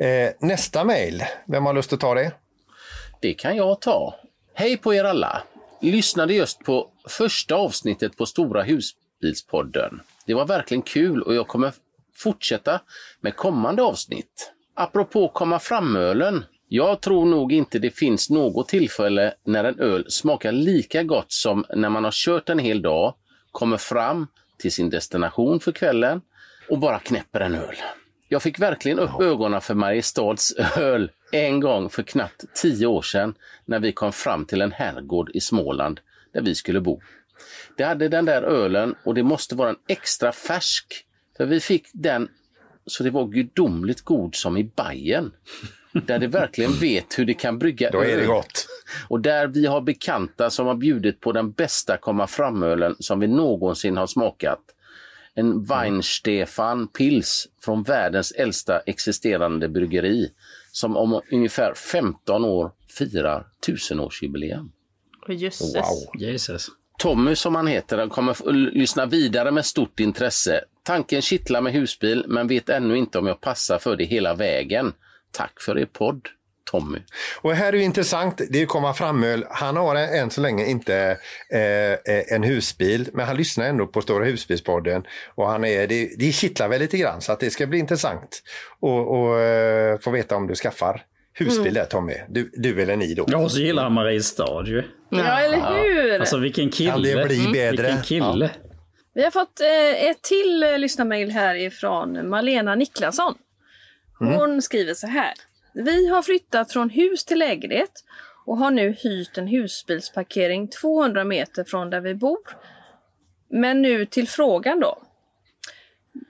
Eh, 0.00 0.30
nästa 0.40 0.84
mejl, 0.84 1.22
vem 1.46 1.66
har 1.66 1.72
lust 1.74 1.92
att 1.92 2.00
ta 2.00 2.14
det? 2.14 2.32
Det 3.20 3.34
kan 3.34 3.56
jag 3.56 3.80
ta. 3.80 4.14
Hej 4.54 4.76
på 4.76 4.94
er 4.94 5.04
alla! 5.04 5.42
Lyssnade 5.80 6.34
just 6.34 6.64
på 6.64 6.88
första 7.08 7.54
avsnittet 7.54 8.16
på 8.16 8.26
Stora 8.26 8.62
husbilspodden. 8.62 10.00
Det 10.26 10.34
var 10.34 10.44
verkligen 10.46 10.82
kul 10.82 11.22
och 11.22 11.34
jag 11.34 11.48
kommer 11.48 11.72
fortsätta 12.16 12.80
med 13.20 13.36
kommande 13.36 13.82
avsnitt. 13.82 14.52
Apropå 14.74 15.28
komma 15.28 15.58
fram-ölen. 15.58 16.44
Jag 16.68 17.00
tror 17.00 17.26
nog 17.26 17.52
inte 17.52 17.78
det 17.78 17.90
finns 17.90 18.30
något 18.30 18.68
tillfälle 18.68 19.34
när 19.44 19.64
en 19.64 19.80
öl 19.80 20.04
smakar 20.10 20.52
lika 20.52 21.02
gott 21.02 21.32
som 21.32 21.64
när 21.74 21.88
man 21.88 22.04
har 22.04 22.10
kört 22.14 22.48
en 22.48 22.58
hel 22.58 22.82
dag, 22.82 23.14
kommer 23.56 23.76
fram 23.76 24.26
till 24.58 24.72
sin 24.72 24.90
destination 24.90 25.60
för 25.60 25.72
kvällen 25.72 26.20
och 26.68 26.78
bara 26.78 26.98
knäpper 26.98 27.40
en 27.40 27.54
öl. 27.54 27.76
Jag 28.28 28.42
fick 28.42 28.58
verkligen 28.58 28.98
upp 28.98 29.20
ögonen 29.20 29.60
för 29.60 29.74
Mariestads 29.74 30.52
öl 30.76 31.10
en 31.32 31.60
gång 31.60 31.90
för 31.90 32.02
knappt 32.02 32.44
tio 32.54 32.86
år 32.86 33.02
sedan 33.02 33.34
när 33.64 33.80
vi 33.80 33.92
kom 33.92 34.12
fram 34.12 34.44
till 34.44 34.60
en 34.60 34.72
herrgård 34.72 35.30
i 35.34 35.40
Småland 35.40 36.00
där 36.32 36.42
vi 36.42 36.54
skulle 36.54 36.80
bo. 36.80 37.00
Det 37.76 37.84
hade 37.84 38.08
den 38.08 38.24
där 38.24 38.42
ölen 38.42 38.94
och 39.04 39.14
det 39.14 39.22
måste 39.22 39.54
vara 39.54 39.70
en 39.70 39.78
extra 39.88 40.32
färsk. 40.32 41.04
För 41.36 41.46
vi 41.46 41.60
fick 41.60 41.86
den 41.92 42.28
så 42.86 43.02
det 43.04 43.10
var 43.10 43.26
gudomligt 43.26 44.02
god 44.02 44.34
som 44.34 44.56
i 44.56 44.64
Bajen. 44.64 45.32
Där 45.92 46.18
det 46.18 46.26
verkligen 46.26 46.72
vet 46.72 47.18
hur 47.18 47.24
det 47.24 47.34
kan 47.34 47.58
brygga 47.58 47.90
Då 47.90 48.00
är 48.00 48.16
det 48.16 48.22
öl. 48.22 48.26
gott. 48.26 48.66
Och 49.08 49.20
där 49.20 49.46
vi 49.46 49.66
har 49.66 49.80
bekanta 49.80 50.50
som 50.50 50.66
har 50.66 50.74
bjudit 50.74 51.20
på 51.20 51.32
den 51.32 51.52
bästa 51.52 51.96
komma 51.96 52.26
fram-ölen 52.26 52.96
som 52.98 53.20
vi 53.20 53.26
någonsin 53.26 53.96
har 53.96 54.06
smakat. 54.06 54.60
En 55.34 55.64
Weinstefan 55.64 56.88
Pils 56.88 57.48
från 57.64 57.82
världens 57.82 58.32
äldsta 58.32 58.78
existerande 58.78 59.68
bryggeri 59.68 60.30
som 60.72 60.96
om 60.96 61.20
ungefär 61.32 61.74
15 61.74 62.44
år 62.44 62.72
firar 62.88 63.46
tusenårsjubileum. 63.66 64.72
Åh, 65.28 65.34
Jösses. 65.34 65.74
Wow. 65.74 66.20
Jesus. 66.20 66.70
Tommy 66.98 67.34
som 67.34 67.54
han 67.54 67.66
heter, 67.66 67.98
han 67.98 68.08
kommer 68.08 68.52
lyssna 68.52 69.06
vidare 69.06 69.50
med 69.50 69.66
stort 69.66 70.00
intresse. 70.00 70.60
Tanken 70.82 71.22
kittlar 71.22 71.60
med 71.60 71.72
husbil 71.72 72.24
men 72.28 72.48
vet 72.48 72.68
ännu 72.68 72.96
inte 72.96 73.18
om 73.18 73.26
jag 73.26 73.40
passar 73.40 73.78
för 73.78 73.96
det 73.96 74.04
hela 74.04 74.34
vägen. 74.34 74.92
Tack 75.30 75.60
för 75.60 75.78
er 75.78 75.86
podd, 75.86 76.28
Tommy. 76.70 76.98
Och 77.40 77.54
här 77.54 77.72
är 77.72 77.76
ju 77.76 77.82
intressant, 77.82 78.40
det 78.50 78.66
komma 78.66 78.94
fram-öl. 78.94 79.44
Han 79.50 79.76
har 79.76 79.96
än 79.96 80.30
så 80.30 80.40
länge 80.40 80.66
inte 80.66 81.18
eh, 81.52 82.34
en 82.34 82.42
husbil, 82.42 83.08
men 83.12 83.26
han 83.26 83.36
lyssnar 83.36 83.66
ändå 83.66 83.86
på 83.86 84.00
Stora 84.00 84.24
husbilspodden. 84.24 85.06
Och 85.34 85.48
han 85.48 85.64
är, 85.64 85.86
det, 85.86 86.10
det 86.18 86.32
kittlar 86.32 86.68
väl 86.68 86.80
lite 86.80 86.98
grann, 86.98 87.20
så 87.20 87.32
att 87.32 87.40
det 87.40 87.50
ska 87.50 87.66
bli 87.66 87.78
intressant 87.78 88.42
att 88.72 88.82
och, 88.82 89.40
eh, 89.40 89.98
få 89.98 90.10
veta 90.10 90.36
om 90.36 90.46
du 90.46 90.54
skaffar 90.54 91.02
husbil 91.32 91.74
där 91.74 91.84
Tommy. 91.84 92.14
Du, 92.28 92.50
du 92.54 92.82
eller 92.82 92.96
ni 92.96 93.14
då. 93.14 93.24
Ja, 93.28 93.38
och 93.38 93.52
så 93.52 93.60
gillar 93.60 93.82
han 93.82 93.92
Mariestad 93.92 94.64
ju. 94.66 94.82
Ja, 95.10 95.40
eller 95.40 95.82
hur? 95.82 96.20
Alltså 96.20 96.38
vilken 96.38 96.70
kille. 96.70 96.90
Kan 96.90 97.02
det 97.02 97.24
bli 97.26 97.48
bättre? 97.52 97.70
Vilken 97.70 98.02
kille. 98.02 98.50
Vi 99.14 99.24
har 99.24 99.30
fått 99.30 99.60
eh, 99.60 100.10
ett 100.10 100.22
till 100.22 100.62
eh, 100.62 100.78
lyssnarmail 100.78 101.30
här 101.30 101.54
ifrån 101.54 102.28
Malena 102.28 102.74
Niklasson. 102.74 103.34
Hon 104.18 104.62
skriver 104.62 104.94
så 104.94 105.06
här. 105.06 105.32
Vi 105.84 106.06
har 106.08 106.22
flyttat 106.22 106.72
från 106.72 106.90
hus 106.90 107.24
till 107.24 107.38
lägenhet 107.38 108.04
och 108.44 108.56
har 108.56 108.70
nu 108.70 108.90
hyrt 108.90 109.38
en 109.38 109.46
husbilsparkering 109.46 110.68
200 110.68 111.24
meter 111.24 111.64
från 111.64 111.90
där 111.90 112.00
vi 112.00 112.14
bor. 112.14 112.38
Men 113.48 113.82
nu 113.82 114.06
till 114.06 114.28
frågan 114.28 114.80
då. 114.80 115.02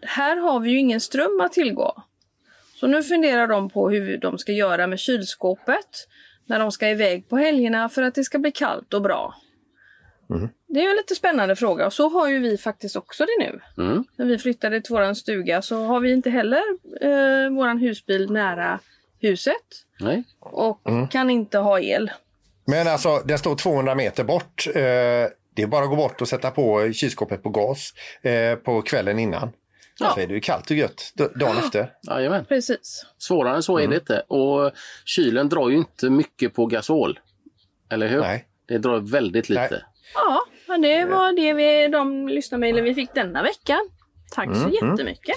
Här 0.03 0.37
har 0.37 0.61
vi 0.61 0.71
ju 0.71 0.79
ingen 0.79 1.01
ström 1.01 1.41
att 1.41 1.53
tillgå. 1.53 2.03
Så 2.75 2.87
nu 2.87 3.03
funderar 3.03 3.47
de 3.47 3.71
på 3.71 3.91
hur 3.91 4.19
de 4.19 4.39
ska 4.39 4.53
göra 4.53 4.87
med 4.87 4.99
kylskåpet 4.99 6.09
när 6.47 6.59
de 6.59 6.73
ska 6.73 6.89
iväg 6.89 7.29
på 7.29 7.37
helgerna 7.37 7.89
för 7.89 8.03
att 8.03 8.15
det 8.15 8.25
ska 8.25 8.39
bli 8.39 8.53
kallt 8.53 8.95
och 8.95 9.03
bra. 9.03 9.35
Det 10.67 10.81
är 10.81 10.85
ju 10.85 10.91
en 10.91 10.97
lite 10.97 11.15
spännande 11.15 11.57
fråga 11.57 11.87
och 11.87 11.93
så 11.93 12.09
har 12.09 12.29
ju 12.29 12.39
vi 12.39 12.59
faktiskt 12.59 12.97
också 12.97 13.25
det 13.25 13.45
nu. 13.45 13.83
Mm. 13.85 14.05
När 14.17 14.27
vi 14.27 14.39
flyttade 14.39 14.81
till 14.81 14.95
våran 14.95 15.17
stuga 15.17 15.63
så 15.63 15.77
har 15.77 16.01
vi 16.01 16.13
inte 16.13 16.31
heller 16.31 16.63
eh, 17.01 17.51
våran 17.51 17.79
husbil 17.79 18.31
nära 18.31 18.81
huset 19.21 19.55
Nej. 20.01 20.25
och 20.41 20.81
kan 21.11 21.31
inte 21.31 21.59
ha 21.59 21.81
el. 21.81 22.11
Men 22.67 22.89
alltså, 22.89 23.23
den 23.25 23.39
står 23.39 23.57
200 23.57 23.95
meter 23.95 24.25
bort. 24.25 24.67
Eh, 24.67 24.73
det 25.55 25.63
är 25.63 25.67
bara 25.67 25.85
att 25.85 25.91
gå 25.91 25.97
bort 25.97 26.21
och 26.21 26.29
sätta 26.29 26.51
på 26.51 26.93
kylskåpet 26.93 27.43
på 27.43 27.49
gas 27.49 27.93
eh, 28.23 28.55
på 28.55 28.83
kvällen 28.83 29.19
innan. 29.19 29.53
Ja. 29.99 30.13
Så 30.15 30.21
är 30.21 30.27
det 30.27 30.35
ju 30.35 30.41
kallt 30.41 30.71
och 30.71 30.77
gött 30.77 31.13
dagen 31.35 31.59
efter. 31.59 31.93
Jajamän. 32.11 32.45
Precis. 32.45 33.07
Svårare 33.19 33.57
än 33.57 33.63
så 33.63 33.79
är 33.79 33.89
det 33.89 33.95
inte. 33.95 34.21
Och 34.21 34.73
kylen 35.05 35.49
drar 35.49 35.69
ju 35.69 35.77
inte 35.77 36.11
mycket 36.11 36.55
på 36.55 36.67
gasol. 36.67 37.21
Eller 37.91 38.09
hur? 38.09 38.21
Nej. 38.21 38.47
Det 38.69 38.79
drar 38.79 38.99
väldigt 38.99 39.49
lite. 39.49 39.69
Nej. 39.71 39.83
Ja, 40.15 40.41
men 40.69 40.83
det 40.83 41.05
var 41.05 41.33
det 41.33 41.53
vi, 41.53 41.89
de 41.89 42.29
lyssnarmailen 42.29 42.85
vi 42.85 42.95
fick 42.95 43.15
denna 43.15 43.43
veckan. 43.43 43.89
Tack 44.31 44.49
så 44.57 44.69
jättemycket. 44.69 45.37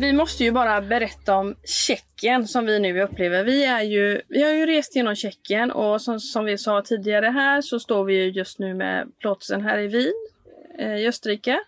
Vi 0.00 0.12
måste 0.12 0.44
ju 0.44 0.52
bara 0.52 0.80
berätta 0.80 1.36
om 1.36 1.54
Tjeckien 1.64 2.48
som 2.48 2.66
vi 2.66 2.78
nu 2.78 3.02
upplever. 3.02 3.44
Vi, 3.44 3.64
är 3.64 3.82
ju, 3.82 4.22
vi 4.28 4.42
har 4.42 4.50
ju 4.50 4.66
rest 4.66 4.96
genom 4.96 5.14
Tjeckien 5.14 5.70
och 5.70 6.02
som, 6.02 6.20
som 6.20 6.44
vi 6.44 6.58
sa 6.58 6.82
tidigare 6.82 7.26
här 7.26 7.60
så 7.60 7.80
står 7.80 8.04
vi 8.04 8.14
ju 8.14 8.30
just 8.30 8.58
nu 8.58 8.74
med 8.74 9.06
plåtsen 9.18 9.60
här 9.60 9.78
i 9.78 9.86
Wien 9.86 10.12
eh, 10.78 10.94
i 10.94 11.08
Österrike. 11.08 11.60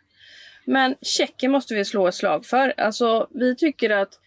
Men 0.64 0.94
Tjeckien 1.02 1.52
måste 1.52 1.74
vi 1.74 1.84
slå 1.84 2.08
ett 2.08 2.14
slag 2.14 2.46
för. 2.46 2.74
Alltså 2.76 3.26
vi 3.30 3.56
tycker 3.56 3.90
att 3.90 4.18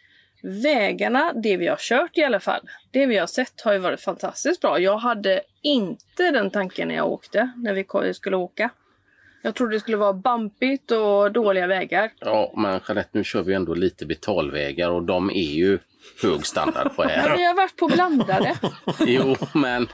vägarna, 0.44 1.34
det 1.34 1.58
vi 1.58 1.68
har 1.68 1.78
kört 1.80 2.18
i 2.18 2.24
alla 2.24 2.40
fall, 2.40 2.70
det 2.92 3.06
vi 3.06 3.18
har 3.18 3.28
sett 3.28 3.62
har 3.62 3.74
ju 3.74 3.80
varit 3.80 4.02
fantastiskt 4.02 4.62
bra. 4.62 4.80
Jag 4.80 4.98
hade 4.98 5.42
inte 5.62 6.32
den 6.32 6.50
tanken 6.50 6.88
när 6.88 6.96
jag 6.96 7.12
åkte, 7.12 7.52
när 7.56 8.04
vi 8.04 8.14
skulle 8.14 8.38
åka. 8.38 8.70
Jag 9.46 9.56
trodde 9.56 9.76
det 9.76 9.80
skulle 9.80 9.98
vara 9.98 10.14
bumpigt 10.14 10.92
och 10.92 11.32
dåliga 11.32 11.68
vägar. 11.68 12.12
Ja, 12.20 12.54
men 12.58 12.80
Jeanette, 12.88 13.10
nu 13.12 13.24
kör 13.24 13.44
vi 13.44 13.54
ändå 13.54 13.74
lite 13.74 14.06
betalvägar 14.06 14.90
och 14.90 15.04
de 15.04 15.30
är 15.30 15.34
ju 15.54 15.80
hög 16.22 16.46
standard 16.46 16.96
på 16.96 17.02
Men 17.02 17.10
här. 17.12 17.38
vi 17.38 17.46
har 17.46 17.54
varit 17.56 17.76
på 17.78 17.88
blandade. 17.88 18.56
Jo, 19.00 19.36
men... 19.54 19.88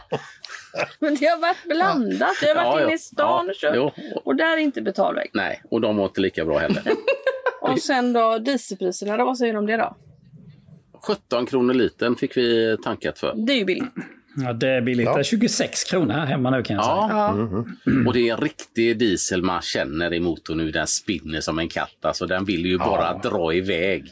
Men 0.99 1.15
det 1.15 1.25
har 1.25 1.37
varit 1.37 1.63
blandat. 1.65 2.31
Vi 2.41 2.47
har 2.47 2.55
varit 2.55 2.79
Ja, 2.79 2.83
inne 2.83 2.93
i 2.93 2.97
stan 2.97 3.49
och 3.49 3.55
Ja, 3.61 3.69
kört. 3.73 3.73
jo. 3.75 3.91
Och 4.25 4.35
där 4.35 4.53
är 4.53 4.57
inte 4.57 4.81
betalväg. 4.81 5.29
Nej, 5.33 5.61
och 5.71 5.81
de 5.81 5.97
var 5.97 6.05
inte 6.05 6.21
lika 6.21 6.45
bra 6.45 6.57
heller. 6.57 6.83
Och 7.61 7.79
sen 7.79 8.13
då 8.13 8.37
dieselpriserna, 8.37 9.17
då, 9.17 9.25
vad 9.25 9.37
säger 9.37 9.53
du 9.53 9.59
om 9.59 9.65
det 9.65 9.77
då? 9.77 9.95
17 11.07 11.45
kronor 11.45 11.73
liten 11.73 12.15
fick 12.15 12.37
vi 12.37 12.77
tankat 12.83 13.19
för. 13.19 13.33
Det 13.35 13.53
är 13.53 13.57
ju 13.57 13.65
billigt. 13.65 13.93
Ja, 14.35 14.53
det 14.53 14.67
är 14.69 14.81
billigt. 14.81 15.05
Det 15.13 15.19
är 15.19 15.23
26 15.23 15.83
kronor 15.83 16.13
här 16.13 16.25
hemma 16.25 16.49
nu 16.49 16.63
kan 16.63 16.75
jag 16.75 16.85
säga. 16.85 16.95
Ja, 17.09 17.35
Ja. 17.85 18.07
och 18.07 18.13
det 18.13 18.29
är 18.29 18.33
en 18.33 18.41
riktig 18.41 18.97
diesel 18.99 19.41
man 19.43 19.61
känner 19.61 20.13
i 20.13 20.19
motorn 20.19 20.57
nu. 20.57 20.71
Den 20.71 20.87
spinner 20.87 21.41
som 21.41 21.59
en 21.59 21.69
katt. 21.69 22.05
Alltså, 22.05 22.25
den 22.25 22.45
vill 22.45 22.65
ju 22.65 22.77
bara 22.77 23.13
dra 23.17 23.53
iväg. 23.53 24.05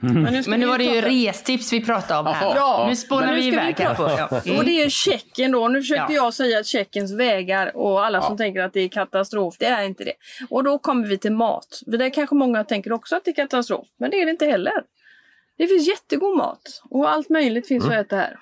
Men 0.00 0.42
ska 0.42 0.50
Men 0.50 0.60
nu 0.60 0.66
var 0.66 0.78
det 0.78 0.84
ju 0.84 1.00
restips 1.00 1.72
vi 1.72 1.84
pratade 1.84 2.20
om 2.20 2.26
här. 2.26 2.52
Ja, 2.56 2.86
Nu 2.88 2.96
spånar 2.96 3.26
men 3.26 3.34
nu 3.34 3.40
vi 3.40 3.46
iväg 3.48 3.74
här 3.78 3.94
på. 3.94 4.02
Ja. 4.18 4.56
Och 4.58 4.64
det 4.64 4.82
är 4.82 4.88
Tjeckien 4.88 5.52
då. 5.52 5.68
Nu 5.68 5.80
försökte 5.80 6.12
Ja. 6.12 6.22
jag 6.24 6.34
säga 6.34 6.58
att 6.58 6.66
Tjeckiens 6.66 7.12
vägar 7.12 7.76
och 7.76 8.06
alla 8.06 8.22
som 8.22 8.36
tänker 8.36 8.60
att 8.60 8.72
det 8.72 8.80
är 8.80 8.88
katastrof, 8.88 9.54
det 9.58 9.66
är 9.66 9.82
inte 9.82 10.04
det. 10.04 10.12
Och 10.50 10.64
då 10.64 10.78
kommer 10.78 11.08
vi 11.08 11.18
till 11.18 11.32
mat. 11.32 11.80
För 11.90 11.98
det 11.98 12.10
kanske 12.10 12.34
många 12.34 12.64
tänker 12.64 12.92
också 12.92 13.16
att 13.16 13.24
det 13.24 13.30
är 13.30 13.34
katastrof, 13.34 13.86
men 13.98 14.10
det 14.10 14.20
är 14.20 14.24
det 14.24 14.30
inte 14.30 14.46
heller. 14.46 14.72
Det 15.58 15.66
finns 15.66 15.88
jättegod 15.88 16.36
mat 16.36 16.62
och 16.90 17.10
allt 17.10 17.28
möjligt 17.30 17.68
finns 17.68 17.84
att 17.86 17.92
äta 17.92 18.16
här. 18.16 18.36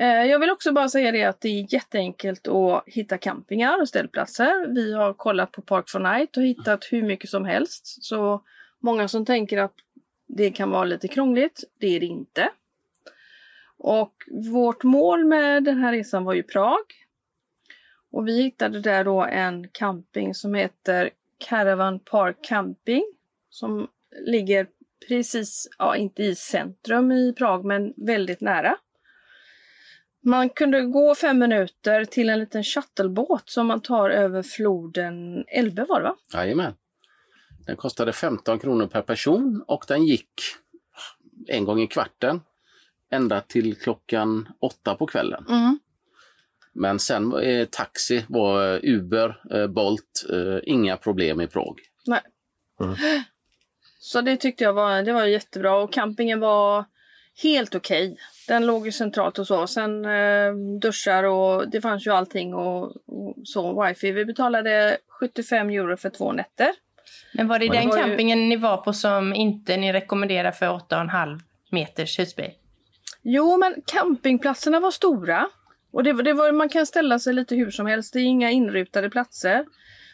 Eh, 0.00 0.24
jag 0.24 0.38
vill 0.38 0.50
också 0.50 0.72
bara 0.72 0.88
säga 0.88 1.12
det 1.12 1.24
att 1.24 1.40
det 1.40 1.48
är 1.48 1.74
jätteenkelt 1.74 2.48
att 2.48 2.82
hitta 2.86 3.18
campingar 3.18 3.80
och 3.80 3.88
ställplatser. 3.88 4.74
Vi 4.74 4.92
har 4.92 5.14
kollat 5.14 5.52
på 5.52 5.62
Park 5.62 5.90
for 5.90 5.98
Night 5.98 6.36
och 6.36 6.42
hittat 6.42 6.84
hur 6.90 7.02
mycket 7.02 7.30
som 7.30 7.44
helst. 7.44 8.04
Så 8.04 8.42
många 8.80 9.08
som 9.08 9.24
tänker 9.24 9.58
att 9.58 9.74
det 10.26 10.50
kan 10.50 10.70
vara 10.70 10.84
lite 10.84 11.08
krångligt, 11.08 11.64
det 11.78 11.96
är 11.96 12.00
det 12.00 12.06
inte. 12.06 12.50
Och 13.78 14.14
vårt 14.52 14.82
mål 14.82 15.24
med 15.24 15.64
den 15.64 15.78
här 15.78 15.92
resan 15.92 16.24
var 16.24 16.34
ju 16.34 16.42
Prag. 16.42 16.84
Och 18.10 18.28
vi 18.28 18.42
hittade 18.42 18.80
där 18.80 19.04
då 19.04 19.24
en 19.24 19.68
camping 19.68 20.34
som 20.34 20.54
heter 20.54 21.10
Caravan 21.38 22.00
Park 22.00 22.36
Camping. 22.42 23.04
Som 23.50 23.88
ligger 24.26 24.66
precis, 25.08 25.68
ja 25.78 25.96
inte 25.96 26.22
i 26.22 26.34
centrum 26.34 27.12
i 27.12 27.32
Prag 27.32 27.64
men 27.64 27.94
väldigt 27.96 28.40
nära. 28.40 28.76
Man 30.28 30.48
kunde 30.48 30.82
gå 30.82 31.14
fem 31.14 31.38
minuter 31.38 32.04
till 32.04 32.28
en 32.28 32.38
liten 32.38 32.64
shuttlebåt 32.64 33.50
som 33.50 33.66
man 33.66 33.80
tar 33.80 34.10
över 34.10 34.42
floden 34.42 35.44
Elbe 35.48 35.84
var 35.84 36.00
det 36.00 36.04
va? 36.04 36.16
Jajamän. 36.32 36.74
Den 37.66 37.76
kostade 37.76 38.12
15 38.12 38.58
kronor 38.58 38.86
per 38.86 39.02
person 39.02 39.64
och 39.66 39.84
den 39.88 40.04
gick 40.04 40.30
en 41.46 41.64
gång 41.64 41.80
i 41.80 41.86
kvarten 41.86 42.40
ända 43.10 43.40
till 43.40 43.76
klockan 43.76 44.48
åtta 44.60 44.94
på 44.94 45.06
kvällen. 45.06 45.44
Mm. 45.48 45.78
Men 46.72 46.98
sen 46.98 47.34
eh, 47.34 47.66
taxi 47.66 48.24
var 48.28 48.74
eh, 48.74 48.80
Uber, 48.82 49.40
eh, 49.50 49.66
Bolt, 49.66 50.26
eh, 50.32 50.58
inga 50.62 50.96
problem 50.96 51.40
i 51.40 51.46
Prag. 51.46 51.80
Nej. 52.06 52.22
Så 53.98 54.20
det 54.20 54.36
tyckte 54.36 54.64
jag 54.64 54.72
var, 54.72 55.02
det 55.02 55.12
var 55.12 55.24
jättebra 55.24 55.76
och 55.76 55.92
campingen 55.92 56.40
var 56.40 56.84
helt 57.42 57.74
okej. 57.74 58.16
Den 58.48 58.66
låg 58.66 58.86
ju 58.86 58.92
centralt 58.92 59.38
och 59.38 59.46
så. 59.46 59.66
Sen 59.66 60.04
eh, 60.04 60.52
duschar 60.80 61.24
och 61.24 61.68
det 61.68 61.80
fanns 61.80 62.06
ju 62.06 62.10
allting 62.10 62.54
och, 62.54 62.84
och 63.06 63.34
så. 63.44 63.84
Wifi. 63.84 64.12
Vi 64.12 64.24
betalade 64.24 64.98
75 65.08 65.70
euro 65.70 65.96
för 65.96 66.10
två 66.10 66.32
nätter. 66.32 66.68
Men 67.32 67.48
var 67.48 67.58
det 67.58 67.68
den 67.68 67.88
var 67.88 67.96
ju- 67.98 68.02
campingen 68.02 68.48
ni 68.48 68.56
var 68.56 68.76
på 68.76 68.92
som 68.92 69.34
inte 69.34 69.76
ni 69.76 69.92
rekommenderar 69.92 70.50
för 70.52 70.66
8,5 70.66 71.40
meters 71.70 72.18
husbil? 72.18 72.50
Jo, 73.22 73.56
men 73.56 73.74
campingplatserna 73.86 74.80
var 74.80 74.90
stora. 74.90 75.48
Och 75.92 76.04
det, 76.04 76.12
var- 76.12 76.22
det 76.22 76.32
var, 76.32 76.52
man 76.52 76.68
kan 76.68 76.86
ställa 76.86 77.18
sig 77.18 77.32
lite 77.34 77.54
hur 77.56 77.70
som 77.70 77.86
helst. 77.86 78.12
Det 78.12 78.18
är 78.18 78.24
inga 78.24 78.50
inrutade 78.50 79.10
platser. 79.10 79.64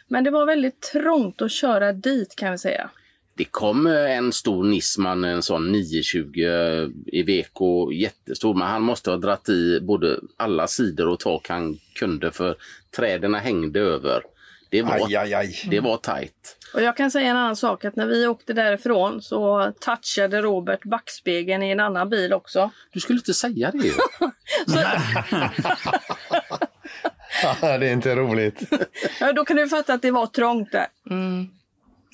Men 0.07 0.23
det 0.23 0.31
var 0.31 0.45
väldigt 0.45 0.81
trångt 0.81 1.41
att 1.41 1.51
köra 1.51 1.93
dit 1.93 2.35
kan 2.35 2.51
vi 2.51 2.57
säga. 2.57 2.89
Det 3.37 3.45
kom 3.45 3.87
eh, 3.87 4.17
en 4.17 4.33
stor 4.33 4.63
Nisman, 4.63 5.23
en 5.23 5.43
sån 5.43 5.71
920 5.71 6.19
eh, 6.37 6.87
i 7.05 7.23
VK, 7.23 7.91
jättestor, 7.93 8.53
men 8.53 8.67
han 8.67 8.81
måste 8.81 9.09
ha 9.09 9.17
dratt 9.17 9.49
i 9.49 9.79
både 9.81 10.19
alla 10.37 10.67
sidor 10.67 11.07
och 11.07 11.19
tak 11.19 11.49
han 11.49 11.77
kunde 11.95 12.31
för 12.31 12.55
träden 12.95 13.35
hängde 13.35 13.79
över. 13.79 14.21
Det 14.69 14.81
var, 14.81 14.95
Aj, 14.95 15.15
aj, 15.15 15.33
aj. 15.33 15.67
Det 15.69 15.79
var 15.79 15.97
tajt. 15.97 16.57
Och 16.73 16.81
jag 16.81 16.97
kan 16.97 17.11
säga 17.11 17.29
en 17.29 17.37
annan 17.37 17.55
sak 17.55 17.85
att 17.85 17.95
när 17.95 18.07
vi 18.07 18.27
åkte 18.27 18.53
därifrån 18.53 19.21
så 19.21 19.73
touchade 19.79 20.41
Robert 20.41 20.83
backspegeln 20.83 21.63
i 21.63 21.71
en 21.71 21.79
annan 21.79 22.09
bil 22.09 22.33
också. 22.33 22.71
Du 22.91 22.99
skulle 22.99 23.19
inte 23.19 23.33
säga 23.33 23.71
det. 23.71 23.91
det 27.61 27.87
är 27.87 27.93
inte 27.93 28.15
roligt. 28.15 28.61
Ja, 29.19 29.33
då 29.33 29.45
kan 29.45 29.57
du 29.57 29.67
fatta 29.67 29.93
att 29.93 30.01
det 30.01 30.11
var 30.11 30.27
trångt 30.27 30.71
där. 30.71 30.87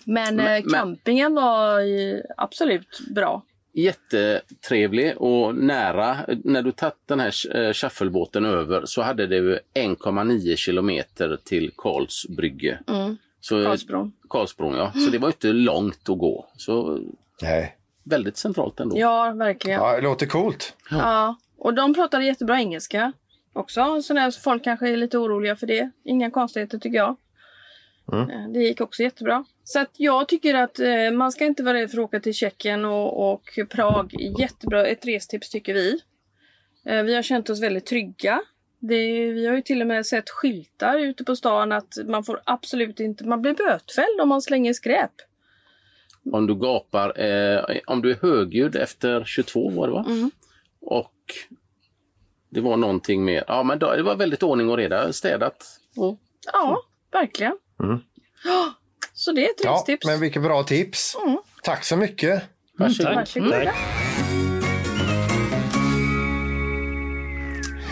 Men, 0.05 0.35
Men- 0.35 0.45
eh, 0.45 0.63
men- 0.63 0.73
campingen 0.73 1.33
var 1.35 1.79
ju 1.79 2.23
absolut 2.37 2.99
bra. 3.15 3.43
Jättetrevlig 3.73 5.17
och 5.17 5.55
nära. 5.55 6.17
När 6.43 6.61
du 6.61 6.71
tagit 6.71 6.95
den 7.05 7.19
här 7.19 7.57
eh, 7.57 7.73
shufflebåten 7.73 8.45
över 8.45 8.85
så 8.85 9.01
hade 9.01 9.27
du 9.27 9.59
1,9 9.73 10.55
kilometer 10.55 11.37
till 11.43 11.71
Karlsbrygge. 11.77 12.79
Mm. 12.87 13.17
Så, 13.41 13.65
Karlsbron. 13.65 14.11
Karlsbron, 14.29 14.75
ja. 14.77 14.91
Så 14.91 15.11
det 15.11 15.17
var 15.17 15.27
inte 15.27 15.47
långt 15.47 16.09
att 16.09 16.17
gå. 16.17 16.45
Så 16.57 16.99
Nej. 17.41 17.77
väldigt 18.03 18.37
centralt 18.37 18.79
ändå. 18.79 18.97
Ja, 18.99 19.31
verkligen. 19.35 19.79
Ja, 19.79 19.95
det 19.95 20.01
låter 20.01 20.25
coolt. 20.25 20.75
Ja, 20.89 21.35
och 21.57 21.73
de 21.73 21.93
pratade 21.93 22.25
jättebra 22.25 22.59
engelska 22.59 23.13
också. 23.53 24.01
Så 24.01 24.31
folk 24.43 24.63
kanske 24.63 24.89
är 24.89 24.97
lite 24.97 25.17
oroliga 25.17 25.55
för 25.55 25.67
det. 25.67 25.91
Inga 26.03 26.31
konstigheter 26.31 26.77
tycker 26.77 26.97
jag. 26.97 27.15
Mm. 28.11 28.29
Eh, 28.29 28.49
Det 28.49 28.59
gick 28.59 28.81
också 28.81 29.03
jättebra. 29.03 29.45
Så 29.63 29.79
att 29.79 29.91
jag 29.97 30.27
tycker 30.27 30.53
att 30.55 30.79
eh, 30.79 31.11
man 31.11 31.31
ska 31.31 31.45
inte 31.45 31.63
vara 31.63 31.73
rädd 31.77 31.91
för 31.91 31.97
att 31.97 32.03
åka 32.03 32.19
till 32.19 32.33
Tjeckien 32.33 32.85
och, 32.85 33.31
och 33.31 33.59
Prag. 33.69 34.13
Jättebra, 34.39 34.85
ett 34.87 35.05
restips 35.05 35.49
tycker 35.49 35.73
vi. 35.73 35.99
Eh, 36.85 37.03
vi 37.03 37.15
har 37.15 37.21
känt 37.21 37.49
oss 37.49 37.61
väldigt 37.61 37.85
trygga. 37.85 38.41
Det, 38.79 39.31
vi 39.31 39.47
har 39.47 39.55
ju 39.55 39.61
till 39.61 39.81
och 39.81 39.87
med 39.87 40.05
sett 40.05 40.29
skyltar 40.29 40.99
ute 40.99 41.23
på 41.23 41.35
stan 41.35 41.71
att 41.71 41.97
man 42.05 42.23
får 42.23 42.41
absolut 42.43 42.99
inte, 42.99 43.23
man 43.27 43.41
blir 43.41 43.53
bötfälld 43.53 44.21
om 44.21 44.29
man 44.29 44.41
slänger 44.41 44.73
skräp. 44.73 45.11
Om 46.31 46.47
du 46.47 46.55
gapar, 46.55 47.19
eh, 47.21 47.63
om 47.87 48.01
du 48.01 48.11
är 48.11 48.17
högljudd 48.21 48.75
efter 48.75 49.23
22 49.25 49.69
var 49.69 49.87
det 49.87 49.93
va? 49.93 50.05
Mm. 50.09 50.31
Och 50.81 51.13
det 52.49 52.61
var 52.61 52.77
någonting 52.77 53.23
mer. 53.25 53.43
Ja, 53.47 53.63
men 53.63 53.79
då, 53.79 53.95
det 53.95 54.03
var 54.03 54.15
väldigt 54.15 54.43
ordning 54.43 54.69
och 54.69 54.77
reda, 54.77 55.13
städat. 55.13 55.79
Och, 55.97 56.19
Ja, 56.53 56.81
verkligen. 57.11 57.57
Mm. 57.83 57.99
Så 59.13 59.31
det 59.31 59.45
är 59.45 59.49
ett 59.49 59.61
Ja, 59.63 59.71
restips. 59.73 60.05
men 60.07 60.19
vilket 60.19 60.41
bra 60.43 60.63
tips. 60.63 61.15
Mm. 61.25 61.37
Tack 61.63 61.83
så 61.83 61.97
mycket. 61.97 62.43
Varsågod. 62.77 63.15
Varsågoda. 63.15 63.73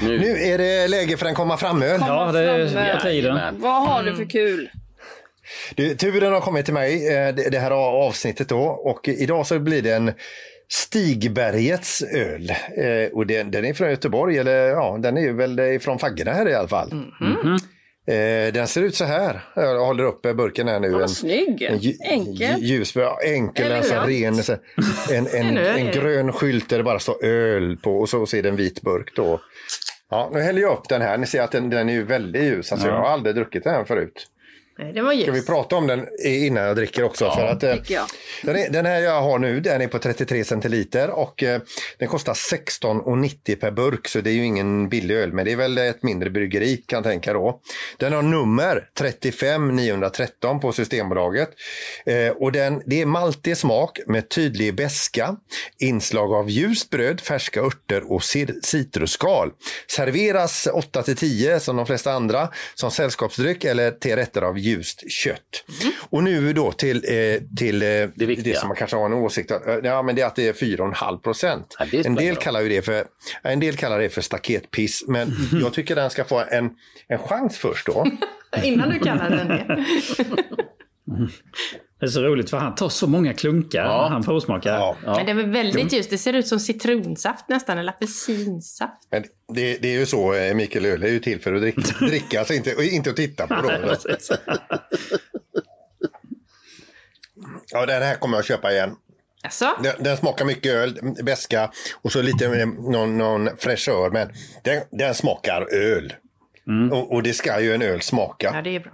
Nu, 0.03 0.19
Nu 0.19 0.37
är 0.43 0.57
det 0.57 0.87
läge 0.87 1.17
för 1.17 1.25
en 1.25 1.35
komma 1.35 1.57
fram-öl. 1.57 1.99
Ja, 2.07 2.31
det 2.31 2.39
är 2.39 2.95
på 2.95 3.01
tiden. 3.01 3.39
Vad 3.61 3.87
har 3.87 4.03
du 4.03 4.15
för 4.15 4.25
kul? 4.29 4.69
Du, 5.75 5.95
turen 5.95 6.33
har 6.33 6.41
kommit 6.41 6.65
till 6.65 6.73
mig, 6.73 7.07
eh, 7.17 7.35
det 7.35 7.59
här 7.59 7.71
avsnittet 7.71 8.49
då. 8.49 8.59
Och 8.63 9.07
idag 9.07 9.47
så 9.47 9.59
blir 9.59 9.81
det 9.81 9.91
en 9.93 10.11
Stigbergets 10.71 12.01
öl. 12.01 12.49
Eh, 12.49 13.11
Och 13.13 13.27
den, 13.27 13.51
den 13.51 13.65
är 13.65 13.73
från 13.73 13.89
Göteborg, 13.89 14.37
eller 14.37 14.67
ja, 14.67 14.97
den 14.99 15.17
är 15.17 15.21
ju 15.21 15.33
väl 15.33 15.79
från 15.79 15.99
Faggerna 15.99 16.31
här 16.31 16.49
i 16.49 16.53
alla 16.55 16.67
fall. 16.67 16.91
Eh, 16.91 17.55
Den 18.53 18.67
ser 18.67 18.81
ut 18.81 18.95
så 18.95 19.05
här. 19.05 19.41
Jag 19.55 19.85
håller 19.85 20.03
upp 20.03 20.25
eh, 20.25 20.33
burken 20.33 20.67
här 20.67 20.79
nu. 20.79 20.89
Vad 20.89 21.01
En, 21.01 21.09
snygg! 21.09 21.61
en 21.61 21.79
Enkel. 21.99 22.63
Ljus, 22.63 22.95
ja, 22.95 23.19
enkel, 23.25 23.71
alltså 23.71 23.93
ren. 23.93 24.39
En, 25.11 25.27
en, 25.27 25.57
En 25.57 25.91
grön 25.91 26.31
skylt 26.33 26.69
där 26.69 26.77
det 26.77 26.83
bara 26.83 26.99
står 26.99 27.25
öl 27.25 27.77
på 27.77 27.99
och 27.99 28.09
så, 28.09 28.21
är 28.21 28.43
det 28.43 28.49
en 28.49 28.55
vit 28.55 28.81
burk 28.81 29.15
då. 29.15 29.41
Ja, 30.09 30.29
nu 30.33 30.39
häller 30.39 30.61
jag 30.61 30.73
upp 30.73 30.89
den 30.89 31.01
här. 31.01 31.17
Ni 31.17 31.27
ser 31.27 31.41
att 31.41 31.51
den, 31.51 31.69
den 31.69 31.89
är 31.89 32.01
väldigt 32.01 32.43
ljus. 32.43 32.71
Alltså, 32.71 32.87
Jag 32.87 32.95
har 32.95 33.07
aldrig 33.09 33.35
druckit 33.35 33.63
den 33.63 33.73
här 33.73 33.83
förut. 33.83 34.27
Nej, 34.81 34.93
det 34.93 35.01
var 35.01 35.13
Ska 35.13 35.31
vi 35.31 35.37
ljus. 35.37 35.45
prata 35.45 35.75
om 35.75 35.87
den 35.87 36.07
innan 36.25 36.63
jag 36.63 36.75
dricker 36.75 37.03
också? 37.03 37.31
för 37.31 37.45
att, 37.45 37.63
eh. 37.63 37.75
Den, 38.43 38.55
är, 38.55 38.69
den 38.69 38.85
här 38.85 38.99
jag 38.99 39.21
har 39.21 39.39
nu 39.39 39.59
den 39.59 39.81
är 39.81 39.87
på 39.87 39.99
33 39.99 40.43
centiliter 40.43 41.09
och 41.09 41.43
eh, 41.43 41.61
den 41.97 42.07
kostar 42.07 42.33
16,90 42.33 43.55
per 43.55 43.71
burk 43.71 44.07
så 44.07 44.21
det 44.21 44.29
är 44.29 44.33
ju 44.33 44.45
ingen 44.45 44.89
billig 44.89 45.15
öl 45.15 45.33
men 45.33 45.45
det 45.45 45.51
är 45.51 45.55
väl 45.55 45.77
ett 45.77 46.03
mindre 46.03 46.29
bryggeri 46.29 46.77
kan 46.77 46.97
jag 46.97 47.03
tänka 47.03 47.33
då. 47.33 47.61
Den 47.97 48.13
har 48.13 48.21
nummer 48.21 48.89
35 48.97 49.75
913 49.75 50.59
på 50.59 50.71
Systembolaget 50.71 51.49
eh, 52.05 52.29
och 52.29 52.51
den, 52.51 52.81
det 52.85 53.01
är 53.01 53.05
maltig 53.05 53.57
smak 53.57 53.99
med 54.07 54.29
tydlig 54.29 54.75
beska, 54.75 55.35
inslag 55.79 56.33
av 56.33 56.49
ljust 56.49 56.89
bröd, 56.89 57.21
färska 57.21 57.61
örter 57.61 58.11
och 58.11 58.23
citrusskal. 58.63 59.51
Serveras 59.87 60.67
8 60.73 61.03
till 61.03 61.15
10 61.15 61.59
som 61.59 61.75
de 61.75 61.85
flesta 61.85 62.11
andra 62.11 62.49
som 62.75 62.91
sällskapsdryck 62.91 63.63
eller 63.63 63.91
till 63.91 64.15
rätter 64.15 64.41
av 64.41 64.59
ljust 64.69 65.11
kött. 65.11 65.65
Och 66.09 66.23
nu 66.23 66.53
då 66.53 66.71
till, 66.71 66.97
eh, 66.97 67.41
till 67.57 67.81
eh, 67.81 67.87
det, 67.87 68.11
viktiga. 68.15 68.59
som 68.59 68.67
man 68.67 68.77
kanske 68.77 68.97
har 68.97 69.05
en 69.05 69.13
åsikt 69.13 69.51
om. 69.51 69.61
Eh, 69.67 69.75
Ja, 69.83 70.01
men 70.01 70.15
det 70.15 70.21
är 70.21 70.25
att 70.25 70.35
det 70.35 70.47
är 70.47 70.53
4,5 70.53 71.17
procent. 71.21 71.75
Ja, 71.79 71.85
det 71.91 72.05
en 72.05 72.15
del 72.15 72.35
kallar 72.35 72.61
ju 72.61 72.69
det 72.69 72.81
för 72.81 73.05
en 73.43 73.59
del 73.59 73.75
kallar 73.75 73.99
det 73.99 74.09
för 74.09 74.21
staketpiss, 74.21 75.03
men 75.07 75.31
jag 75.61 75.73
tycker 75.73 75.95
den 75.95 76.09
ska 76.09 76.23
få 76.23 76.43
en, 76.51 76.69
en 77.07 77.19
chans 77.19 77.57
först 77.57 77.85
då. 77.85 78.05
Innan 78.63 78.89
du 78.89 78.99
kallar 78.99 79.29
den 79.29 79.47
det. 79.47 79.85
Det 81.99 82.05
är 82.05 82.09
så 82.09 82.21
roligt 82.21 82.49
för 82.49 82.57
han 82.57 82.75
tar 82.75 82.89
så 82.89 83.07
många 83.07 83.33
klunkar 83.33 83.85
Ja. 83.85 84.01
när 84.01 84.09
han 84.09 84.23
provsmakar. 84.23 84.73
Ja. 84.73 84.95
Men 85.05 85.25
det 85.25 85.31
är 85.31 85.35
väl 85.35 85.49
väldigt 85.49 85.93
ljust. 85.93 86.09
Det 86.09 86.17
ser 86.17 86.33
ut 86.33 86.47
som 86.47 86.59
citronsaft 86.59 87.49
nästan, 87.49 87.77
eller 87.77 87.91
apelsinsaft. 87.91 89.07
Men 89.11 89.23
det, 89.53 89.77
det 89.77 89.87
är 89.87 89.99
ju 89.99 90.05
så, 90.05 90.33
eh, 90.33 90.53
Mikael 90.55 90.85
Öl 90.85 91.03
är 91.03 91.07
ju 91.07 91.19
till 91.19 91.41
för 91.41 91.53
att 91.53 91.61
dricka, 91.61 91.81
dricka 92.05 92.39
alltså 92.39 92.53
inte, 92.53 92.75
inte 92.81 93.09
att 93.09 93.15
titta 93.15 93.47
på. 93.47 93.55
Då. 93.55 93.69
Ja, 97.71 97.85
den 97.85 98.01
här 98.03 98.15
kommer 98.15 98.37
jag 98.37 98.45
köpa 98.45 98.71
igen. 98.71 98.95
Alltså, 99.43 99.65
Den, 99.83 99.93
den 100.03 100.17
smakar 100.17 100.45
mycket 100.45 100.73
öl, 100.73 100.99
beska 101.23 101.71
och 102.01 102.11
så 102.11 102.21
lite 102.21 102.45
eh, 102.45 102.67
någon, 102.67 103.17
någon 103.17 103.49
fräschör, 103.57 104.09
men 104.09 104.29
den, 104.63 104.81
den 104.91 105.15
smakar 105.15 105.73
öl. 105.73 106.13
Och, 106.91 107.11
och 107.13 107.23
det 107.23 107.33
ska 107.33 107.61
ju 107.61 107.73
en 107.73 107.81
öl 107.81 107.93
ja 107.93 108.01
smaka. 108.01 108.61
det 108.63 108.75
är 108.75 108.79
bra. 108.79 108.91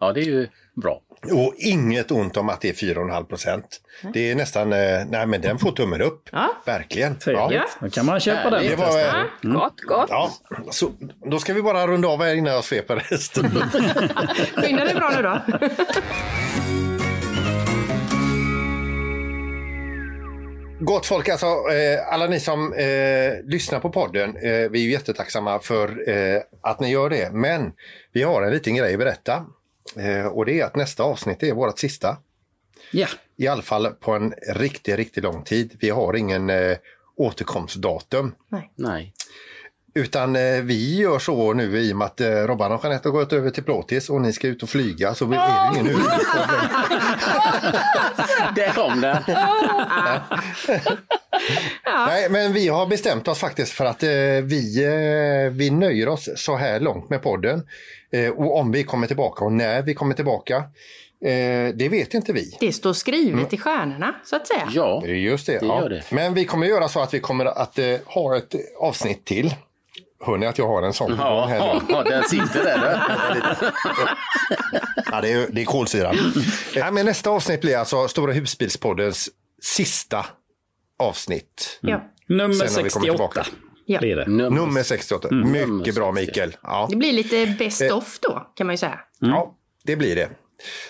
ja, 0.00 0.12
det 0.12 0.20
är 0.20 0.24
ju 0.24 0.48
bra. 0.82 1.00
Och 1.30 1.54
inget 1.56 2.10
ont 2.10 2.36
om 2.36 2.48
att 2.48 2.60
det 2.60 2.68
är 2.68 2.72
4,5 2.72 3.24
procent. 3.24 3.80
Det 4.12 4.30
är 4.30 4.34
nästan, 4.34 4.72
eh, 4.72 4.78
nej 5.08 5.26
men 5.26 5.40
den 5.40 5.58
får 5.58 5.72
tummen 5.72 6.02
upp. 6.02 6.28
Ja. 6.32 6.56
Verkligen. 6.66 7.18
Trevligt. 7.18 7.62
Då 7.80 7.90
kan 7.90 8.06
man 8.06 8.20
köpa 8.20 8.50
den. 8.50 8.62
Det 8.66 8.76
var, 8.76 8.98
eh, 9.00 9.24
Gott, 9.42 9.80
gott. 9.80 10.06
ja, 10.10 10.30
så, 10.70 10.90
då 11.30 11.38
ska 11.38 11.54
vi 11.54 11.62
bara 11.62 11.86
runda 11.86 12.08
av 12.08 12.22
här 12.22 12.34
innan 12.34 12.52
jag 12.52 12.64
sveper 12.64 12.96
resten. 13.10 13.44
Skynda 14.56 14.84
dig 14.84 14.94
bra 14.94 15.10
nu 15.16 15.22
då. 15.22 15.40
Gott 20.80 21.06
folk, 21.06 21.28
alltså 21.28 21.46
eh, 21.46 22.12
alla 22.12 22.26
ni 22.26 22.40
som 22.40 22.72
eh, 22.72 23.32
lyssnar 23.44 23.80
på 23.80 23.90
podden, 23.90 24.36
eh, 24.36 24.70
vi 24.70 24.80
är 24.80 24.84
ju 24.84 24.90
jättetacksamma 24.90 25.58
för 25.58 26.08
eh, 26.10 26.40
att 26.62 26.80
ni 26.80 26.90
gör 26.90 27.10
det. 27.10 27.32
Men 27.32 27.72
vi 28.12 28.22
har 28.22 28.42
en 28.42 28.52
liten 28.52 28.74
grej 28.76 28.92
att 28.92 28.98
berätta. 28.98 29.46
Eh, 29.96 30.26
och 30.26 30.46
det 30.46 30.60
är 30.60 30.64
att 30.64 30.76
nästa 30.76 31.02
avsnitt 31.02 31.42
är 31.42 31.52
vårt 31.52 31.78
sista. 31.78 32.16
Ja. 32.92 33.06
I 33.36 33.46
alla 33.46 33.62
fall 33.62 33.86
på 33.86 34.12
en 34.12 34.34
riktigt, 34.48 34.96
riktigt 34.96 35.24
lång 35.24 35.42
tid. 35.42 35.76
Vi 35.80 35.90
har 35.90 36.16
ingen 36.16 36.50
eh, 36.50 36.76
återkomstdatum. 37.16 38.34
Nej. 38.76 39.14
Utan 39.94 40.36
eh, 40.36 40.62
vi 40.62 40.96
gör 40.98 41.18
så 41.18 41.52
nu 41.52 41.78
i 41.78 41.92
och 41.92 41.96
med 41.96 42.06
att 42.06 42.20
eh, 42.20 42.30
Robban 42.30 42.72
och 42.72 42.84
Jeanette 42.84 43.08
har 43.08 43.12
gått 43.12 43.32
över 43.32 43.50
till 43.50 43.62
plåtis 43.62 44.10
och 44.10 44.20
ni 44.20 44.32
ska 44.32 44.48
ut 44.48 44.62
och 44.62 44.68
flyga 44.68 45.14
så 45.14 45.24
är 45.24 45.30
det 45.30 45.70
ingen 45.72 45.86
huvudproblem. 45.86 46.60
Där 48.54 48.72
kom 48.74 49.00
den. 49.00 49.22
Nej, 52.06 52.30
men 52.30 52.52
vi 52.52 52.68
har 52.68 52.86
bestämt 52.86 53.28
oss 53.28 53.38
faktiskt 53.38 53.72
för 53.72 53.84
att 53.84 54.02
eh, 54.02 54.08
vi, 54.42 54.84
eh, 54.84 55.52
vi 55.52 55.70
nöjer 55.70 56.08
oss 56.08 56.28
så 56.36 56.56
här 56.56 56.80
långt 56.80 57.10
med 57.10 57.22
podden. 57.22 57.66
Eh, 58.12 58.30
och 58.30 58.58
om 58.58 58.72
vi 58.72 58.84
kommer 58.84 59.06
tillbaka 59.06 59.44
och 59.44 59.52
när 59.52 59.82
vi 59.82 59.94
kommer 59.94 60.14
tillbaka, 60.14 60.56
eh, 61.24 61.74
det 61.74 61.88
vet 61.90 62.14
inte 62.14 62.32
vi. 62.32 62.56
Det 62.60 62.72
står 62.72 62.92
skrivet 62.92 63.52
i 63.52 63.58
stjärnorna, 63.58 64.14
så 64.24 64.36
att 64.36 64.46
säga. 64.46 64.68
Ja, 64.72 65.06
Just 65.06 65.46
det. 65.46 65.58
Det 65.58 65.66
ja. 65.66 65.80
gör 65.82 65.88
det. 65.88 66.02
Men 66.10 66.34
vi 66.34 66.44
kommer 66.44 66.66
göra 66.66 66.88
så 66.88 67.00
att 67.00 67.14
vi 67.14 67.20
kommer 67.20 67.44
att 67.46 67.78
eh, 67.78 67.96
ha 68.06 68.36
ett 68.36 68.54
avsnitt 68.78 69.24
till. 69.24 69.54
Hör 70.22 70.36
ni 70.36 70.46
att 70.46 70.58
jag 70.58 70.68
har 70.68 70.82
en 70.82 70.92
sån? 70.92 71.14
ja, 71.18 71.46
här 71.46 71.56
ja, 71.56 71.80
nu? 71.88 71.94
ja 71.94 72.02
den 72.02 72.24
sitter 72.24 72.64
där. 72.64 73.02
Ja, 75.12 75.20
det 75.20 75.32
är, 75.32 75.48
det 75.50 75.60
är 75.60 75.64
kolsyran. 75.64 76.16
Men 76.92 77.06
nästa 77.06 77.30
avsnitt 77.30 77.60
blir 77.60 77.76
alltså 77.76 78.08
Stora 78.08 78.32
husbilspoddens 78.32 79.28
sista 79.62 80.26
avsnitt. 80.98 81.78
Ja. 81.80 82.00
Nummer 82.26 82.54
Sen 82.54 82.66
när 82.76 82.82
vi 82.82 82.90
kommer 82.90 83.06
68 83.06 83.12
tillbaka. 83.12 83.46
Ja. 83.86 83.98
blir 83.98 84.16
det. 84.16 84.26
Nummer 84.26 84.82
68. 84.82 85.28
Mycket 85.30 85.52
Nummer 85.52 85.92
bra 85.92 86.12
68. 86.12 86.12
Mikael. 86.12 86.56
Ja. 86.62 86.86
Det 86.90 86.96
blir 86.96 87.12
lite 87.12 87.46
best 87.58 87.82
of 87.92 88.18
då, 88.20 88.52
kan 88.54 88.66
man 88.66 88.74
ju 88.74 88.78
säga. 88.78 89.00
ja, 89.18 89.54
det 89.84 89.96
blir 89.96 90.16
det. 90.16 90.28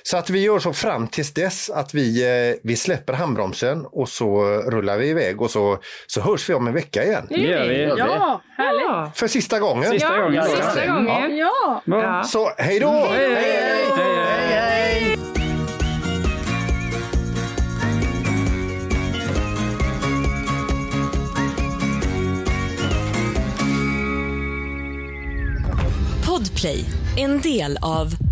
Så 0.02 0.16
att 0.16 0.30
vi 0.30 0.40
gör 0.42 0.58
så 0.58 0.72
fram 0.72 1.08
tills 1.08 1.34
dess 1.34 1.70
att 1.70 1.94
vi, 1.94 2.22
eh, 2.50 2.56
vi 2.62 2.76
släpper 2.76 3.12
handbromsen 3.12 3.86
och 3.92 4.08
så 4.08 4.42
rullar 4.44 4.98
vi 4.98 5.08
iväg 5.08 5.42
och 5.42 5.50
så, 5.50 5.78
så 6.06 6.20
hörs 6.20 6.50
vi 6.50 6.54
om 6.54 6.66
en 6.66 6.74
vecka 6.74 7.04
igen. 7.04 7.26
Det 7.28 7.36
gör 7.36 7.68
vi. 7.68 7.82
Ja, 7.98 8.42
härligt. 8.56 9.18
För 9.18 9.28
sista 9.28 9.58
gången. 9.58 9.90
Sista 9.90 10.18
gången. 10.18 10.34
ja 10.34 10.44
sista 10.44 10.86
gången. 10.86 11.36
Ja. 11.36 11.82
Ja. 11.84 12.24
Så 12.24 12.52
hej 12.58 12.80
då! 12.80 12.90
Hej, 12.90 13.34
hej, 13.34 13.84
hej, 13.96 14.16
hej. 14.48 15.18
Podplay, 26.26 26.84
en 27.16 27.40
del 27.40 27.78
av 27.82 28.31